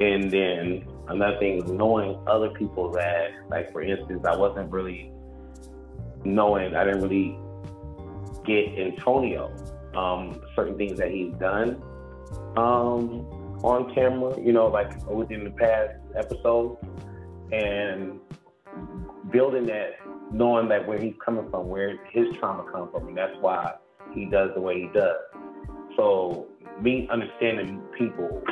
and 0.00 0.30
then 0.30 0.84
another 1.08 1.38
thing 1.38 1.62
is 1.62 1.70
knowing 1.70 2.18
other 2.26 2.50
people 2.50 2.90
that, 2.92 3.30
like, 3.50 3.72
for 3.72 3.82
instance, 3.82 4.24
I 4.26 4.36
wasn't 4.36 4.70
really 4.70 5.12
knowing, 6.24 6.74
I 6.74 6.84
didn't 6.84 7.02
really 7.02 7.38
get 8.44 8.78
Antonio 8.78 9.52
um, 9.94 10.40
certain 10.56 10.76
things 10.76 10.98
that 10.98 11.10
he's 11.10 11.32
done 11.34 11.82
um, 12.56 13.26
on 13.62 13.92
camera, 13.94 14.40
you 14.40 14.52
know, 14.52 14.66
like 14.66 15.06
within 15.08 15.44
the 15.44 15.50
past 15.50 15.98
episodes, 16.16 16.78
and 17.52 18.18
building 19.30 19.66
that, 19.66 19.92
knowing 20.32 20.68
that 20.68 20.86
where 20.86 20.98
he's 20.98 21.14
coming 21.24 21.48
from, 21.50 21.68
where 21.68 21.98
his 22.10 22.26
trauma 22.38 22.70
comes 22.70 22.90
from, 22.92 23.08
and 23.08 23.16
that's 23.16 23.36
why 23.40 23.74
he 24.14 24.24
does 24.24 24.50
the 24.54 24.60
way 24.60 24.80
he 24.80 24.88
does. 24.94 25.16
So 25.96 26.46
me 26.80 27.08
understanding 27.10 27.82
people 27.98 28.42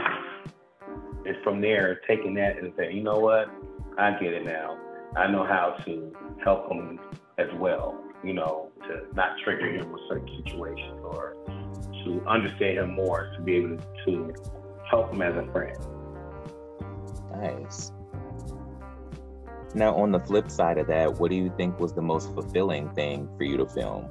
is 1.25 1.37
from 1.45 1.61
there 1.61 2.01
taking 2.09 2.35
that 2.35 2.59
and 2.59 2.73
saying, 2.77 2.97
you 2.97 3.03
know 3.03 3.19
what, 3.19 3.51
I 3.99 4.13
get 4.13 4.33
it 4.33 4.45
now. 4.45 4.79
I 5.17 5.27
know 5.31 5.45
how 5.45 5.77
to 5.85 6.13
help 6.45 6.71
him 6.71 7.01
as 7.39 7.49
well. 7.59 8.03
You 8.23 8.35
know, 8.35 8.71
to 8.83 9.07
not 9.15 9.39
trigger 9.45 9.73
him 9.73 9.91
with 9.91 10.03
certain 10.09 10.29
situations 10.45 11.01
or 11.03 11.37
to 12.05 12.23
understand 12.27 12.79
him 12.79 12.95
more 12.95 13.33
to 13.37 13.43
be 13.43 13.57
able 13.57 13.79
to 14.07 14.35
help 14.89 15.13
him 15.13 15.23
as 15.23 15.35
a 15.37 15.51
friend. 15.53 15.79
Nice. 17.37 17.93
Now, 19.75 19.95
on 19.95 20.11
the 20.11 20.19
flip 20.19 20.51
side 20.51 20.79
of 20.79 20.89
that, 20.89 21.19
what 21.21 21.31
do 21.31 21.37
you 21.37 21.53
think 21.57 21.79
was 21.79 21.93
the 21.93 22.03
most 22.03 22.35
fulfilling 22.35 22.89
thing 22.91 23.29
for 23.37 23.45
you 23.45 23.57
to 23.57 23.67
film? 23.67 24.09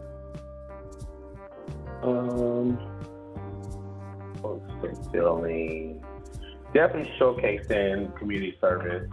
Um, 2.02 2.80
most 4.42 4.72
fulfilling, 4.80 6.04
definitely 6.74 7.12
showcasing 7.20 8.16
community 8.18 8.58
service, 8.62 9.10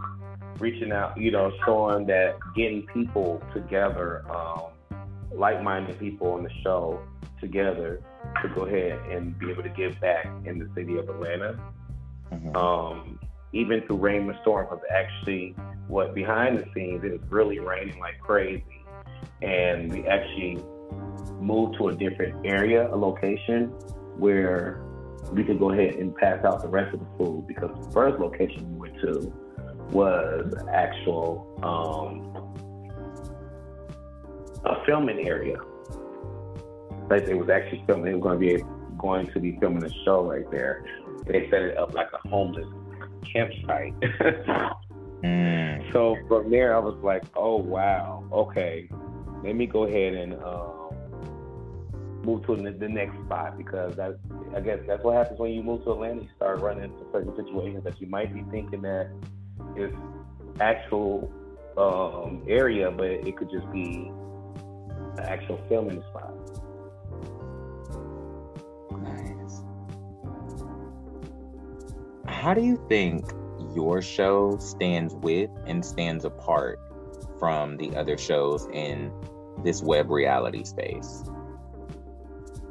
reaching 0.59 0.91
out, 0.91 1.17
you 1.17 1.31
know, 1.31 1.51
showing 1.65 2.05
that 2.07 2.37
getting 2.55 2.85
people 2.87 3.41
together, 3.53 4.23
um, 4.31 4.71
like-minded 5.31 5.99
people 5.99 6.33
on 6.33 6.43
the 6.43 6.49
show 6.63 7.01
together 7.39 8.01
to 8.41 8.49
go 8.49 8.65
ahead 8.65 8.99
and 9.11 9.37
be 9.37 9.51
able 9.51 9.63
to 9.63 9.69
give 9.69 9.99
back 9.99 10.25
in 10.45 10.59
the 10.59 10.69
city 10.75 10.97
of 10.97 11.09
Atlanta. 11.09 11.59
Mm-hmm. 12.31 12.55
Um, 12.55 13.19
even 13.53 13.81
through 13.87 13.97
rain 13.97 14.29
and 14.29 14.37
storm, 14.41 14.67
because 14.69 14.83
actually, 14.93 15.55
what 15.87 16.13
behind 16.13 16.59
the 16.59 16.65
scenes, 16.73 17.03
it 17.03 17.11
was 17.11 17.31
really 17.31 17.59
raining 17.59 17.97
like 17.99 18.19
crazy, 18.19 18.85
and 19.41 19.91
we 19.91 20.05
actually 20.05 20.61
moved 21.39 21.77
to 21.77 21.87
a 21.87 21.95
different 21.95 22.45
area, 22.45 22.93
a 22.93 22.95
location 22.95 23.67
where 24.17 24.81
we 25.31 25.43
could 25.43 25.59
go 25.59 25.71
ahead 25.71 25.95
and 25.95 26.15
pass 26.15 26.43
out 26.45 26.61
the 26.61 26.67
rest 26.67 26.93
of 26.93 26.99
the 26.99 27.05
food 27.17 27.45
because 27.47 27.69
the 27.85 27.91
first 27.91 28.19
location 28.19 28.71
we 28.73 28.89
went 28.89 29.01
to 29.01 29.33
was 29.91 30.53
actual 30.71 31.47
um, 31.63 32.33
a 34.65 34.85
filming 34.85 35.27
area 35.27 35.57
like 37.09 37.23
it 37.23 37.35
was 37.35 37.49
actually 37.49 37.83
filming. 37.87 38.05
They 38.05 38.13
were 38.13 38.19
going 38.19 38.39
to 38.39 38.57
be 38.57 38.63
going 38.97 39.27
to 39.27 39.39
be 39.39 39.57
filming 39.59 39.83
a 39.83 39.91
show 40.03 40.23
right 40.23 40.49
there. 40.51 40.85
They 41.25 41.49
set 41.49 41.61
it 41.61 41.77
up 41.77 41.93
like 41.93 42.09
a 42.13 42.27
homeless 42.27 42.67
campsite. 43.31 43.93
mm. 45.23 45.53
So 45.93 46.17
from 46.27 46.51
there, 46.51 46.75
I 46.75 46.79
was 46.79 46.99
like, 47.01 47.23
oh 47.35 47.55
wow, 47.55 48.23
okay, 48.31 48.89
let 49.43 49.55
me 49.55 49.65
go 49.65 49.85
ahead 49.85 50.13
and 50.13 50.33
um, 50.33 50.76
move 52.27 52.45
to 52.45 52.55
the 52.57 52.89
next 52.89 53.15
spot 53.25 53.57
because 53.57 53.95
that 53.95 54.19
I 54.53 54.59
guess 54.59 54.79
that's 54.85 55.01
what 55.01 55.15
happens 55.15 55.39
when 55.39 55.51
you 55.51 55.63
move 55.63 55.85
to 55.85 55.91
Atlanta. 55.91 56.21
You 56.21 56.29
start 56.35 56.59
running 56.59 56.83
into 56.83 57.05
certain 57.13 57.33
situations 57.37 57.85
that 57.85 57.99
you 58.01 58.07
might 58.07 58.33
be 58.33 58.43
thinking 58.51 58.81
that 58.81 59.09
is 59.77 59.93
actual 60.59 61.31
um, 61.77 62.43
area, 62.49 62.91
but 62.91 63.05
it 63.05 63.37
could 63.37 63.49
just 63.49 63.71
be 63.71 64.11
an 65.17 65.23
actual 65.23 65.59
filming 65.69 66.03
spot. 66.09 66.33
Nice. 68.91 69.63
how 72.27 72.53
do 72.53 72.61
you 72.61 72.83
think 72.89 73.25
your 73.73 74.01
show 74.01 74.57
stands 74.59 75.13
with 75.15 75.49
and 75.65 75.83
stands 75.83 76.25
apart 76.25 76.79
from 77.39 77.77
the 77.77 77.95
other 77.95 78.17
shows 78.17 78.67
in 78.73 79.11
this 79.63 79.81
web 79.81 80.09
reality 80.09 80.63
space? 80.65 81.23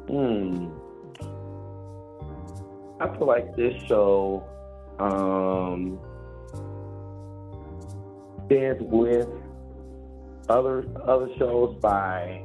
Hmm. 0.07 0.69
I 2.99 3.15
feel 3.17 3.27
like 3.27 3.55
this 3.55 3.75
show 3.87 4.43
um, 4.99 5.99
stands 8.45 8.81
with 8.83 9.27
other 10.49 10.85
other 11.05 11.29
shows 11.37 11.75
by 11.81 12.43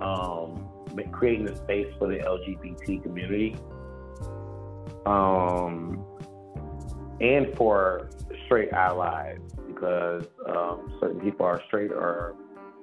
um, 0.00 0.68
creating 1.12 1.48
a 1.48 1.56
space 1.56 1.88
for 1.98 2.08
the 2.08 2.18
LGBT 2.18 3.02
community. 3.02 3.56
Um, 5.06 6.04
and 7.20 7.56
for 7.56 8.10
straight 8.44 8.72
allies 8.72 9.38
because 9.66 10.24
um, 10.46 10.96
certain 11.00 11.20
people 11.20 11.46
are 11.46 11.60
straight 11.66 11.90
or 11.90 12.34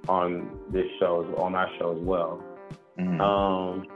on 0.07 0.59
this 0.71 0.85
show, 0.99 1.33
on 1.37 1.55
our 1.55 1.69
show 1.79 1.95
as 1.95 2.01
well. 2.01 2.43
Mm-hmm. 2.99 3.21
Um, 3.21 3.87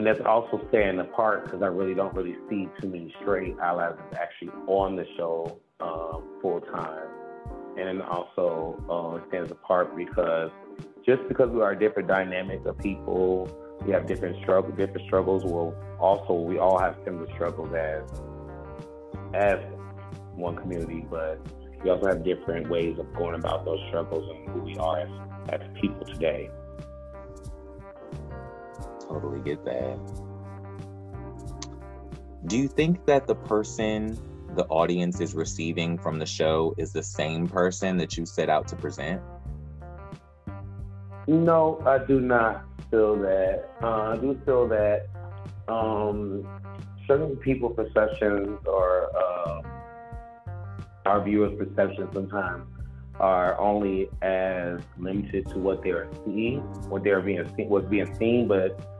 and 0.00 0.06
that's 0.06 0.20
also 0.24 0.58
staying 0.70 0.98
apart 0.98 1.44
because 1.44 1.60
I 1.60 1.66
really 1.66 1.92
don't 1.92 2.14
really 2.14 2.34
see 2.48 2.66
too 2.80 2.88
many 2.88 3.14
straight 3.20 3.54
allies 3.62 3.98
actually 4.14 4.48
on 4.66 4.96
the 4.96 5.04
show 5.18 5.60
um, 5.78 6.38
full 6.40 6.62
time. 6.72 7.06
And 7.76 8.00
also 8.00 8.82
uh, 8.88 9.28
stands 9.28 9.52
apart 9.52 9.94
because 9.94 10.50
just 11.04 11.20
because 11.28 11.50
we 11.50 11.60
are 11.60 11.74
different 11.74 12.08
dynamics 12.08 12.64
of 12.64 12.78
people, 12.78 13.46
we 13.84 13.92
have 13.92 14.06
different 14.06 14.42
struggles. 14.42 14.74
Different 14.74 15.06
struggles. 15.06 15.42
Well, 15.44 15.74
also 16.00 16.32
we 16.32 16.56
all 16.56 16.78
have 16.78 16.96
similar 17.04 17.26
struggles 17.34 17.74
as 17.74 18.02
as 19.34 19.58
one 20.34 20.56
community, 20.56 21.04
but 21.10 21.38
we 21.84 21.90
also 21.90 22.06
have 22.06 22.24
different 22.24 22.70
ways 22.70 22.98
of 22.98 23.12
going 23.12 23.34
about 23.34 23.66
those 23.66 23.80
struggles 23.88 24.24
and 24.34 24.48
who 24.48 24.60
we 24.60 24.78
are 24.78 25.00
as, 25.00 25.10
as 25.50 25.60
people 25.78 26.06
today. 26.06 26.48
Totally 29.10 29.40
get 29.40 29.64
that. 29.64 29.98
Do 32.46 32.56
you 32.56 32.68
think 32.68 33.04
that 33.06 33.26
the 33.26 33.34
person 33.34 34.16
the 34.54 34.64
audience 34.66 35.20
is 35.20 35.34
receiving 35.34 35.98
from 35.98 36.18
the 36.18 36.26
show 36.26 36.74
is 36.78 36.92
the 36.92 37.02
same 37.02 37.48
person 37.48 37.96
that 37.96 38.16
you 38.16 38.24
set 38.24 38.48
out 38.48 38.68
to 38.68 38.76
present? 38.76 39.20
No, 41.26 41.82
I 41.86 41.98
do 41.98 42.20
not 42.20 42.64
feel 42.90 43.16
that. 43.16 43.68
Uh, 43.82 44.14
I 44.14 44.16
do 44.16 44.40
feel 44.44 44.68
that 44.68 45.08
um, 45.68 46.46
certain 47.06 47.36
people 47.36 47.70
perceptions 47.70 48.58
or 48.66 49.10
uh, 49.16 49.62
our 51.06 51.22
viewers' 51.24 51.58
perceptions 51.58 52.10
sometimes 52.12 52.64
are 53.18 53.60
only 53.60 54.08
as 54.22 54.80
limited 54.98 55.46
to 55.48 55.58
what 55.58 55.82
they're 55.82 56.08
seeing, 56.24 56.60
what 56.88 57.04
they're 57.04 57.20
being 57.20 57.46
seen, 57.56 57.68
what's 57.68 57.88
being 57.88 58.14
seen, 58.16 58.48
but 58.48 58.99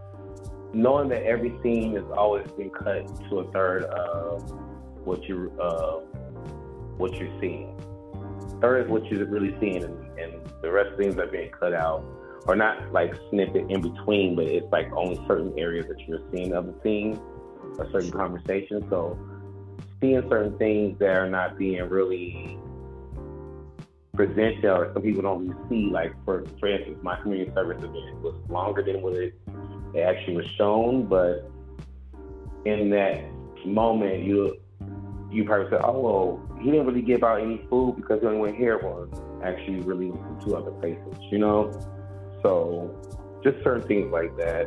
knowing 0.73 1.09
that 1.09 1.23
every 1.23 1.59
scene 1.63 1.97
is 1.97 2.05
always 2.17 2.47
being 2.57 2.71
cut 2.71 3.07
to 3.29 3.41
a 3.41 3.53
third 3.53 3.85
of 3.85 4.51
what 5.05 5.25
you 5.25 5.53
uh, 5.61 6.01
what 6.97 7.15
you're 7.15 7.41
seeing. 7.41 7.77
Third 8.61 8.87
is 8.87 8.91
what 8.91 9.05
you're 9.07 9.27
really 9.27 9.57
seeing, 9.61 9.85
and, 9.85 10.19
and 10.19 10.41
the 10.63 10.71
rest 10.71 10.91
of 10.91 10.99
things 10.99 11.17
are 11.17 11.27
being 11.27 11.51
cut 11.51 11.73
out, 11.73 12.05
or 12.47 12.57
not 12.57 12.93
like 12.93 13.15
snippet 13.31 13.71
in 13.71 13.81
between, 13.81 14.37
but 14.37 14.47
it's 14.47 14.71
like 14.71 14.93
only 14.93 15.17
certain 15.27 15.59
areas 15.59 15.87
that 15.89 16.01
you're 16.07 16.21
seeing 16.33 16.53
of 16.53 16.67
the 16.67 16.75
scene 16.83 17.21
a 17.79 17.91
certain 17.91 18.11
conversation. 18.11 18.85
So 18.91 19.19
seeing 20.01 20.23
certain 20.29 20.57
things 20.59 20.99
that 20.99 21.11
are 21.11 21.29
not 21.29 21.59
being 21.59 21.83
really 21.89 22.59
presented 24.15 24.65
or 24.65 24.91
some 24.93 25.03
people 25.03 25.23
don't 25.23 25.49
really 25.49 25.69
see, 25.69 25.91
like 25.91 26.13
for 26.25 26.45
for 26.59 26.69
instance, 26.69 26.99
my 27.03 27.21
community 27.21 27.51
service 27.55 27.79
event 27.79 28.21
was 28.23 28.35
longer 28.49 28.83
than 28.83 29.03
what 29.03 29.15
it, 29.15 29.35
it 29.95 30.01
actually 30.01 30.37
was 30.37 30.47
shown, 30.57 31.07
but 31.07 31.51
in 32.65 32.91
that 32.91 33.25
moment 33.65 34.25
you 34.25 34.57
you 35.31 35.45
probably 35.45 35.71
said, 35.71 35.81
Oh 35.85 36.01
well, 36.01 36.59
he 36.61 36.71
didn't 36.71 36.87
really 36.87 37.03
give 37.03 37.23
out 37.23 37.41
any 37.41 37.65
food 37.71 37.97
because 37.97 38.21
he 38.21 38.27
only 38.27 38.41
went 38.41 38.57
here 38.57 38.79
was 38.79 39.09
actually 39.45 39.81
really 39.81 40.13
two 40.45 40.57
other 40.57 40.73
places, 40.73 41.15
you 41.31 41.39
know? 41.39 41.71
So 42.43 42.95
just 43.45 43.63
certain 43.63 43.87
things 43.87 44.13
like 44.13 44.37
that 44.37 44.67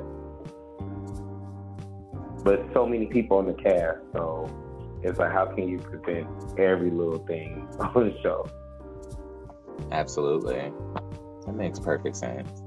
but 2.43 2.61
so 2.73 2.85
many 2.85 3.05
people 3.05 3.37
on 3.37 3.47
the 3.47 3.53
cast, 3.53 3.99
so 4.13 4.49
it's 5.01 5.17
like 5.17 5.31
how 5.31 5.45
can 5.45 5.67
you 5.67 5.77
present 5.79 6.27
every 6.59 6.91
little 6.91 7.25
thing 7.25 7.67
on 7.79 8.09
the 8.09 8.21
show? 8.21 8.45
Absolutely. 9.91 10.71
That 11.45 11.55
makes 11.55 11.79
perfect 11.79 12.17
sense. 12.17 12.62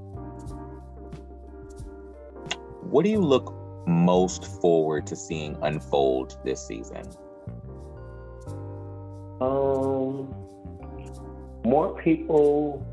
What 2.89 3.03
do 3.03 3.11
you 3.11 3.19
look 3.19 3.53
most 3.85 4.45
forward 4.61 5.07
to 5.07 5.15
seeing 5.15 5.57
unfold 5.61 6.37
this 6.43 6.65
season? 6.65 7.03
Um, 9.39 10.33
more 11.63 11.99
people 12.01 12.85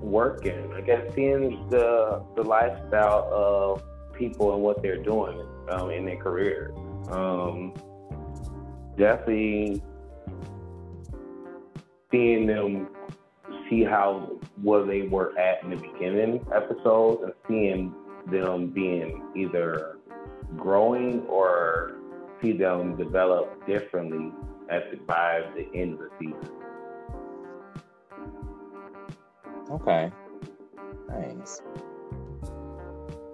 working. 0.00 0.72
I 0.72 0.80
guess 0.80 1.12
seeing 1.14 1.68
the 1.68 2.24
the 2.36 2.42
lifestyle 2.42 3.28
of 3.32 3.82
people 4.14 4.54
and 4.54 4.62
what 4.62 4.82
they're 4.82 5.02
doing 5.02 5.46
um, 5.70 5.90
in 5.90 6.04
their 6.04 6.16
careers. 6.16 6.74
Um, 7.10 7.74
definitely 8.96 9.82
seeing 12.10 12.46
them 12.46 12.88
see 13.68 13.84
how 13.84 14.38
where 14.62 14.84
they 14.84 15.02
were 15.02 15.36
at 15.38 15.62
in 15.62 15.70
the 15.70 15.76
beginning 15.76 16.44
episodes 16.54 17.22
and 17.22 17.32
seeing 17.46 17.94
them 18.30 18.68
being 18.68 19.22
either 19.36 19.98
growing 20.56 21.22
or 21.22 21.96
see 22.40 22.52
them 22.52 22.96
develop 22.96 23.66
differently 23.66 24.32
at 24.70 24.90
the, 24.90 24.96
by 24.98 25.42
the 25.54 25.66
end 25.78 25.94
of 25.94 25.98
the 25.98 26.10
season. 26.18 26.56
Okay. 29.70 30.10
Nice. 31.08 31.60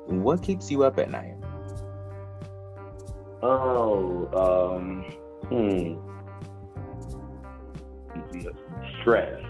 What 0.07 0.43
keeps 0.43 0.71
you 0.71 0.85
up 0.85 0.99
at 0.99 1.11
night? 1.11 1.35
Oh, 3.43 4.29
um, 4.35 5.05
hmm. 5.49 5.99
Stress. 9.01 9.43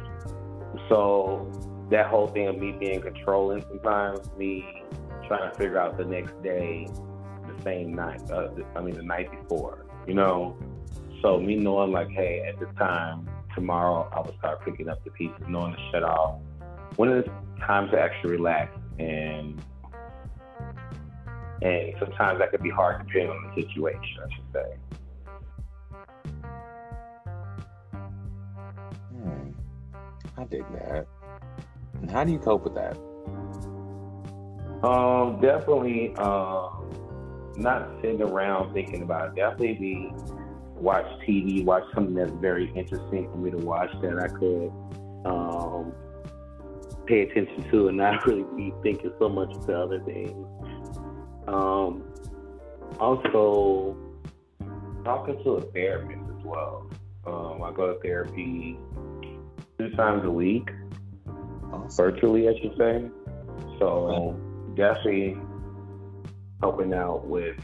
So 0.88 1.50
that 1.90 2.06
whole 2.06 2.26
thing 2.26 2.48
of 2.48 2.58
me 2.58 2.72
being 2.72 3.00
controlling 3.00 3.64
sometimes, 3.68 4.30
me 4.36 4.84
trying 5.26 5.50
to 5.50 5.56
figure 5.56 5.78
out 5.78 5.96
the 5.96 6.04
next 6.04 6.40
day, 6.42 6.88
the 7.46 7.62
same 7.62 7.94
night, 7.94 8.22
uh, 8.30 8.48
I 8.74 8.80
mean, 8.80 8.94
the 8.94 9.02
night 9.02 9.30
before, 9.30 9.86
you 10.06 10.14
know? 10.14 10.56
So 11.22 11.38
me 11.38 11.56
knowing 11.56 11.92
like, 11.92 12.10
hey, 12.10 12.42
at 12.48 12.58
this 12.60 12.68
time, 12.78 13.28
tomorrow 13.54 14.08
I 14.12 14.20
will 14.20 14.36
start 14.38 14.64
picking 14.64 14.88
up 14.88 15.02
the 15.04 15.10
pieces, 15.10 15.42
knowing 15.48 15.74
to 15.74 15.78
shut 15.90 16.02
off. 16.02 16.40
When 16.96 17.10
it's 17.10 17.28
time 17.66 17.90
to 17.90 18.00
actually 18.00 18.32
relax 18.32 18.76
and 18.98 19.60
and 21.62 21.94
sometimes 21.98 22.38
that 22.38 22.50
could 22.50 22.62
be 22.62 22.70
hard 22.70 23.06
depending 23.06 23.30
on 23.30 23.54
the 23.54 23.62
situation, 23.62 24.18
I 24.22 24.34
should 24.34 24.44
say. 24.52 24.76
Hmm. 29.10 29.50
I 30.36 30.44
dig 30.44 30.64
that. 30.74 31.06
And 32.02 32.10
how 32.10 32.24
do 32.24 32.32
you 32.32 32.38
cope 32.38 32.64
with 32.64 32.74
that? 32.74 32.98
Um, 34.86 35.40
definitely 35.40 36.14
um, 36.14 36.92
not 37.56 37.90
sitting 38.00 38.22
around 38.22 38.72
thinking 38.72 39.02
about 39.02 39.30
it. 39.30 39.34
Definitely 39.34 39.74
be 39.74 40.12
watch 40.76 41.06
TV, 41.26 41.64
watch 41.64 41.82
something 41.92 42.14
that's 42.14 42.30
very 42.40 42.70
interesting 42.76 43.28
for 43.28 43.36
me 43.36 43.50
to 43.50 43.56
watch 43.56 43.90
that 44.00 44.16
I 44.16 44.28
could 44.28 44.70
um, 45.24 45.92
pay 47.06 47.22
attention 47.22 47.68
to 47.72 47.88
and 47.88 47.96
not 47.96 48.24
really 48.26 48.44
be 48.56 48.72
thinking 48.84 49.12
so 49.18 49.28
much 49.28 49.52
of 49.56 49.66
the 49.66 49.76
other 49.76 50.00
things. 50.04 50.46
Um, 51.48 52.04
also, 53.00 53.96
talking 55.04 55.42
to 55.42 55.50
a 55.54 55.62
therapist 55.72 56.20
as 56.38 56.44
well. 56.44 56.88
Um, 57.26 57.60
I 57.60 57.72
go 57.72 57.92
to 57.92 58.00
therapy 58.02 58.78
two 59.78 59.90
times 59.96 60.24
a 60.24 60.30
week, 60.30 60.70
virtually, 61.96 62.48
I 62.48 62.52
should 62.60 62.76
say. 62.78 63.10
So, 63.80 64.36
definitely 64.76 65.36
helping 66.60 66.94
out 66.94 67.26
with 67.26 67.56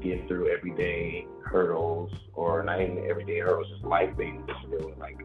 getting 0.00 0.26
through 0.26 0.48
everyday 0.48 1.26
hurdles, 1.44 2.12
or 2.34 2.62
not 2.62 2.80
even 2.80 3.06
everyday 3.08 3.38
hurdles, 3.38 3.68
just 3.70 3.84
life 3.84 4.16
things. 4.16 4.42
Just 4.48 4.66
really 4.66 4.94
like 4.98 5.20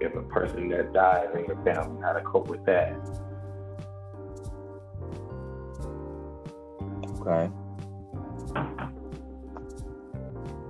if 0.00 0.14
a 0.14 0.22
person 0.22 0.68
that 0.70 0.92
dies 0.92 1.28
in 1.34 1.44
your 1.44 1.62
family, 1.62 2.00
how 2.02 2.12
to 2.12 2.22
cope 2.22 2.48
with 2.48 2.64
that. 2.64 2.94
Okay. 7.20 7.50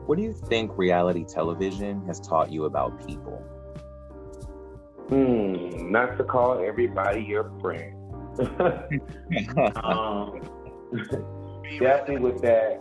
What 0.07 0.19
do 0.19 0.25
you 0.25 0.33
think 0.33 0.77
reality 0.77 1.25
television 1.25 2.05
has 2.07 2.19
taught 2.19 2.51
you 2.51 2.65
about 2.65 3.07
people? 3.07 3.37
Hmm, 5.09 5.93
not 5.93 6.19
to 6.19 6.25
call 6.25 6.65
everybody 6.65 7.23
your 7.23 7.53
friend. 7.61 8.00
Um, 9.77 10.41
definitely 11.79 12.19
with 12.19 12.43
that. 12.43 12.81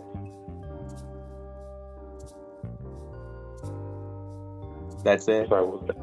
That's 5.04 5.26
it. 5.28 5.48
Sorry, 5.48 5.66
what's 5.66 5.86
that? 5.86 5.96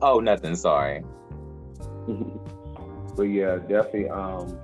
Oh, 0.00 0.20
nothing. 0.20 0.56
Sorry. 0.56 1.04
but 3.16 3.22
yeah, 3.24 3.56
definitely. 3.56 4.08
Um, 4.08 4.58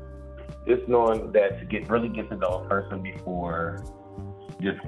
just 0.66 0.86
knowing 0.88 1.32
that 1.32 1.58
to 1.58 1.64
get 1.64 1.88
really 1.88 2.08
get 2.08 2.28
to 2.30 2.36
know 2.36 2.64
a 2.64 2.68
person 2.68 3.02
before 3.02 3.84
just 4.60 4.78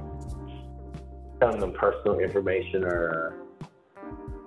telling 1.40 1.58
them 1.58 1.72
personal 1.72 2.20
information 2.20 2.84
or 2.84 3.34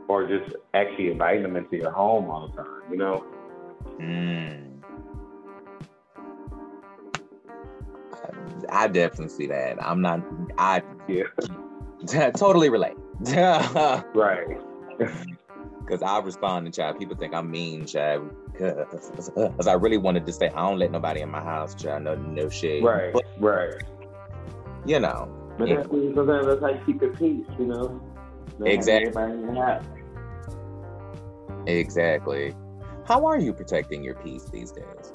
or 0.07 0.27
just 0.27 0.55
actually 0.73 1.11
inviting 1.11 1.43
them 1.43 1.55
into 1.55 1.77
your 1.77 1.91
home 1.91 2.29
all 2.29 2.47
the 2.47 2.55
time, 2.55 2.81
you 2.91 2.97
know? 2.97 3.25
Mm. 3.99 4.65
I 8.69 8.87
definitely 8.87 9.29
see 9.29 9.47
that. 9.47 9.81
I'm 9.81 10.01
not. 10.01 10.21
I 10.57 10.81
yeah. 11.07 11.23
totally 12.31 12.69
relate. 12.69 12.97
right. 13.25 14.47
Because 15.79 16.01
I 16.01 16.19
respond 16.19 16.65
to 16.65 16.71
chat. 16.71 16.97
People 16.97 17.15
think 17.15 17.33
I'm 17.33 17.49
mean, 17.49 17.85
chat. 17.85 18.21
Because 18.53 19.67
I 19.67 19.73
really 19.73 19.97
wanted 19.97 20.25
to 20.25 20.33
say 20.33 20.49
I 20.49 20.67
don't 20.67 20.79
let 20.79 20.91
nobody 20.91 21.21
in 21.21 21.29
my 21.29 21.41
house, 21.41 21.75
chat. 21.75 22.01
No, 22.01 22.15
no 22.15 22.49
shit. 22.49 22.83
Right. 22.83 23.13
But, 23.13 23.25
right. 23.39 23.73
You 24.85 24.99
know. 24.99 25.31
But 25.57 25.69
that's, 25.69 25.87
sometimes 25.87 26.47
that's 26.47 26.61
how 26.61 26.69
you 26.69 26.81
keep 26.85 27.01
your 27.01 27.11
peace. 27.11 27.45
You 27.57 27.67
know. 27.67 28.01
exactly. 28.65 29.13
Exactly. 31.67 32.53
How 33.06 33.26
are 33.28 33.39
you 33.39 33.53
protecting 33.53 34.03
your 34.03 34.16
peace 34.16 34.45
these 34.45 34.72
days? 34.72 35.12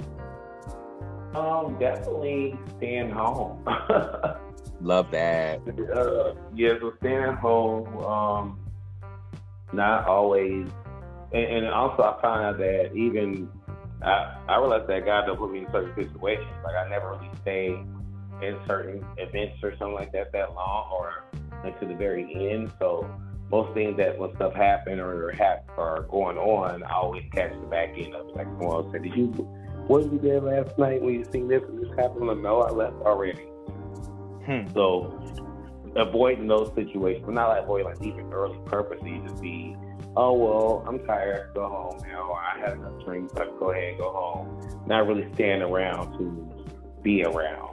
Um, 1.35 1.77
definitely 1.77 2.57
staying 2.77 3.11
home. 3.11 3.65
Love 4.81 5.11
that. 5.11 5.59
Uh, 5.93 6.33
yeah, 6.55 6.73
so 6.79 6.93
staying 6.99 7.23
at 7.23 7.35
home. 7.35 7.97
Um, 8.03 8.59
not 9.73 10.07
always, 10.07 10.67
and, 11.33 11.43
and 11.43 11.67
also 11.67 12.03
I 12.03 12.21
found 12.21 12.45
out 12.45 12.57
that 12.59 12.95
even 12.95 13.49
I, 14.01 14.37
I 14.47 14.57
realized 14.57 14.87
that 14.87 15.05
God 15.05 15.25
don't 15.25 15.37
put 15.37 15.51
me 15.51 15.59
in 15.59 15.71
certain 15.71 15.93
situations. 15.95 16.47
Like 16.63 16.75
I 16.75 16.89
never 16.89 17.11
really 17.11 17.29
stay 17.41 17.67
in 18.41 18.57
certain 18.67 19.05
events 19.17 19.57
or 19.63 19.71
something 19.77 19.93
like 19.93 20.13
that 20.13 20.31
that 20.31 20.53
long 20.53 20.89
or 20.91 21.25
until 21.63 21.89
the 21.89 21.95
very 21.95 22.51
end. 22.51 22.71
So 22.79 23.09
most 23.51 23.73
things 23.73 23.97
that 23.97 24.17
when 24.17 24.33
stuff 24.35 24.53
happen 24.53 24.99
or 24.99 25.31
have 25.33 25.59
are 25.77 26.03
going 26.03 26.37
on, 26.37 26.83
I 26.83 26.93
always 26.93 27.23
catch 27.33 27.51
the 27.51 27.67
back 27.67 27.89
end 27.97 28.15
of 28.15 28.29
it. 28.29 28.35
Like 28.35 28.47
someone 28.47 28.83
else 28.83 28.91
said, 28.91 29.03
"Did 29.03 29.15
you? 29.15 29.27
What 29.87 30.03
did 30.03 30.13
you 30.13 30.19
do 30.19 30.39
last 30.39 30.77
night 30.77 31.01
when 31.01 31.13
you 31.13 31.25
seen 31.31 31.47
this 31.47 31.61
and 31.63 31.81
this 31.81 31.89
happened?" 31.97 32.27
Like, 32.27 32.37
no, 32.37 32.61
I 32.61 32.71
left 32.71 32.95
already. 33.01 33.43
Hmm. 34.45 34.67
So 34.73 35.19
avoiding 35.95 36.47
those 36.47 36.73
situations, 36.75 37.23
but 37.25 37.33
not 37.33 37.49
like 37.49 37.63
avoiding 37.63 37.87
like 37.87 38.01
even 38.01 38.31
early 38.31 38.57
purposely, 38.65 39.21
just 39.27 39.41
be, 39.41 39.75
oh 40.15 40.33
well, 40.33 40.83
I'm 40.87 40.99
tired, 41.05 41.53
go 41.53 41.67
home 41.67 41.99
now, 42.07 42.29
or 42.29 42.39
I 42.39 42.59
had 42.59 42.77
enough 42.77 43.03
drinks, 43.03 43.33
let's 43.35 43.51
go 43.59 43.71
ahead 43.71 43.89
and 43.89 43.97
go 43.97 44.11
home. 44.11 44.83
Not 44.87 45.07
really 45.07 45.27
staying 45.33 45.61
around 45.61 46.17
to 46.17 46.49
be 47.01 47.23
around. 47.23 47.70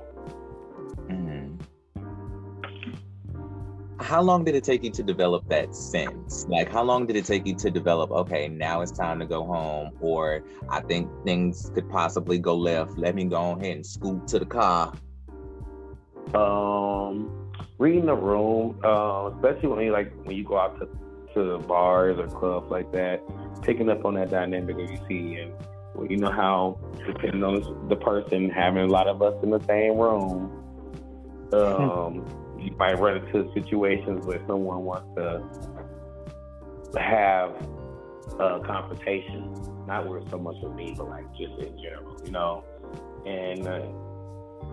How 4.09 4.23
long 4.23 4.43
did 4.43 4.55
it 4.55 4.65
take 4.65 4.83
you 4.83 4.91
to 4.93 5.03
develop 5.03 5.47
that 5.51 5.75
sense? 5.75 6.47
Like, 6.49 6.73
how 6.73 6.83
long 6.83 7.07
did 7.07 7.15
it 7.15 7.27
take 7.27 7.47
you 7.47 7.55
to 7.57 7.71
develop? 7.71 8.11
Okay, 8.11 8.49
now 8.49 8.81
it's 8.81 8.91
time 8.91 9.19
to 9.19 9.27
go 9.27 9.45
home, 9.45 9.91
or 10.01 10.43
I 10.71 10.81
think 10.81 11.11
things 11.27 11.71
could 11.75 11.91
possibly 11.91 12.39
go 12.39 12.57
left. 12.57 12.97
Let 12.97 13.15
me 13.15 13.25
go 13.25 13.51
ahead 13.51 13.77
and 13.77 13.85
scoot 13.85 14.27
to 14.29 14.39
the 14.39 14.47
car. 14.47 14.95
Um, 16.33 17.53
reading 17.77 18.07
the 18.07 18.15
room, 18.15 18.81
uh, 18.83 19.31
especially 19.35 19.69
when 19.69 19.85
you 19.85 19.93
like 19.93 20.11
when 20.25 20.37
you 20.37 20.45
go 20.45 20.59
out 20.59 20.81
to 20.81 20.89
to 21.35 21.59
bars 21.59 22.19
or 22.19 22.29
clubs 22.29 22.71
like 22.71 22.91
that, 22.93 23.23
picking 23.61 23.91
up 23.91 24.07
on 24.07 24.15
that 24.15 24.31
dynamic 24.31 24.75
that 24.79 24.91
you 24.91 24.99
see 25.07 25.35
and 25.35 25.53
well, 25.95 26.07
you 26.07 26.17
know 26.17 26.33
how 26.33 26.79
depending 27.07 27.45
on 27.45 27.89
the 27.91 27.97
person 27.97 28.49
having 28.49 28.85
a 28.85 28.89
lot 28.89 29.07
of 29.07 29.21
us 29.21 29.35
in 29.43 29.51
the 29.51 29.61
same 29.65 29.99
room, 29.99 30.51
um, 31.53 32.25
you 32.71 32.77
might 32.77 32.99
run 32.99 33.17
into 33.17 33.51
situations 33.55 34.27
where 34.27 34.41
someone 34.47 34.85
wants 34.85 35.09
to 35.17 35.43
have 37.01 37.51
a 38.39 38.61
confrontation, 38.61 39.53
not 39.87 40.09
where 40.09 40.21
so 40.31 40.39
much 40.39 40.57
with 40.63 40.75
me, 40.75 40.95
but 40.97 41.09
like 41.09 41.27
just 41.37 41.53
in 41.59 41.77
general, 41.83 42.17
you 42.25 42.31
know, 42.31 42.65
and. 43.27 43.67
Uh, 43.67 43.87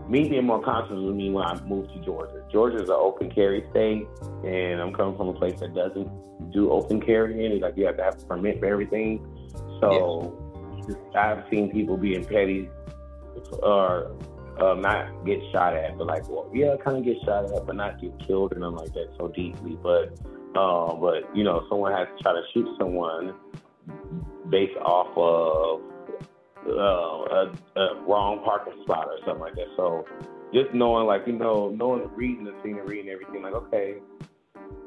me 0.10 0.28
being 0.28 0.46
more 0.46 0.62
conscious 0.62 0.98
with 0.98 1.16
me 1.16 1.32
when 1.32 1.44
I 1.44 1.60
moved 1.64 1.94
to 1.94 2.00
Georgia. 2.00 2.44
Georgia 2.52 2.78
is 2.78 2.90
an 2.90 2.96
open 2.98 3.32
carry 3.32 3.66
state, 3.72 4.08
and 4.44 4.82
I'm 4.82 4.94
coming 4.94 5.18
from 5.18 5.30
a 5.30 5.34
place 5.34 5.60
that 5.60 5.74
doesn't 5.74 6.10
do 6.52 6.72
open 6.72 7.02
carrying. 7.02 7.52
It's 7.52 7.62
like 7.62 7.78
you 7.78 7.86
have 7.86 7.98
to 7.98 8.04
have 8.04 8.22
a 8.22 8.26
permit 8.26 8.60
for 8.60 8.66
everything. 8.66 9.26
So 9.80 10.38
I've 11.16 11.44
seen 11.50 11.72
people 11.72 11.98
being 11.98 12.24
petty 12.24 12.70
or 13.64 14.16
um, 14.62 14.82
not 14.82 15.26
get 15.26 15.40
shot 15.52 15.76
at, 15.76 15.98
but 15.98 16.08
like, 16.08 16.28
well, 16.30 16.50
yeah, 16.54 16.76
kind 16.84 16.98
of 16.98 17.04
get 17.04 17.18
shot 17.24 17.46
at, 17.46 17.66
but 17.66 17.76
not 17.76 18.00
get 18.00 18.18
killed 18.26 18.54
or 18.54 18.60
nothing 18.60 18.78
like 18.78 18.94
that 18.94 19.10
so 19.18 19.28
deeply. 19.28 19.78
But, 19.82 20.18
uh, 20.56 20.96
but 20.96 21.36
you 21.36 21.44
know, 21.44 21.66
someone 21.70 21.92
has 21.92 22.08
to 22.16 22.24
try 22.24 22.34
to 22.34 22.42
shoot 22.54 22.68
someone 22.80 23.36
based 24.50 24.78
off 24.78 25.10
of 25.18 25.82
uh, 26.68 26.72
a, 26.72 27.80
a 27.80 28.04
wrong 28.08 28.42
parking 28.44 28.82
spot 28.84 29.08
or 29.08 29.18
something 29.26 29.42
like 29.42 29.56
that. 29.56 29.68
So 29.76 30.06
just 30.54 30.74
knowing, 30.74 31.06
like, 31.06 31.28
you 31.28 31.34
know, 31.34 31.70
knowing, 31.70 32.02
the 32.02 32.08
reading 32.10 32.46
the 32.46 32.56
scenery 32.64 33.02
and 33.02 33.10
everything, 33.10 33.44
like, 33.44 33.54
okay, 33.54 33.96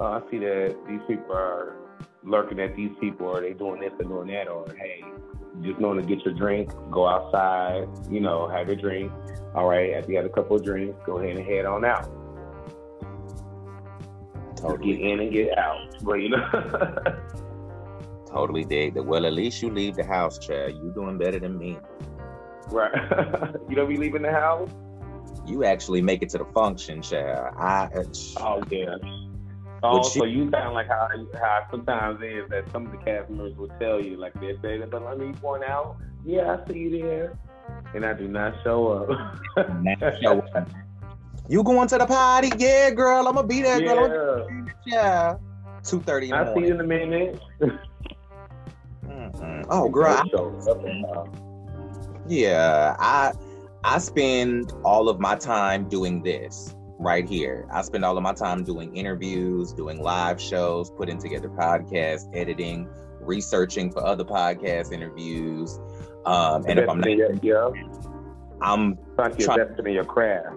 uh, 0.01 0.05
I 0.05 0.21
see 0.31 0.39
that 0.39 0.77
these 0.89 1.01
people 1.07 1.33
are 1.35 1.77
lurking 2.23 2.59
at 2.61 2.75
these 2.75 2.91
people, 3.01 3.27
or 3.27 3.41
they 3.41 3.53
doing 3.53 3.81
this 3.81 3.93
and 3.99 4.09
doing 4.09 4.29
that, 4.29 4.49
or 4.49 4.67
hey, 4.79 5.05
just 5.63 5.79
knowing 5.79 6.01
to 6.01 6.07
get 6.07 6.25
your 6.25 6.35
drink, 6.35 6.71
go 6.91 7.07
outside, 7.07 7.89
you 8.11 8.21
know, 8.21 8.49
have 8.49 8.69
your 8.69 8.77
drink. 8.77 9.13
All 9.55 9.69
right, 9.69 9.95
after 9.95 10.13
you 10.13 10.17
have 10.19 10.27
a 10.27 10.31
couple 10.31 10.57
of 10.57 10.65
drinks, 10.65 10.99
go 11.05 11.19
ahead 11.19 11.37
and 11.37 11.47
head 11.47 11.65
on 11.65 11.85
out. 11.85 12.09
Totally. 14.57 14.97
Get 14.97 15.01
in 15.01 15.21
and 15.21 15.33
get 15.33 15.57
out. 15.59 15.97
But 16.03 16.15
you 16.15 16.31
know. 16.31 16.49
totally 18.27 18.65
dig 18.65 18.95
that. 18.95 19.05
Well, 19.05 19.25
at 19.25 19.33
least 19.33 19.63
you 19.63 19.71
leave 19.71 19.97
the 19.97 20.05
house, 20.05 20.39
Chad. 20.39 20.75
You're 20.83 20.93
doing 20.93 21.19
better 21.19 21.39
than 21.39 21.59
me. 21.59 21.79
Right. 22.69 22.93
you 23.69 23.77
don't 23.77 23.89
be 23.89 23.97
leaving 23.97 24.23
the 24.23 24.33
house? 24.33 24.71
You 25.47 25.65
actually 25.65 26.03
make 26.03 26.23
it 26.23 26.29
to 26.31 26.39
the 26.39 26.45
function, 26.47 27.03
Chad. 27.03 27.53
I. 27.57 27.89
Uh, 27.95 28.05
oh 28.39 28.63
yeah. 28.71 28.97
Oh, 29.83 30.03
so 30.03 30.25
you 30.25 30.51
sound 30.51 30.75
like 30.75 30.89
how 30.89 31.09
how 31.35 31.67
sometimes 31.71 32.21
is 32.23 32.49
that 32.51 32.71
some 32.73 32.87
of 32.87 32.93
the 32.93 32.99
cast 32.99 33.31
members 33.31 33.57
will 33.57 33.71
tell 33.81 34.01
you, 34.01 34.17
like 34.17 34.35
they 34.41 34.57
say, 34.61 34.79
that, 34.79 34.91
but 34.91 35.05
let 35.05 35.19
me 35.19 35.33
point 35.33 35.63
out, 35.63 35.97
yeah, 36.25 36.57
I 36.57 36.69
see 36.69 36.79
you 36.79 37.03
there, 37.03 37.39
and 37.95 38.05
I 38.05 38.13
do 38.13 38.27
not 38.27 38.55
show 38.65 38.89
up. 38.89 39.39
show 40.23 40.41
up. 40.41 40.69
You 41.49 41.63
going 41.63 41.89
to 41.89 41.99
the 41.99 42.07
party? 42.07 42.51
Yeah, 42.59 42.91
girl, 42.91 43.27
I'm 43.29 43.35
gonna 43.35 43.47
be 43.47 43.63
there, 43.63 43.81
girl. 43.81 44.49
Yeah. 44.85 45.37
Two 45.85 46.01
thirty. 46.01 46.33
I'll 46.33 46.55
see 46.55 46.63
you 46.63 46.75
in 46.75 46.81
a 46.81 46.85
minute. 46.85 47.41
mm-hmm. 49.05 49.63
Oh, 49.71 49.89
girl. 49.89 50.09
I, 50.09 50.25
yeah, 52.29 52.97
I 52.99 53.33
I 53.85 53.99
spend 53.99 54.73
all 54.85 55.09
of 55.09 55.21
my 55.21 55.37
time 55.37 55.89
doing 55.89 56.23
this 56.23 56.75
right 56.99 57.29
here. 57.29 57.67
I 57.73 57.83
spend 57.83 58.05
all 58.05 58.17
of 58.17 58.23
my 58.23 58.33
time 58.33 58.65
doing 58.65 58.95
interviews, 58.97 59.73
doing 59.73 60.03
live 60.03 60.41
shows, 60.41 60.91
putting 60.91 61.19
together 61.19 61.49
podcasts, 61.49 62.29
editing, 62.35 62.89
researching 63.21 63.91
for 63.91 64.05
other 64.05 64.25
podcast 64.25 64.93
interviews. 64.93 65.79
Um, 66.27 66.65
and 66.67 66.79
if 66.79 66.89
I'm 66.89 67.01
not, 67.01 67.43
yeah, 67.43 67.71
I'm 68.61 68.99
trying 69.15 69.37
to 69.37 69.53
invest 69.53 69.87
your 69.87 70.05
craft. 70.05 70.57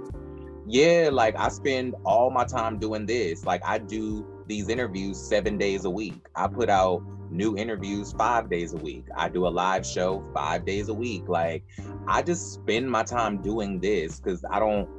Yeah, 0.67 1.09
like 1.11 1.37
I 1.37 1.49
spend 1.49 1.95
all 2.05 2.29
my 2.29 2.45
time 2.45 2.79
doing 2.79 3.05
this. 3.05 3.45
Like 3.45 3.61
I 3.65 3.77
do 3.77 4.25
these 4.47 4.69
interviews 4.69 5.19
seven 5.19 5.57
days 5.57 5.85
a 5.85 5.89
week. 5.89 6.25
I 6.35 6.47
put 6.47 6.69
out 6.69 7.03
new 7.29 7.55
interviews 7.57 8.11
five 8.13 8.49
days 8.49 8.73
a 8.73 8.77
week. 8.77 9.05
I 9.15 9.29
do 9.29 9.47
a 9.47 9.49
live 9.49 9.85
show 9.85 10.23
five 10.33 10.65
days 10.65 10.89
a 10.89 10.93
week. 10.93 11.27
Like 11.27 11.63
I 12.07 12.21
just 12.21 12.53
spend 12.53 12.89
my 12.89 13.03
time 13.03 13.41
doing 13.41 13.79
this 13.79 14.19
because 14.19 14.43
I 14.49 14.59
don't 14.59 14.89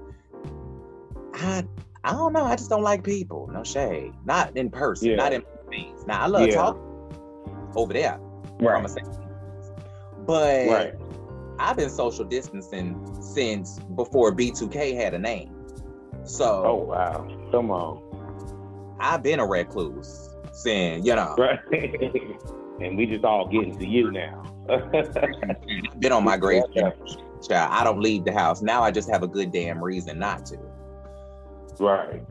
I 1.35 1.65
I 2.05 2.13
don't 2.13 2.33
know. 2.33 2.45
I 2.45 2.57
just 2.57 2.69
don't 2.69 2.83
like 2.83 3.05
people. 3.05 3.49
No 3.53 3.63
shade. 3.63 4.13
Not 4.25 4.57
in 4.57 4.71
person. 4.71 5.11
Yeah. 5.11 5.17
Not 5.17 5.33
in 5.33 5.43
things. 5.69 6.07
Now 6.07 6.23
I 6.23 6.27
love 6.27 6.49
yeah. 6.49 6.55
talking 6.55 6.83
over 7.77 7.93
there. 7.93 8.19
Right. 8.61 8.85
But 10.27 10.69
right. 10.69 10.95
I've 11.59 11.77
been 11.77 11.91
social 11.91 12.25
distancing 12.25 13.17
since 13.21 13.79
before 13.97 14.35
B2K 14.35 14.97
had 14.97 15.15
a 15.15 15.19
name. 15.19 15.55
So 16.25 16.65
Oh 16.67 16.75
wow. 16.75 17.49
Come 17.51 17.71
on. 17.71 18.97
I've 19.01 19.23
been 19.23 19.41
a 19.41 19.47
recluse 19.47 20.31
saying, 20.53 21.05
you 21.05 21.15
know. 21.15 21.35
Right. 21.39 21.61
and 22.81 22.97
we 22.97 23.07
just 23.07 23.25
all 23.25 23.47
getting 23.47 23.79
to 23.79 23.87
you 23.87 24.11
now. 24.11 24.43
been 25.99 26.13
on 26.13 26.25
my 26.25 26.37
grave. 26.39 26.65
Child, 26.75 27.73
I 27.73 27.85
don't 27.85 28.01
leave 28.01 28.25
the 28.25 28.33
house. 28.33 28.63
Now 28.63 28.83
I 28.83 28.91
just 28.91 29.11
have 29.11 29.23
a 29.23 29.29
good 29.29 29.51
damn 29.51 29.83
reason 29.83 30.19
not 30.19 30.47
to. 30.47 30.59
Right. 31.83 32.23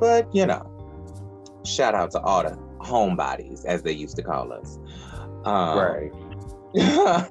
But, 0.00 0.34
you 0.34 0.44
know, 0.44 0.66
shout 1.64 1.94
out 1.94 2.10
to 2.12 2.20
all 2.20 2.42
the 2.42 2.58
homebodies, 2.80 3.64
as 3.64 3.82
they 3.82 3.92
used 3.92 4.16
to 4.16 4.22
call 4.22 4.52
us. 4.52 4.78
Um, 5.44 5.78
right. 5.78 6.10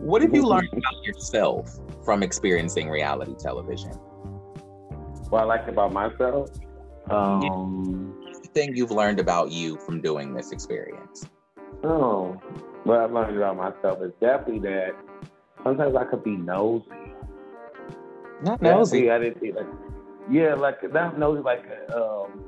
what 0.00 0.20
have 0.20 0.34
you 0.34 0.42
learned 0.42 0.68
about 0.72 1.02
yourself 1.02 1.78
from 2.04 2.22
experiencing 2.22 2.90
reality 2.90 3.34
television? 3.38 3.92
What 5.30 5.42
I 5.42 5.44
like 5.44 5.66
about 5.66 5.92
myself? 5.92 6.50
Um, 7.08 8.22
Anything 8.28 8.76
you've 8.76 8.90
learned 8.90 9.18
about 9.18 9.50
you 9.50 9.78
from 9.78 10.02
doing 10.02 10.34
this 10.34 10.52
experience? 10.52 11.26
Oh, 11.82 12.32
what 12.84 12.98
I've 13.00 13.12
learned 13.12 13.36
about 13.36 13.56
myself 13.56 14.02
is 14.02 14.12
definitely 14.20 14.58
that 14.70 14.94
sometimes 15.64 15.96
I 15.96 16.04
could 16.04 16.22
be 16.22 16.36
nosy. 16.36 16.84
Not 18.42 18.60
nosy. 18.60 19.10
I 19.10 19.18
didn't, 19.18 19.54
like, 19.54 19.66
yeah, 20.28 20.54
like 20.54 20.80
that 20.92 21.18
knows 21.18 21.44
like 21.44 21.64
um, 21.94 22.44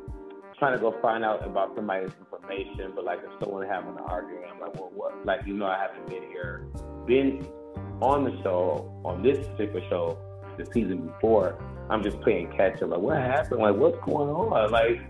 trying 0.58 0.76
to 0.76 0.78
go 0.78 0.94
find 1.00 1.24
out 1.24 1.46
about 1.46 1.74
somebody's 1.74 2.12
information, 2.20 2.92
but 2.94 3.04
like 3.04 3.20
if 3.24 3.30
someone 3.40 3.66
having 3.66 3.90
an 3.90 3.98
argument, 4.06 4.46
I'm 4.52 4.60
like, 4.60 4.74
well, 4.74 4.90
what? 4.94 5.24
Like 5.24 5.46
you 5.46 5.54
know, 5.54 5.66
I 5.66 5.78
haven't 5.78 6.08
been 6.08 6.22
here, 6.22 6.66
been 7.06 7.46
on 8.00 8.24
the 8.24 8.42
show 8.42 8.92
on 9.04 9.22
this 9.22 9.46
particular 9.48 9.88
show 9.88 10.18
the 10.58 10.66
season 10.72 11.06
before. 11.06 11.58
I'm 11.90 12.02
just 12.02 12.20
playing 12.20 12.52
catch 12.56 12.82
up. 12.82 12.90
Like, 12.90 13.00
what 13.00 13.16
happened? 13.16 13.60
Like, 13.60 13.76
what's 13.76 13.98
going 14.04 14.30
on? 14.30 14.70
Like, 14.70 15.00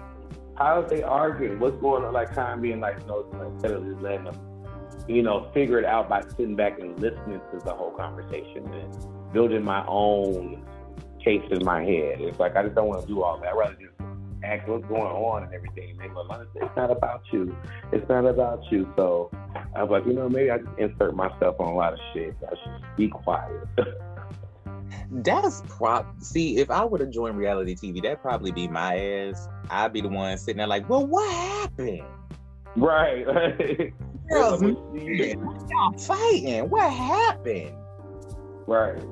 how 0.56 0.80
are 0.80 0.88
they 0.88 1.02
arguing? 1.02 1.58
What's 1.58 1.76
going 1.80 2.04
on? 2.04 2.12
Like, 2.12 2.34
kind 2.34 2.54
of 2.54 2.62
being 2.62 2.80
like, 2.80 3.06
know, 3.06 3.26
instead 3.52 3.72
of 3.72 3.84
just 3.84 4.00
letting 4.00 4.24
them, 4.24 4.40
you 5.08 5.22
know, 5.22 5.50
figure 5.52 5.78
it 5.78 5.84
out 5.84 6.08
by 6.08 6.22
sitting 6.22 6.56
back 6.56 6.78
and 6.78 6.98
listening 6.98 7.40
to 7.52 7.58
the 7.64 7.72
whole 7.72 7.90
conversation 7.90 8.66
and 8.72 9.32
building 9.32 9.64
my 9.64 9.84
own 9.86 10.64
case 11.24 11.42
in 11.50 11.64
my 11.64 11.82
head. 11.82 12.20
It's 12.20 12.38
like 12.38 12.56
I 12.56 12.62
just 12.62 12.74
don't 12.74 12.88
want 12.88 13.02
to 13.02 13.06
do 13.06 13.22
all 13.22 13.38
that. 13.38 13.48
I'd 13.48 13.56
rather 13.56 13.74
just 13.74 13.92
ask 14.44 14.66
what's 14.66 14.86
going 14.86 15.02
on 15.02 15.44
and 15.44 15.54
everything. 15.54 15.90
And 15.90 16.00
they 16.00 16.08
go, 16.08 16.26
it's 16.56 16.76
not 16.76 16.90
about 16.90 17.22
you. 17.32 17.56
It's 17.92 18.08
not 18.08 18.26
about 18.26 18.60
you. 18.70 18.92
So 18.96 19.30
I 19.74 19.82
was 19.82 19.90
like, 19.90 20.06
you 20.06 20.12
know, 20.12 20.28
maybe 20.28 20.50
I 20.50 20.58
just 20.58 20.78
insert 20.78 21.14
myself 21.14 21.56
on 21.60 21.68
a 21.68 21.74
lot 21.74 21.92
of 21.92 21.98
shit. 22.12 22.36
I 22.44 22.54
should 22.62 22.96
be 22.96 23.08
quiet. 23.08 23.66
That's 25.10 25.62
prop. 25.68 26.06
See, 26.22 26.58
if 26.58 26.70
I 26.70 26.84
were 26.84 26.98
to 26.98 27.06
join 27.06 27.36
reality 27.36 27.74
TV, 27.74 28.02
that'd 28.02 28.22
probably 28.22 28.50
be 28.50 28.68
my 28.68 28.96
ass. 28.98 29.48
I'd 29.70 29.92
be 29.92 30.00
the 30.00 30.08
one 30.08 30.36
sitting 30.38 30.58
there 30.58 30.66
like, 30.66 30.88
well, 30.88 31.06
what 31.06 31.30
happened? 31.32 32.02
Right. 32.76 33.24
Girls, 34.28 34.62
y'all 35.70 35.98
fighting. 35.98 36.70
What 36.70 36.90
happened? 36.90 37.76
Right. 38.66 39.02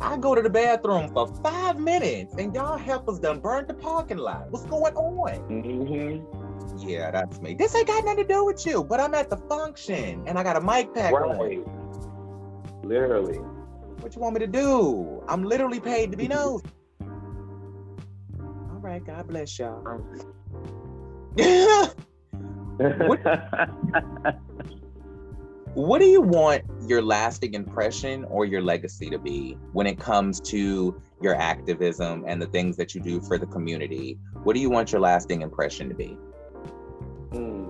I 0.00 0.16
go 0.18 0.34
to 0.34 0.42
the 0.42 0.50
bathroom 0.50 1.08
for 1.08 1.26
five 1.42 1.78
minutes 1.78 2.34
and 2.36 2.54
y'all 2.54 2.76
helpers 2.76 3.18
done 3.18 3.40
burned 3.40 3.68
the 3.68 3.74
parking 3.74 4.18
lot. 4.18 4.50
What's 4.50 4.66
going 4.66 4.94
on? 4.94 5.30
Mm-hmm. 5.48 6.88
Yeah, 6.88 7.10
that's 7.10 7.40
me. 7.40 7.54
This 7.54 7.74
ain't 7.74 7.86
got 7.86 8.04
nothing 8.04 8.26
to 8.26 8.34
do 8.34 8.44
with 8.44 8.66
you, 8.66 8.84
but 8.84 9.00
I'm 9.00 9.14
at 9.14 9.30
the 9.30 9.36
function 9.36 10.22
and 10.26 10.38
I 10.38 10.42
got 10.42 10.56
a 10.56 10.60
mic 10.60 10.92
pack 10.92 11.12
right. 11.12 11.64
on. 11.64 12.82
Literally. 12.82 13.38
What 14.00 14.14
you 14.14 14.20
want 14.20 14.34
me 14.34 14.40
to 14.40 14.46
do? 14.46 15.22
I'm 15.28 15.42
literally 15.42 15.80
paid 15.80 16.10
to 16.10 16.16
be 16.16 16.28
nosy. 16.32 16.64
All 17.00 18.80
right, 18.80 19.04
God 19.04 19.26
bless 19.28 19.58
y'all. 19.58 19.82
what, 22.76 23.20
what 25.76 25.98
do 25.98 26.06
you 26.06 26.22
want 26.22 26.62
your 26.88 27.02
lasting 27.02 27.52
impression 27.52 28.24
or 28.30 28.46
your 28.46 28.62
legacy 28.62 29.10
to 29.10 29.18
be 29.18 29.58
when 29.74 29.86
it 29.86 29.98
comes 29.98 30.40
to 30.40 30.98
your 31.20 31.34
activism 31.34 32.24
and 32.26 32.40
the 32.40 32.46
things 32.46 32.78
that 32.78 32.94
you 32.94 33.00
do 33.02 33.20
for 33.20 33.36
the 33.36 33.44
community? 33.44 34.18
What 34.42 34.54
do 34.54 34.60
you 34.60 34.70
want 34.70 34.90
your 34.90 35.02
lasting 35.02 35.42
impression 35.42 35.90
to 35.90 35.94
be? 35.94 36.16
Hmm. 37.30 37.66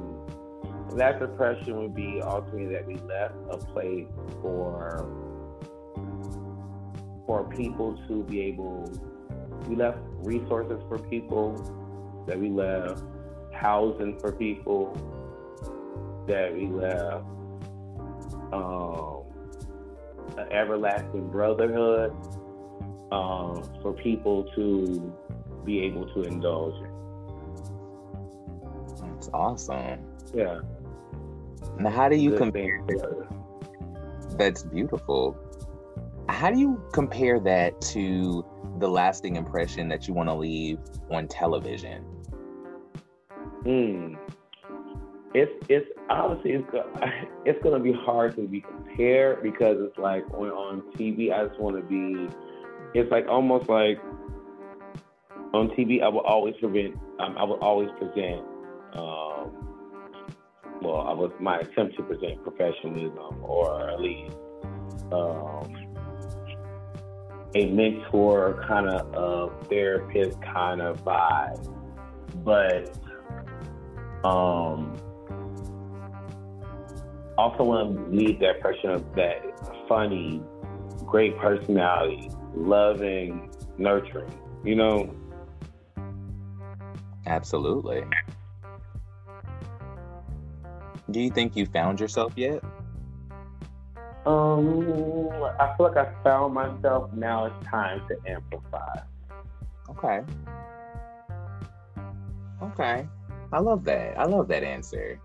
Last 0.90 1.20
impression 1.20 1.78
would 1.78 1.96
be 1.96 2.20
ultimately 2.22 2.72
that 2.74 2.86
we 2.86 2.94
left 2.94 3.34
a 3.50 3.56
place 3.56 4.06
for 4.40 5.04
for 7.26 7.42
people 7.56 8.00
to 8.06 8.22
be 8.22 8.40
able. 8.42 8.88
We 9.68 9.74
left 9.74 9.98
resources 10.18 10.80
for 10.88 10.98
people. 10.98 11.56
That 12.28 12.38
we 12.38 12.50
left 12.50 13.02
housing 13.52 14.16
for 14.20 14.30
people. 14.30 14.94
That 16.28 16.54
we 16.54 16.68
left 16.68 17.24
um, 18.52 19.24
an 20.38 20.52
everlasting 20.52 21.28
brotherhood 21.30 22.12
um, 23.12 23.62
for 23.82 23.92
people 23.92 24.44
to 24.54 25.12
be 25.64 25.80
able 25.82 26.06
to 26.14 26.22
indulge 26.22 26.74
in. 26.76 26.90
That's 29.12 29.30
awesome. 29.32 30.00
Yeah. 30.34 30.60
Now, 31.78 31.90
how 31.90 32.08
do 32.08 32.16
you 32.16 32.30
Good 32.30 32.38
compare? 32.38 32.84
That's 34.38 34.62
beautiful. 34.62 35.36
How 36.28 36.50
do 36.50 36.58
you 36.58 36.82
compare 36.92 37.40
that 37.40 37.80
to 37.92 38.44
the 38.78 38.88
lasting 38.88 39.36
impression 39.36 39.88
that 39.88 40.06
you 40.06 40.14
want 40.14 40.28
to 40.28 40.34
leave 40.34 40.78
on 41.10 41.28
television? 41.28 42.02
Hmm. 43.62 44.14
It's 45.34 45.52
it's 45.68 45.86
honestly 46.08 46.52
it's 46.52 46.70
go- 46.70 46.92
it's 47.44 47.62
gonna 47.62 47.80
be 47.80 47.92
hard 47.92 48.36
to 48.36 48.42
be 48.42 48.60
compared 48.60 49.42
because 49.42 49.76
it's 49.80 49.98
like 49.98 50.28
on 50.34 50.82
TV 50.96 51.32
I 51.32 51.46
just 51.46 51.60
want 51.60 51.76
to 51.76 51.82
be. 51.82 52.28
It's 52.94 53.10
like 53.10 53.26
almost 53.28 53.68
like 53.68 53.98
on 55.52 55.68
TV 55.70 56.02
I 56.02 56.08
will 56.08 56.20
always 56.20 56.54
prevent. 56.60 56.96
Um, 57.18 57.36
I 57.36 57.44
will 57.44 57.60
always 57.60 57.90
present. 57.98 58.44
Um, 58.94 59.66
well, 60.82 61.00
I 61.00 61.12
was 61.12 61.32
my 61.40 61.58
attempt 61.58 61.96
to 61.96 62.02
present 62.02 62.42
professionalism 62.42 63.42
or 63.42 63.90
at 63.90 64.00
least 64.00 64.36
um, 65.12 65.72
a 67.54 67.66
mentor 67.66 68.62
kind 68.66 68.88
of 68.88 69.14
uh, 69.14 69.54
therapist 69.64 70.40
kind 70.42 70.80
of 70.80 71.02
vibe, 71.04 71.74
but 72.44 72.98
um, 74.24 74.94
also 77.38 77.64
want 77.64 77.96
to 77.96 78.16
leave 78.16 78.40
that 78.40 78.60
person 78.60 78.90
of 78.90 79.14
that 79.14 79.42
funny, 79.88 80.42
great 81.04 81.38
personality, 81.38 82.30
loving, 82.54 83.50
nurturing. 83.78 84.32
You 84.64 84.76
know, 84.76 85.14
Absolutely. 87.26 88.04
Do 91.10 91.20
you 91.20 91.30
think 91.30 91.56
you 91.56 91.66
found 91.66 92.00
yourself 92.00 92.32
yet? 92.36 92.62
um, 94.24 95.30
I 95.60 95.72
feel 95.76 95.86
like 95.86 95.96
I 95.96 96.12
found 96.24 96.54
myself. 96.54 97.12
Now 97.12 97.46
it's 97.46 97.66
time 97.66 98.02
to 98.08 98.30
amplify. 98.30 98.98
Okay. 99.90 100.20
Okay. 102.62 103.06
I 103.52 103.60
love 103.60 103.84
that. 103.84 104.18
I 104.18 104.24
love 104.24 104.48
that 104.48 104.64
answer. 104.64 105.20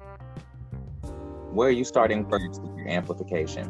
Where 1.52 1.68
are 1.68 1.72
you 1.72 1.84
starting 1.84 2.28
first 2.30 2.62
with 2.62 2.78
your 2.78 2.88
amplification? 2.88 3.70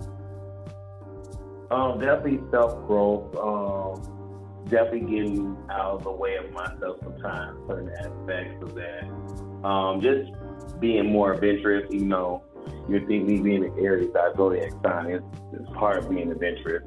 Um, 1.71 1.99
definitely 1.99 2.41
self 2.51 2.75
growth. 2.86 3.36
Um, 3.38 4.63
definitely 4.65 5.09
getting 5.09 5.57
out 5.71 5.95
of 5.95 6.03
the 6.03 6.11
way 6.11 6.36
of 6.36 6.51
myself 6.51 6.97
sometimes, 7.01 7.57
certain 7.67 7.91
aspects 7.99 8.61
of 8.61 8.75
that. 8.75 9.67
Um, 9.67 9.99
just 9.99 10.32
being 10.79 11.11
more 11.11 11.34
adventurous. 11.34 11.91
You 11.91 12.05
know, 12.05 12.43
you 12.88 12.99
think 13.07 13.27
me 13.27 13.41
being 13.41 13.63
an 13.63 13.73
Aries, 13.79 14.11
I 14.15 14.32
zodiac 14.36 14.73
sign 14.84 15.11
is 15.11 15.23
is 15.53 15.67
part 15.73 15.97
of 15.97 16.09
being 16.09 16.32
adventurous. 16.32 16.84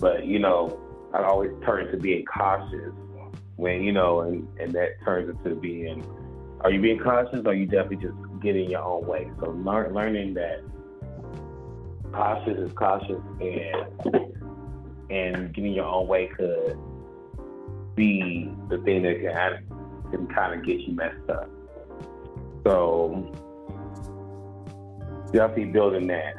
But 0.00 0.24
you 0.24 0.38
know, 0.38 0.80
I 1.12 1.24
always 1.24 1.50
turn 1.66 1.90
to 1.90 1.98
being 1.98 2.24
cautious 2.24 2.94
when 3.56 3.82
you 3.82 3.92
know, 3.92 4.20
and 4.20 4.48
and 4.58 4.72
that 4.72 4.92
turns 5.04 5.28
into 5.28 5.60
being. 5.60 6.04
Are 6.62 6.70
you 6.70 6.80
being 6.80 6.98
cautious? 6.98 7.40
Or 7.44 7.50
are 7.50 7.54
you 7.54 7.66
definitely 7.66 8.08
just 8.08 8.16
getting 8.40 8.70
your 8.70 8.82
own 8.82 9.06
way? 9.06 9.30
So 9.40 9.50
learn, 9.50 9.94
learning 9.94 10.34
that 10.34 10.62
cautious 12.12 12.58
is 12.58 12.72
cautious 12.72 13.20
and 13.40 14.32
and 15.10 15.54
getting 15.54 15.72
your 15.72 15.86
own 15.86 16.06
way 16.06 16.28
could 16.28 16.78
be 17.94 18.50
the 18.68 18.78
thing 18.78 19.02
that 19.02 19.20
can, 19.20 20.10
can 20.10 20.26
kind 20.28 20.58
of 20.58 20.66
get 20.66 20.80
you 20.80 20.94
messed 20.94 21.28
up. 21.30 21.50
So 22.64 23.32
definitely 25.32 25.66
building 25.66 26.06
that, 26.08 26.34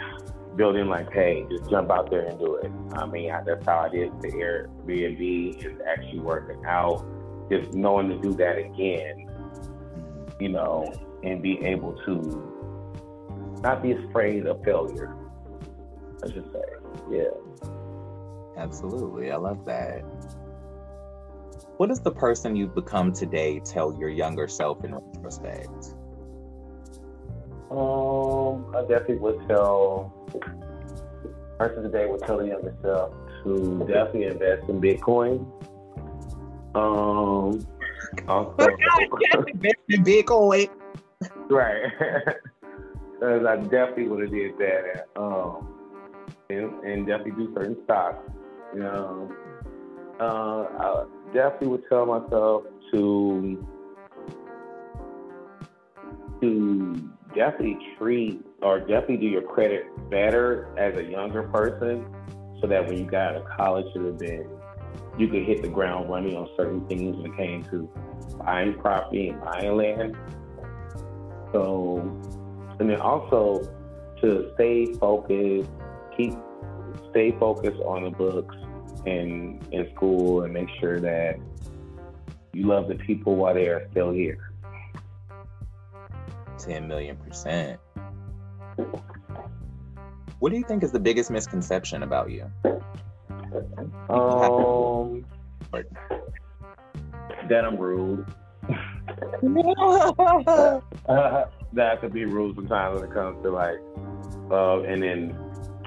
building 0.56 0.88
like, 0.88 1.12
hey, 1.12 1.46
just 1.50 1.70
jump 1.70 1.92
out 1.92 2.10
there 2.10 2.26
and 2.26 2.40
do 2.40 2.56
it. 2.56 2.72
I 2.94 3.06
mean, 3.06 3.32
I- 3.32 3.44
that's 3.44 3.66
how 3.66 3.80
I 3.80 3.90
did 3.90 4.12
the 4.22 4.30
Airbnb 4.30 5.66
is 5.66 5.82
actually 5.88 6.20
working 6.20 6.64
out. 6.66 7.06
Just 7.52 7.74
knowing 7.74 8.10
to 8.10 8.20
do 8.20 8.34
that 8.36 8.58
again, 8.58 9.28
you 10.40 10.50
know, 10.50 10.94
and 11.24 11.42
be 11.42 11.60
able 11.66 11.94
to 12.06 13.62
not 13.62 13.82
be 13.82 13.92
afraid 13.92 14.46
of 14.46 14.64
failure. 14.64 15.16
I 16.24 16.32
should 16.32 16.52
say, 16.52 16.62
yeah. 17.12 17.70
Absolutely. 18.58 19.32
I 19.32 19.38
love 19.38 19.66
that. 19.66 20.02
What 21.78 21.88
does 21.88 22.02
the 22.02 22.12
person 22.12 22.56
you've 22.56 22.76
become 22.76 23.14
today 23.14 23.62
tell 23.64 23.98
your 23.98 24.10
younger 24.10 24.48
self 24.48 24.84
in 24.84 24.96
retrospect? 24.96 25.96
Um, 27.72 28.76
I 28.76 28.82
definitely 28.82 29.18
would 29.18 29.48
tell 29.48 30.14
person 31.58 31.84
today 31.84 32.06
would 32.06 32.22
tell 32.22 32.38
the 32.38 32.48
younger 32.48 32.76
self 32.82 33.14
to 33.44 33.80
definitely 33.88 34.26
invest 34.26 34.70
in 34.70 34.82
Bitcoin. 34.82 35.46
Um, 36.76 37.66
also, 38.28 38.68
invest 39.48 39.78
in 39.90 40.04
Bitcoin. 40.04 40.70
Right, 41.50 41.84
because 43.14 43.46
I 43.46 43.56
definitely 43.58 44.08
would 44.08 44.22
have 44.22 44.32
did 44.32 44.58
that. 44.58 45.06
Um, 45.16 45.76
and, 46.50 46.84
and 46.84 47.08
definitely 47.08 47.46
do 47.46 47.54
certain 47.54 47.78
stocks. 47.84 48.30
You 48.74 48.80
know, 48.82 49.32
uh, 50.20 50.24
I 50.24 51.06
definitely 51.34 51.68
would 51.70 51.84
tell 51.90 52.06
myself 52.06 52.64
to 52.92 53.68
to 56.42 57.12
definitely 57.36 57.78
treat 57.98 58.46
or 58.62 58.80
definitely 58.80 59.18
do 59.18 59.28
your 59.28 59.42
credit 59.42 59.86
better 60.10 60.70
as 60.78 60.98
a 60.98 61.04
younger 61.04 61.44
person 61.44 62.06
so 62.62 62.68
that 62.68 62.86
when 62.88 62.98
you 62.98 63.06
got 63.06 63.36
out 63.36 63.42
of 63.42 63.50
college 63.58 63.86
should 63.94 64.06
have 64.06 64.18
been 64.18 64.50
you 65.18 65.28
could 65.28 65.44
hit 65.44 65.62
the 65.62 65.68
ground 65.68 66.10
running 66.10 66.36
on 66.36 66.48
certain 66.56 66.86
things 66.88 67.16
when 67.18 67.32
it 67.32 67.38
came 67.38 67.64
to 67.66 67.90
buying 68.38 68.74
property 68.76 69.30
and 69.30 69.42
buying 69.42 69.76
land. 69.76 70.16
So 71.52 72.00
and 72.80 72.90
then 72.90 73.00
also 73.02 73.62
to 74.22 74.52
stay 74.56 74.94
focused, 74.94 75.70
keep 76.16 76.34
stay 77.12 77.32
focused 77.40 77.82
on 77.82 78.04
the 78.04 78.12
books 78.12 78.56
and 79.06 79.66
in 79.72 79.90
school 79.96 80.44
and 80.44 80.54
make 80.54 80.70
sure 80.80 81.00
that 81.00 81.40
you 82.54 82.66
love 82.66 82.88
the 82.88 82.96
people 82.96 83.36
while 83.36 83.54
they 83.54 83.68
are 83.68 83.88
still 83.92 84.12
here. 84.12 84.52
10 86.58 86.88
million 86.88 87.16
percent. 87.18 87.80
What 90.40 90.52
do 90.52 90.58
you 90.58 90.64
think 90.64 90.84
is 90.84 90.92
the 90.92 91.00
biggest 91.00 91.32
misconception 91.32 92.04
about 92.04 92.32
you? 92.32 92.50
Um, 94.10 95.26
that 97.50 97.66
I'm 97.66 97.78
rude. 97.78 98.26
that 101.74 102.02
could 102.02 102.14
be 102.14 102.26
rude 102.26 102.56
sometimes 102.56 103.00
when 103.00 103.10
it 103.10 103.14
comes 103.14 103.42
to 103.44 103.52
like, 103.52 103.80
uh, 104.52 104.82
and 104.82 105.02
then 105.04 105.38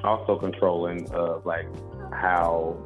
also 0.05 0.37
controlling 0.37 1.11
of 1.13 1.45
like 1.47 1.67
how 2.13 2.77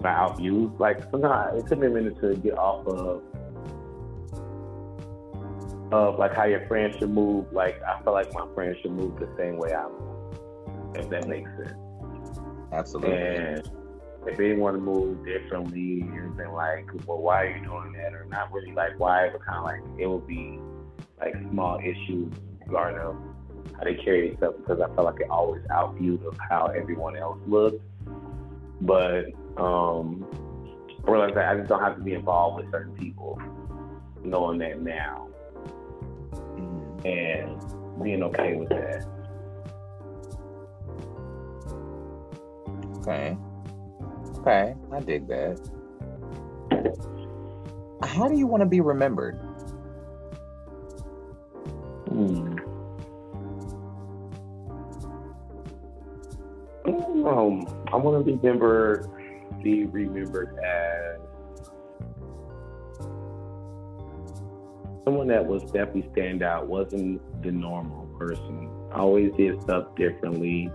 my 0.00 0.10
out 0.10 0.38
views. 0.38 0.70
Like 0.78 1.02
sometimes 1.10 1.62
it 1.62 1.68
took 1.68 1.78
me 1.78 1.86
a 1.86 1.90
minute 1.90 2.20
to 2.20 2.36
get 2.36 2.58
off 2.58 2.86
of 2.86 3.22
of 5.92 6.18
like 6.18 6.34
how 6.34 6.44
your 6.44 6.66
friends 6.66 6.96
should 6.98 7.10
move. 7.10 7.52
Like 7.52 7.80
I 7.82 8.02
feel 8.02 8.12
like 8.12 8.32
my 8.32 8.46
friends 8.54 8.78
should 8.82 8.92
move 8.92 9.18
the 9.18 9.28
same 9.36 9.58
way 9.58 9.72
I 9.74 9.88
move, 9.88 10.96
if 10.96 11.08
that 11.10 11.28
makes 11.28 11.50
sense. 11.56 11.74
Absolutely. 12.72 13.16
And 13.16 13.70
if 14.26 14.36
they 14.36 14.52
want 14.54 14.76
to 14.76 14.80
move 14.80 15.24
differently, 15.24 16.02
and 16.02 16.36
like, 16.52 16.90
well, 17.06 17.18
why 17.18 17.42
are 17.42 17.56
you 17.56 17.64
doing 17.64 17.92
that? 17.92 18.12
Or 18.12 18.26
not 18.28 18.52
really 18.52 18.72
like 18.72 18.98
why, 18.98 19.30
but 19.30 19.44
kind 19.44 19.58
of 19.58 19.64
like 19.64 19.80
it 19.98 20.06
would 20.06 20.26
be 20.26 20.58
like 21.18 21.34
small 21.50 21.78
issues 21.80 22.32
regarding 22.66 22.98
them, 22.98 23.34
how 23.76 23.84
they 23.84 23.94
carry 23.94 24.30
themselves 24.30 24.58
because 24.58 24.80
I 24.80 24.94
felt 24.94 25.06
like 25.06 25.20
it 25.20 25.30
always 25.30 25.62
outviewed 25.70 26.24
of 26.24 26.36
how 26.48 26.66
everyone 26.66 27.16
else 27.16 27.38
looked. 27.46 27.82
But 28.82 29.26
um, 29.56 30.26
I 31.06 31.10
realized 31.10 31.36
that 31.36 31.48
I 31.48 31.56
just 31.56 31.68
don't 31.68 31.82
have 31.82 31.96
to 31.96 32.02
be 32.02 32.14
involved 32.14 32.62
with 32.62 32.72
certain 32.72 32.94
people, 32.94 33.40
knowing 34.22 34.58
that 34.58 34.80
now 34.80 35.28
and 37.04 37.58
being 38.02 38.22
okay 38.22 38.56
with 38.56 38.68
that. 38.68 39.06
Okay. 42.98 43.36
Okay, 44.40 44.74
I 44.90 45.00
dig 45.00 45.28
that. 45.28 45.60
How 48.02 48.26
do 48.26 48.38
you 48.38 48.46
want 48.46 48.62
to 48.62 48.66
be 48.66 48.80
remembered? 48.80 49.34
Hmm. 52.08 52.56
Um, 56.86 57.66
I 57.92 57.96
want 57.96 58.24
to 58.24 58.32
remember, 58.32 59.06
be 59.62 59.84
remembered 59.84 60.58
as 60.58 61.20
someone 65.04 65.26
that 65.28 65.44
was 65.44 65.62
definitely 65.64 66.08
stand 66.12 66.42
out, 66.42 66.66
wasn't 66.66 67.20
the 67.42 67.52
normal 67.52 68.06
person. 68.18 68.70
I 68.92 69.00
always 69.00 69.32
did 69.36 69.60
stuff 69.60 69.94
differently. 69.96 70.70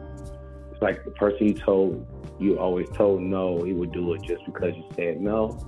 It's 0.72 0.82
like 0.82 1.03
the 1.03 1.11
person 1.11 1.47
you 1.47 1.53
told 1.55 2.05
you 2.39 2.59
always 2.59 2.89
told 2.89 3.21
no, 3.21 3.63
he 3.63 3.73
would 3.73 3.91
do 3.91 4.13
it 4.13 4.21
just 4.23 4.45
because 4.45 4.75
you 4.75 4.86
said 4.95 5.21
no. 5.21 5.59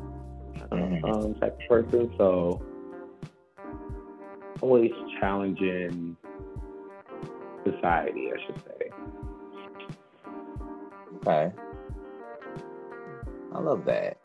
Mm-hmm. 0.72 1.06
Um, 1.06 1.34
type 1.36 1.60
of 1.62 1.68
person. 1.68 2.14
So 2.18 2.62
always 4.62 4.92
challenging 5.20 6.18
society, 7.66 8.32
I 8.32 8.46
should 8.46 8.64
say. 8.66 8.90
Okay. 11.16 11.52
I 13.54 13.60
love 13.60 13.86
that. 13.86 14.18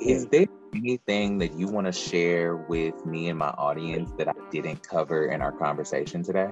Is 0.00 0.26
there 0.26 0.46
anything 0.74 1.38
that 1.38 1.54
you 1.54 1.66
want 1.68 1.86
to 1.86 1.92
share 1.92 2.56
with 2.56 3.06
me 3.06 3.28
and 3.28 3.38
my 3.38 3.50
audience 3.50 4.12
that 4.18 4.28
I 4.28 4.34
didn't 4.50 4.86
cover 4.86 5.26
in 5.26 5.40
our 5.40 5.52
conversation 5.52 6.22
today? 6.22 6.50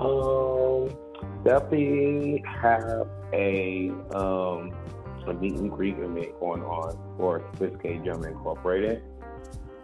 Um, 0.00 0.90
definitely 1.44 2.42
have 2.46 3.08
a 3.32 3.90
um 4.14 4.72
a 5.28 5.34
meet 5.34 5.54
and 5.56 5.70
greet 5.70 5.98
event 5.98 6.38
going 6.40 6.62
on 6.62 6.98
for 7.16 7.44
Sophisticated 7.52 8.04
Gentlemen 8.04 8.32
Incorporated. 8.32 9.02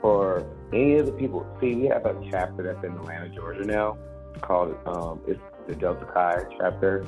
For 0.01 0.47
any 0.72 0.97
of 0.97 1.07
the 1.07 1.12
people, 1.12 1.47
see, 1.61 1.74
we 1.74 1.87
have 1.87 2.05
a 2.05 2.16
chapter 2.30 2.62
that's 2.62 2.85
in 2.85 2.93
Atlanta, 2.93 3.28
Georgia 3.28 3.64
now 3.64 3.97
called 4.41 4.76
um, 4.87 5.20
it's 5.26 5.41
the 5.68 5.74
Delta 5.74 6.05
Chi 6.12 6.45
chapter, 6.59 7.07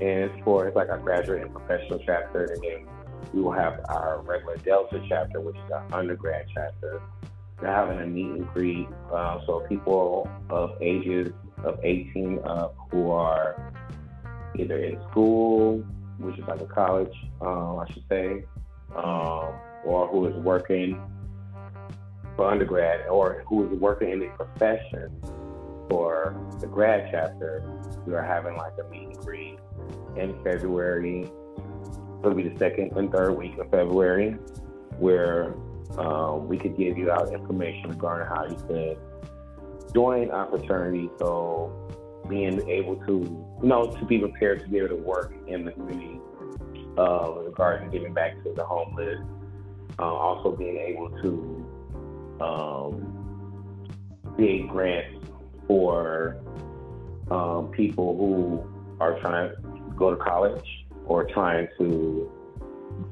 and 0.00 0.30
it's 0.30 0.44
for 0.44 0.66
it's 0.66 0.76
like 0.76 0.88
a 0.88 0.98
graduate 0.98 1.42
and 1.42 1.52
professional 1.52 1.98
chapter, 2.06 2.44
and 2.44 2.62
then 2.62 2.86
we 3.32 3.42
will 3.42 3.52
have 3.52 3.80
our 3.88 4.22
regular 4.22 4.56
Delta 4.58 5.02
chapter, 5.08 5.40
which 5.40 5.56
is 5.56 5.70
our 5.72 5.86
undergrad 5.92 6.46
chapter. 6.54 7.02
They're 7.60 7.72
having 7.72 8.00
a 8.00 8.06
meet 8.06 8.26
and 8.26 8.48
greet, 8.54 8.88
uh, 9.12 9.40
so 9.46 9.60
people 9.68 10.30
of 10.50 10.80
ages 10.80 11.32
of 11.64 11.80
18 11.82 12.40
up 12.44 12.76
who 12.90 13.10
are 13.10 13.72
either 14.56 14.78
in 14.78 15.00
school, 15.10 15.78
which 16.18 16.38
is 16.38 16.44
like 16.46 16.60
a 16.60 16.66
college, 16.66 17.14
um, 17.40 17.78
I 17.78 17.92
should 17.92 18.04
say, 18.08 18.44
um, 18.96 19.54
or 19.84 20.08
who 20.10 20.26
is 20.26 20.34
working 20.36 21.00
for 22.36 22.50
undergrad, 22.50 23.06
or 23.08 23.44
who 23.46 23.70
is 23.70 23.78
working 23.78 24.10
in 24.10 24.22
a 24.22 24.28
profession 24.36 25.10
for 25.88 26.36
the 26.60 26.66
grad 26.66 27.08
chapter. 27.10 27.62
We 28.06 28.14
are 28.14 28.22
having 28.22 28.56
like 28.56 28.72
a 28.84 28.88
meet 28.90 29.08
and 29.08 29.16
greet 29.18 29.58
in 30.16 30.34
February. 30.42 31.30
It'll 32.20 32.34
be 32.34 32.48
the 32.48 32.58
second 32.58 32.92
and 32.96 33.10
third 33.10 33.32
week 33.32 33.58
of 33.58 33.70
February, 33.70 34.32
where 34.98 35.54
um, 35.98 36.48
we 36.48 36.56
could 36.56 36.76
give 36.76 36.96
you 36.96 37.10
out 37.10 37.32
information 37.32 37.90
regarding 37.90 38.28
how 38.28 38.46
you 38.46 38.56
could 38.66 38.98
join 39.94 40.30
our 40.30 40.48
fraternity. 40.50 41.10
So 41.18 41.72
being 42.28 42.68
able 42.68 42.96
to, 43.06 43.12
you 43.62 43.68
know, 43.68 43.86
to 43.86 44.04
be 44.04 44.18
prepared 44.18 44.62
to 44.62 44.68
be 44.68 44.78
able 44.78 44.88
to 44.88 44.96
work 44.96 45.32
in 45.46 45.64
the 45.64 45.72
community 45.72 46.20
uh, 46.98 47.32
regarding 47.44 47.90
giving 47.90 48.14
back 48.14 48.42
to 48.44 48.52
the 48.54 48.64
homeless. 48.64 49.20
Uh, 49.96 50.02
also 50.02 50.50
being 50.56 50.76
able 50.76 51.08
to 51.22 52.44
um, 52.44 53.14
create 54.34 54.66
grants 54.68 55.24
for 55.68 56.36
um, 57.30 57.68
people 57.68 58.16
who 58.16 58.98
are 59.00 59.20
trying 59.20 59.50
to 59.50 59.94
go 59.96 60.10
to 60.10 60.16
college 60.16 60.66
or 61.06 61.24
trying 61.24 61.68
to 61.78 62.28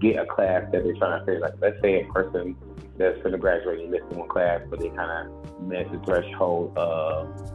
get 0.00 0.16
a 0.16 0.26
class 0.26 0.64
that 0.72 0.82
they're 0.82 0.94
trying 0.94 1.20
to 1.20 1.26
figure. 1.26 1.40
Like, 1.40 1.54
let's 1.60 1.80
say 1.82 2.02
a 2.02 2.12
person 2.12 2.56
that's 3.02 3.18
going 3.18 3.32
to 3.32 3.38
graduate 3.38 3.80
and 3.80 3.90
missed 3.90 4.04
one 4.06 4.28
class, 4.28 4.60
but 4.68 4.80
they 4.80 4.88
kind 4.88 5.28
of 5.28 5.62
met 5.62 5.90
the 5.90 5.98
threshold 6.00 6.76
of 6.76 7.52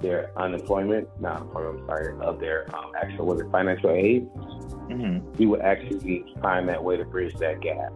their 0.00 0.30
unemployment, 0.38 1.08
not 1.20 1.40
unemployment, 1.40 1.80
I'm 1.80 1.86
sorry, 1.86 2.18
of 2.20 2.40
their 2.40 2.74
um, 2.74 2.92
actual, 3.00 3.26
was 3.26 3.40
it 3.40 3.50
financial 3.50 3.90
aid? 3.90 4.28
Mm-hmm. 4.34 5.32
We 5.34 5.46
would 5.46 5.60
actually 5.60 6.24
find 6.40 6.68
that 6.68 6.82
way 6.82 6.96
to 6.96 7.04
bridge 7.04 7.34
that 7.36 7.60
gap. 7.60 7.92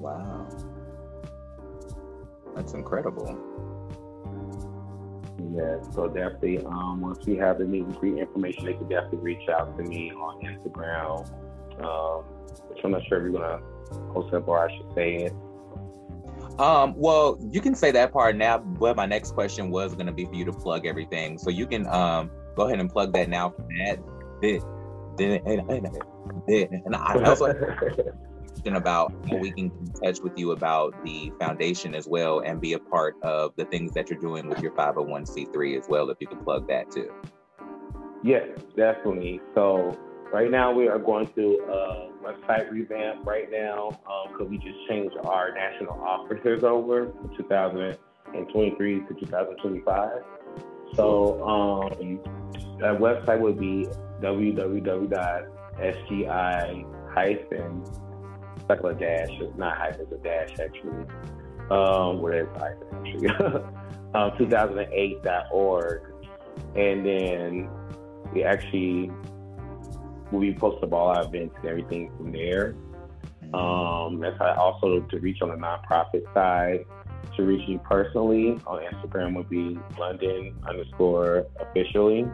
Wow. 0.00 0.48
That's 2.54 2.72
incredible. 2.74 3.38
Yeah, 5.54 5.80
so 5.92 6.08
definitely, 6.08 6.58
um, 6.66 7.00
once 7.00 7.24
we 7.24 7.36
have 7.36 7.58
the 7.58 7.64
meet 7.64 7.84
and 7.84 7.96
greet 7.96 8.18
information, 8.18 8.64
they 8.64 8.74
can 8.74 8.88
definitely 8.88 9.18
reach 9.18 9.48
out 9.48 9.76
to 9.76 9.84
me 9.84 10.10
on 10.12 10.40
Instagram. 10.42 11.26
Um, 11.80 12.24
which 12.68 12.80
I'm 12.84 12.90
not 12.90 13.02
sure 13.08 13.18
if 13.18 13.22
you're 13.22 13.40
gonna 13.40 13.60
post 13.60 13.77
or 14.14 14.68
I 14.68 14.76
should 14.76 14.94
say 14.94 15.16
it. 15.24 15.32
Um, 16.58 16.94
well, 16.96 17.38
you 17.52 17.60
can 17.60 17.74
say 17.74 17.92
that 17.92 18.12
part 18.12 18.36
now, 18.36 18.58
but 18.58 18.96
my 18.96 19.06
next 19.06 19.32
question 19.32 19.70
was 19.70 19.94
gonna 19.94 20.12
be 20.12 20.24
for 20.24 20.34
you 20.34 20.44
to 20.44 20.52
plug 20.52 20.86
everything. 20.86 21.38
So 21.38 21.50
you 21.50 21.66
can 21.66 21.86
um 21.86 22.30
go 22.56 22.66
ahead 22.66 22.80
and 22.80 22.90
plug 22.90 23.12
that 23.12 23.28
now 23.28 23.50
for 23.50 23.66
that. 23.78 23.98
Then, 25.16 25.40
and 26.84 26.96
I 26.96 27.22
also 27.24 27.54
about 28.66 29.12
how 29.28 29.36
we 29.36 29.50
can 29.50 29.68
get 29.68 29.78
in 29.78 29.92
touch 29.92 30.20
with 30.20 30.36
you 30.36 30.52
about 30.52 30.92
the 31.04 31.32
foundation 31.38 31.94
as 31.94 32.06
well 32.06 32.40
and 32.40 32.60
be 32.60 32.72
a 32.72 32.78
part 32.78 33.16
of 33.22 33.52
the 33.56 33.64
things 33.66 33.92
that 33.94 34.10
you're 34.10 34.20
doing 34.20 34.48
with 34.48 34.60
your 34.60 34.72
501c3 34.72 35.78
as 35.78 35.86
well, 35.88 36.10
if 36.10 36.18
you 36.20 36.26
can 36.26 36.38
plug 36.38 36.68
that 36.68 36.90
too. 36.90 37.10
Yes, 38.22 38.48
definitely. 38.76 39.40
So 39.54 39.96
right 40.32 40.50
now 40.50 40.72
we 40.72 40.88
are 40.88 40.98
going 40.98 41.28
through 41.28 41.60
a 42.28 42.32
website 42.32 42.70
revamp 42.70 43.26
right 43.26 43.50
now 43.50 43.90
because 44.28 44.40
um, 44.40 44.50
we 44.50 44.58
just 44.58 44.78
changed 44.88 45.16
our 45.24 45.52
national 45.52 45.94
officers 46.00 46.62
over 46.64 47.10
from 47.12 47.36
2023 47.36 49.00
to 49.00 49.14
2025. 49.14 50.10
So 50.94 51.42
um, 51.44 52.20
that 52.80 52.98
website 52.98 53.40
would 53.40 53.58
be 53.58 53.86
www.sgi 54.20 55.46
hyphen 57.14 57.84
like 58.68 58.84
a 58.84 58.92
dash, 58.92 59.30
not 59.56 59.78
hyphen, 59.78 60.02
it's 60.02 60.12
a 60.12 60.16
dash 60.16 60.50
actually. 60.60 61.06
Um, 61.70 62.20
where 62.20 62.42
is 62.42 62.48
hyphen 62.56 62.88
actually? 62.94 63.28
um, 64.14 64.30
2008.org. 64.38 66.02
And 66.74 67.06
then 67.06 67.70
we 68.34 68.44
actually 68.44 69.10
we 70.32 70.54
post 70.54 70.82
up 70.82 70.92
all 70.92 71.08
our 71.08 71.24
events 71.24 71.54
and 71.60 71.68
everything 71.68 72.10
from 72.16 72.32
there. 72.32 72.74
Mm-hmm. 73.44 73.54
Um, 73.54 74.20
that's 74.20 74.38
how 74.38 74.54
also 74.54 75.00
to 75.00 75.18
reach 75.20 75.40
on 75.42 75.48
the 75.48 75.56
nonprofit 75.56 76.22
side. 76.34 76.84
To 77.36 77.42
reach 77.44 77.68
me 77.68 77.78
personally 77.84 78.58
on 78.66 78.82
Instagram 78.82 79.36
would 79.36 79.48
be 79.48 79.78
London 79.98 80.56
underscore 80.68 81.46
officially. 81.60 82.26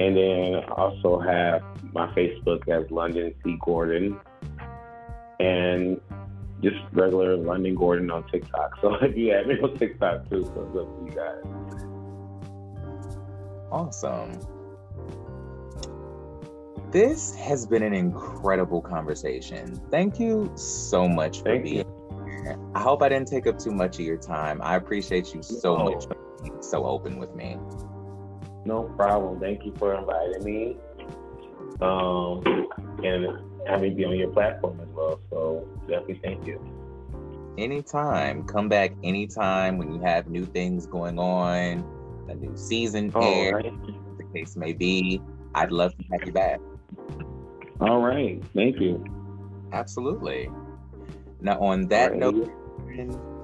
And 0.00 0.16
then 0.16 0.54
I 0.54 0.72
also 0.72 1.18
have 1.20 1.62
my 1.92 2.06
Facebook 2.14 2.68
as 2.68 2.90
London 2.90 3.34
C. 3.44 3.58
Gordon 3.60 4.18
and 5.40 6.00
just 6.62 6.76
regular 6.92 7.36
London 7.36 7.74
Gordon 7.74 8.10
on 8.10 8.26
TikTok. 8.28 8.78
So 8.80 8.94
if 8.94 9.16
you 9.16 9.32
add 9.32 9.46
me 9.46 9.58
on 9.60 9.76
TikTok 9.76 10.28
too, 10.30 10.44
so 10.44 10.68
it's 10.68 10.78
up 10.78 10.88
to 10.96 11.04
you 11.04 11.12
guys. 11.16 11.44
Awesome. 13.70 14.59
This 16.90 17.36
has 17.36 17.66
been 17.66 17.84
an 17.84 17.94
incredible 17.94 18.82
conversation. 18.82 19.80
Thank 19.92 20.18
you 20.18 20.50
so 20.56 21.08
much 21.08 21.38
for 21.38 21.44
Thank 21.44 21.62
being 21.62 21.76
you. 21.76 22.42
here. 22.42 22.58
I 22.74 22.80
hope 22.80 23.00
I 23.00 23.08
didn't 23.08 23.28
take 23.28 23.46
up 23.46 23.60
too 23.60 23.70
much 23.70 24.00
of 24.00 24.04
your 24.04 24.16
time. 24.16 24.60
I 24.60 24.74
appreciate 24.74 25.32
you 25.32 25.40
so 25.40 25.76
no. 25.76 25.84
much 25.84 26.08
for 26.08 26.16
being 26.42 26.60
so 26.60 26.84
open 26.84 27.18
with 27.18 27.32
me. 27.36 27.56
No 28.64 28.82
problem. 28.96 29.38
Thank 29.38 29.64
you 29.64 29.72
for 29.78 29.94
inviting 29.94 30.42
me. 30.42 30.76
Um, 31.80 32.42
and 33.04 33.38
having 33.68 33.90
me 33.90 33.94
be 33.94 34.04
on 34.04 34.18
your 34.18 34.30
platform 34.30 34.80
as 34.80 34.88
well. 34.88 35.20
So 35.30 35.68
definitely 35.82 36.20
thank 36.24 36.44
you. 36.44 36.60
Anytime. 37.56 38.42
Come 38.44 38.68
back 38.68 38.92
anytime 39.04 39.78
when 39.78 39.94
you 39.94 40.00
have 40.00 40.28
new 40.28 40.44
things 40.44 40.86
going 40.86 41.20
on, 41.20 41.84
a 42.28 42.34
new 42.34 42.56
season 42.56 43.12
oh, 43.14 43.20
air, 43.20 43.54
right. 43.54 44.18
the 44.18 44.24
case 44.34 44.56
may 44.56 44.72
be. 44.72 45.22
I'd 45.54 45.70
love 45.70 45.96
to 45.96 46.04
have 46.10 46.26
you 46.26 46.32
back. 46.32 46.58
All 47.80 48.00
right. 48.00 48.42
Thank 48.54 48.80
you. 48.80 49.04
Absolutely. 49.72 50.50
Now, 51.40 51.58
on 51.60 51.88
that 51.88 52.12
right. 52.12 52.20
note, 52.20 52.52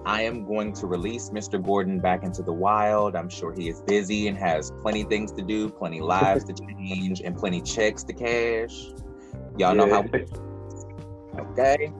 I 0.05 0.23
am 0.23 0.47
going 0.47 0.73
to 0.75 0.87
release 0.87 1.31
Mr. 1.31 1.63
Gordon 1.63 1.99
back 1.99 2.23
into 2.23 2.43
the 2.43 2.53
wild. 2.53 3.17
I'm 3.17 3.29
sure 3.29 3.53
he 3.53 3.69
is 3.69 3.81
busy 3.83 4.29
and 4.29 4.37
has 4.37 4.71
plenty 4.83 5.05
things 5.05 5.33
to 5.33 5.43
do, 5.43 5.69
plenty 5.69 6.01
lives 6.01 6.45
to 6.45 6.53
change, 6.53 7.21
and 7.21 7.37
plenty 7.37 7.61
checks 7.61 8.05
to 8.05 8.13
cash. 8.13 8.87
Y'all 9.59 9.75
yeah. 9.75 9.85
know 9.85 9.91
how. 9.91 10.05
Okay. 11.41 11.93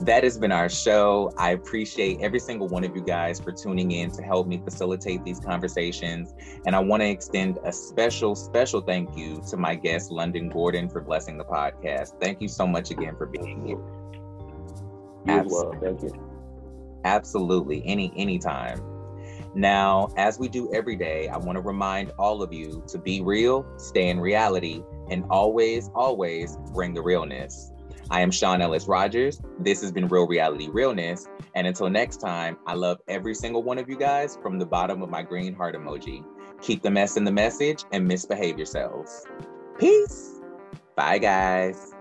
That 0.00 0.24
has 0.24 0.36
been 0.36 0.50
our 0.50 0.68
show. 0.68 1.32
I 1.38 1.50
appreciate 1.50 2.20
every 2.20 2.40
single 2.40 2.66
one 2.66 2.82
of 2.82 2.96
you 2.96 3.02
guys 3.02 3.38
for 3.38 3.52
tuning 3.52 3.92
in 3.92 4.10
to 4.12 4.22
help 4.22 4.46
me 4.46 4.60
facilitate 4.62 5.24
these 5.24 5.38
conversations. 5.38 6.34
And 6.66 6.74
I 6.74 6.80
want 6.80 7.02
to 7.02 7.08
extend 7.08 7.58
a 7.64 7.72
special, 7.72 8.34
special 8.34 8.80
thank 8.80 9.16
you 9.16 9.40
to 9.48 9.56
my 9.56 9.76
guest, 9.76 10.10
London 10.10 10.48
Gordon, 10.48 10.88
for 10.88 11.00
blessing 11.00 11.38
the 11.38 11.44
podcast. 11.44 12.20
Thank 12.20 12.40
you 12.40 12.48
so 12.48 12.66
much 12.66 12.90
again 12.90 13.16
for 13.16 13.26
being 13.26 13.64
here. 13.64 13.78
You 15.26 15.48
well. 15.48 15.74
Thank 15.80 16.02
you. 16.02 16.12
Absolutely. 17.04 17.82
Any 17.86 18.12
anytime. 18.16 18.82
Now, 19.54 20.08
as 20.16 20.38
we 20.38 20.48
do 20.48 20.72
every 20.74 20.96
day, 20.96 21.28
I 21.28 21.36
want 21.36 21.56
to 21.56 21.62
remind 21.62 22.10
all 22.18 22.42
of 22.42 22.52
you 22.52 22.82
to 22.88 22.98
be 22.98 23.20
real, 23.20 23.64
stay 23.76 24.08
in 24.08 24.18
reality, 24.18 24.82
and 25.10 25.24
always, 25.30 25.90
always 25.94 26.56
bring 26.72 26.92
the 26.94 27.02
realness. 27.02 27.70
I 28.10 28.20
am 28.20 28.30
Sean 28.30 28.60
Ellis 28.60 28.86
Rogers. 28.86 29.40
This 29.58 29.80
has 29.80 29.90
been 29.90 30.08
Real 30.08 30.26
Reality 30.26 30.68
Realness. 30.68 31.26
And 31.54 31.66
until 31.66 31.88
next 31.88 32.18
time, 32.18 32.58
I 32.66 32.74
love 32.74 32.98
every 33.08 33.34
single 33.34 33.62
one 33.62 33.78
of 33.78 33.88
you 33.88 33.96
guys 33.96 34.38
from 34.42 34.58
the 34.58 34.66
bottom 34.66 35.02
of 35.02 35.10
my 35.10 35.22
green 35.22 35.54
heart 35.54 35.74
emoji. 35.74 36.24
Keep 36.60 36.82
the 36.82 36.90
mess 36.90 37.16
in 37.16 37.24
the 37.24 37.32
message 37.32 37.84
and 37.92 38.06
misbehave 38.06 38.58
yourselves. 38.58 39.24
Peace. 39.78 40.40
Bye, 40.96 41.18
guys. 41.18 41.93